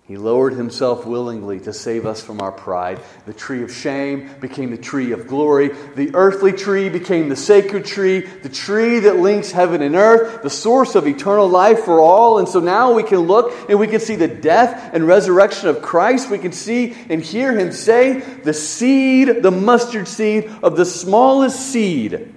he 0.09 0.17
lowered 0.17 0.53
himself 0.53 1.05
willingly 1.05 1.59
to 1.59 1.71
save 1.71 2.07
us 2.07 2.19
from 2.19 2.41
our 2.41 2.51
pride. 2.51 2.99
The 3.27 3.33
tree 3.33 3.61
of 3.61 3.71
shame 3.71 4.27
became 4.39 4.71
the 4.71 4.77
tree 4.77 5.11
of 5.11 5.27
glory. 5.27 5.67
The 5.67 6.15
earthly 6.15 6.51
tree 6.51 6.89
became 6.89 7.29
the 7.29 7.35
sacred 7.35 7.85
tree, 7.85 8.21
the 8.21 8.49
tree 8.49 9.01
that 9.01 9.17
links 9.17 9.51
heaven 9.51 9.83
and 9.83 9.93
earth, 9.93 10.41
the 10.41 10.49
source 10.49 10.95
of 10.95 11.05
eternal 11.05 11.47
life 11.47 11.81
for 11.81 12.01
all. 12.01 12.39
And 12.39 12.49
so 12.49 12.59
now 12.59 12.91
we 12.91 13.03
can 13.03 13.19
look 13.19 13.53
and 13.69 13.77
we 13.77 13.85
can 13.85 13.99
see 13.99 14.15
the 14.15 14.27
death 14.27 14.95
and 14.95 15.05
resurrection 15.05 15.69
of 15.69 15.83
Christ. 15.83 16.31
We 16.31 16.39
can 16.39 16.53
see 16.53 16.95
and 17.07 17.21
hear 17.21 17.55
him 17.55 17.71
say, 17.71 18.19
the 18.19 18.55
seed, 18.55 19.43
the 19.43 19.51
mustard 19.51 20.07
seed 20.07 20.49
of 20.63 20.75
the 20.75 20.85
smallest 20.85 21.71
seed. 21.71 22.33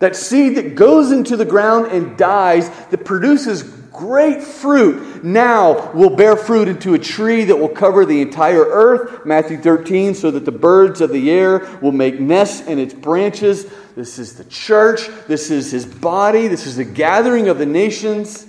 That 0.00 0.16
seed 0.16 0.56
that 0.56 0.74
goes 0.74 1.12
into 1.12 1.36
the 1.36 1.44
ground 1.44 1.92
and 1.92 2.18
dies, 2.18 2.68
that 2.86 3.04
produces 3.04 3.77
great 3.98 4.42
fruit 4.42 5.24
now 5.24 5.90
will 5.92 6.10
bear 6.10 6.36
fruit 6.36 6.68
into 6.68 6.94
a 6.94 6.98
tree 6.98 7.44
that 7.44 7.56
will 7.56 7.68
cover 7.68 8.06
the 8.06 8.22
entire 8.22 8.64
earth. 8.64 9.26
Matthew 9.26 9.58
13, 9.58 10.14
so 10.14 10.30
that 10.30 10.44
the 10.44 10.52
birds 10.52 11.00
of 11.00 11.10
the 11.10 11.30
air 11.30 11.78
will 11.82 11.92
make 11.92 12.20
nests 12.20 12.66
in 12.66 12.78
its 12.78 12.94
branches. 12.94 13.66
This 13.96 14.20
is 14.20 14.34
the 14.34 14.44
church. 14.44 15.08
This 15.26 15.50
is 15.50 15.72
his 15.72 15.84
body. 15.84 16.46
This 16.46 16.66
is 16.66 16.76
the 16.76 16.84
gathering 16.84 17.48
of 17.48 17.58
the 17.58 17.66
nations. 17.66 18.46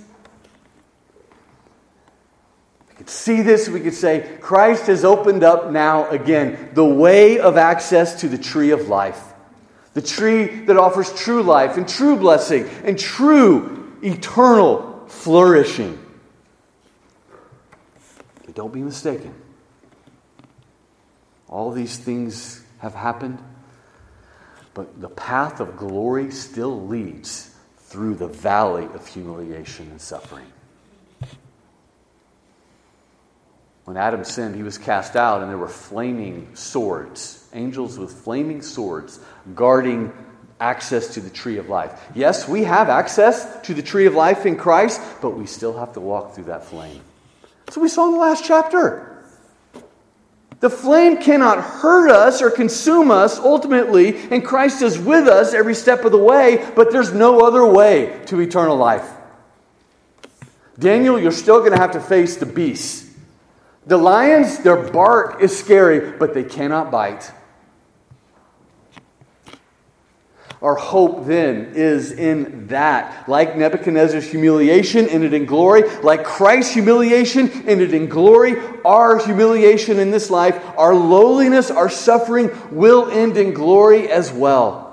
We 2.88 2.94
could 2.94 3.10
see 3.10 3.42
this. 3.42 3.68
We 3.68 3.80
could 3.80 3.94
say, 3.94 4.38
Christ 4.40 4.86
has 4.86 5.04
opened 5.04 5.42
up 5.42 5.72
now 5.72 6.08
again 6.10 6.70
the 6.74 6.84
way 6.84 7.40
of 7.40 7.56
access 7.56 8.20
to 8.20 8.28
the 8.28 8.38
tree 8.38 8.70
of 8.70 8.86
life. 8.86 9.20
The 9.94 10.02
tree 10.02 10.60
that 10.66 10.76
offers 10.76 11.12
true 11.12 11.42
life 11.42 11.76
and 11.76 11.88
true 11.88 12.16
blessing 12.16 12.68
and 12.84 12.96
true 12.96 13.98
eternal 14.02 14.89
flourishing. 15.10 15.98
But 18.46 18.54
don't 18.54 18.72
be 18.72 18.80
mistaken. 18.80 19.34
All 21.48 21.72
these 21.72 21.98
things 21.98 22.62
have 22.78 22.94
happened, 22.94 23.38
but 24.72 25.00
the 25.00 25.08
path 25.08 25.60
of 25.60 25.76
glory 25.76 26.30
still 26.30 26.86
leads 26.86 27.54
through 27.78 28.14
the 28.14 28.28
valley 28.28 28.84
of 28.94 29.06
humiliation 29.06 29.90
and 29.90 30.00
suffering. 30.00 30.46
When 33.84 33.96
Adam 33.96 34.22
sinned, 34.22 34.54
he 34.54 34.62
was 34.62 34.78
cast 34.78 35.16
out, 35.16 35.42
and 35.42 35.50
there 35.50 35.58
were 35.58 35.66
flaming 35.66 36.54
swords, 36.54 37.48
angels 37.52 37.98
with 37.98 38.12
flaming 38.12 38.62
swords 38.62 39.18
guarding 39.56 40.12
access 40.60 41.14
to 41.14 41.20
the 41.20 41.30
tree 41.30 41.56
of 41.56 41.68
life. 41.68 41.92
Yes, 42.14 42.46
we 42.46 42.64
have 42.64 42.88
access 42.88 43.60
to 43.62 43.74
the 43.74 43.82
tree 43.82 44.06
of 44.06 44.14
life 44.14 44.46
in 44.46 44.56
Christ, 44.56 45.00
but 45.20 45.30
we 45.30 45.46
still 45.46 45.76
have 45.78 45.94
to 45.94 46.00
walk 46.00 46.34
through 46.34 46.44
that 46.44 46.64
flame. 46.64 47.00
So 47.70 47.80
we 47.80 47.88
saw 47.88 48.06
in 48.06 48.12
the 48.12 48.18
last 48.18 48.44
chapter. 48.44 49.06
The 50.60 50.68
flame 50.68 51.16
cannot 51.16 51.62
hurt 51.62 52.10
us 52.10 52.42
or 52.42 52.50
consume 52.50 53.10
us 53.10 53.38
ultimately, 53.38 54.18
and 54.30 54.44
Christ 54.44 54.82
is 54.82 54.98
with 54.98 55.26
us 55.26 55.54
every 55.54 55.74
step 55.74 56.04
of 56.04 56.12
the 56.12 56.18
way, 56.18 56.70
but 56.76 56.92
there's 56.92 57.14
no 57.14 57.46
other 57.46 57.64
way 57.64 58.20
to 58.26 58.40
eternal 58.40 58.76
life. 58.76 59.08
Daniel, 60.78 61.18
you're 61.18 61.32
still 61.32 61.60
going 61.60 61.72
to 61.72 61.78
have 61.78 61.92
to 61.92 62.00
face 62.00 62.36
the 62.36 62.46
beasts. 62.46 63.10
The 63.86 63.96
lions, 63.96 64.58
their 64.58 64.76
bark 64.76 65.40
is 65.40 65.58
scary, 65.58 66.18
but 66.18 66.34
they 66.34 66.44
cannot 66.44 66.90
bite. 66.90 67.32
Our 70.62 70.74
hope 70.74 71.24
then 71.24 71.72
is 71.74 72.12
in 72.12 72.66
that. 72.66 73.26
Like 73.26 73.56
Nebuchadnezzar's 73.56 74.30
humiliation, 74.30 75.08
ended 75.08 75.32
in 75.32 75.46
glory. 75.46 75.84
Like 76.00 76.22
Christ's 76.22 76.74
humiliation, 76.74 77.50
ended 77.66 77.94
in 77.94 78.08
glory. 78.08 78.56
Our 78.84 79.24
humiliation 79.24 79.98
in 79.98 80.10
this 80.10 80.28
life, 80.28 80.62
our 80.76 80.94
lowliness, 80.94 81.70
our 81.70 81.88
suffering 81.88 82.50
will 82.70 83.10
end 83.10 83.38
in 83.38 83.54
glory 83.54 84.10
as 84.10 84.30
well. 84.30 84.86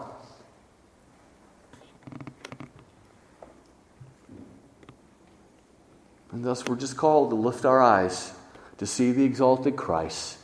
And 6.32 6.46
thus 6.46 6.66
we're 6.66 6.76
just 6.78 6.96
called 6.96 7.32
to 7.32 7.36
lift 7.36 7.66
our 7.66 7.82
eyes 7.82 8.32
to 8.78 8.86
see 8.86 9.12
the 9.12 9.26
exalted 9.26 9.76
Christ 9.76 10.38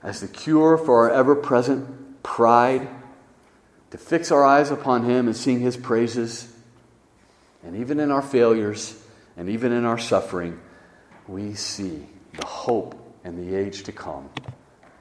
as 0.00 0.20
the 0.20 0.28
cure 0.28 0.78
for 0.78 1.08
our 1.08 1.10
ever 1.10 1.34
present 1.34 2.22
pride 2.22 2.86
to 3.90 3.98
fix 3.98 4.30
our 4.30 4.44
eyes 4.44 4.70
upon 4.70 5.04
Him 5.04 5.26
and 5.26 5.36
sing 5.36 5.60
His 5.60 5.76
praises. 5.76 6.52
And 7.62 7.76
even 7.76 8.00
in 8.00 8.10
our 8.10 8.22
failures 8.22 9.00
and 9.36 9.48
even 9.48 9.72
in 9.72 9.84
our 9.84 9.98
suffering, 9.98 10.60
we 11.28 11.54
see 11.54 12.06
the 12.34 12.46
hope 12.46 12.94
and 13.24 13.38
the 13.38 13.56
age 13.56 13.82
to 13.84 13.92
come 13.92 14.30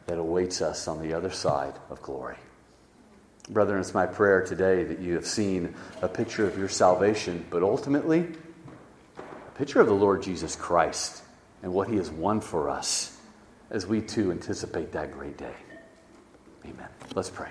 that 0.08 0.18
awaits 0.18 0.62
us 0.62 0.88
on 0.88 1.02
the 1.02 1.14
other 1.14 1.30
side 1.30 1.74
of 1.90 2.02
glory. 2.02 2.38
Brethren, 3.50 3.80
it's 3.80 3.94
my 3.94 4.06
prayer 4.06 4.44
today 4.44 4.84
that 4.84 5.00
you 5.00 5.16
have 5.16 5.26
seen 5.26 5.74
a 6.02 6.08
picture 6.08 6.48
of 6.48 6.58
your 6.58 6.70
salvation, 6.70 7.46
but 7.50 7.64
ultimately, 7.64 8.28
a 9.18 9.58
picture 9.58 9.82
of 9.82 9.88
the 9.88 9.94
Lord 9.94 10.22
Jesus 10.22 10.56
Christ 10.56 11.24
and 11.64 11.74
what 11.74 11.88
He 11.88 11.96
has 11.98 12.12
won 12.12 12.42
for 12.42 12.70
us 12.70 13.18
as 13.72 13.88
we 13.88 14.02
too 14.02 14.32
anticipate 14.32 14.92
that 14.92 15.12
great 15.12 15.38
day. 15.38 15.56
Amen. 16.66 16.90
Let's 17.16 17.30
pray. 17.30 17.50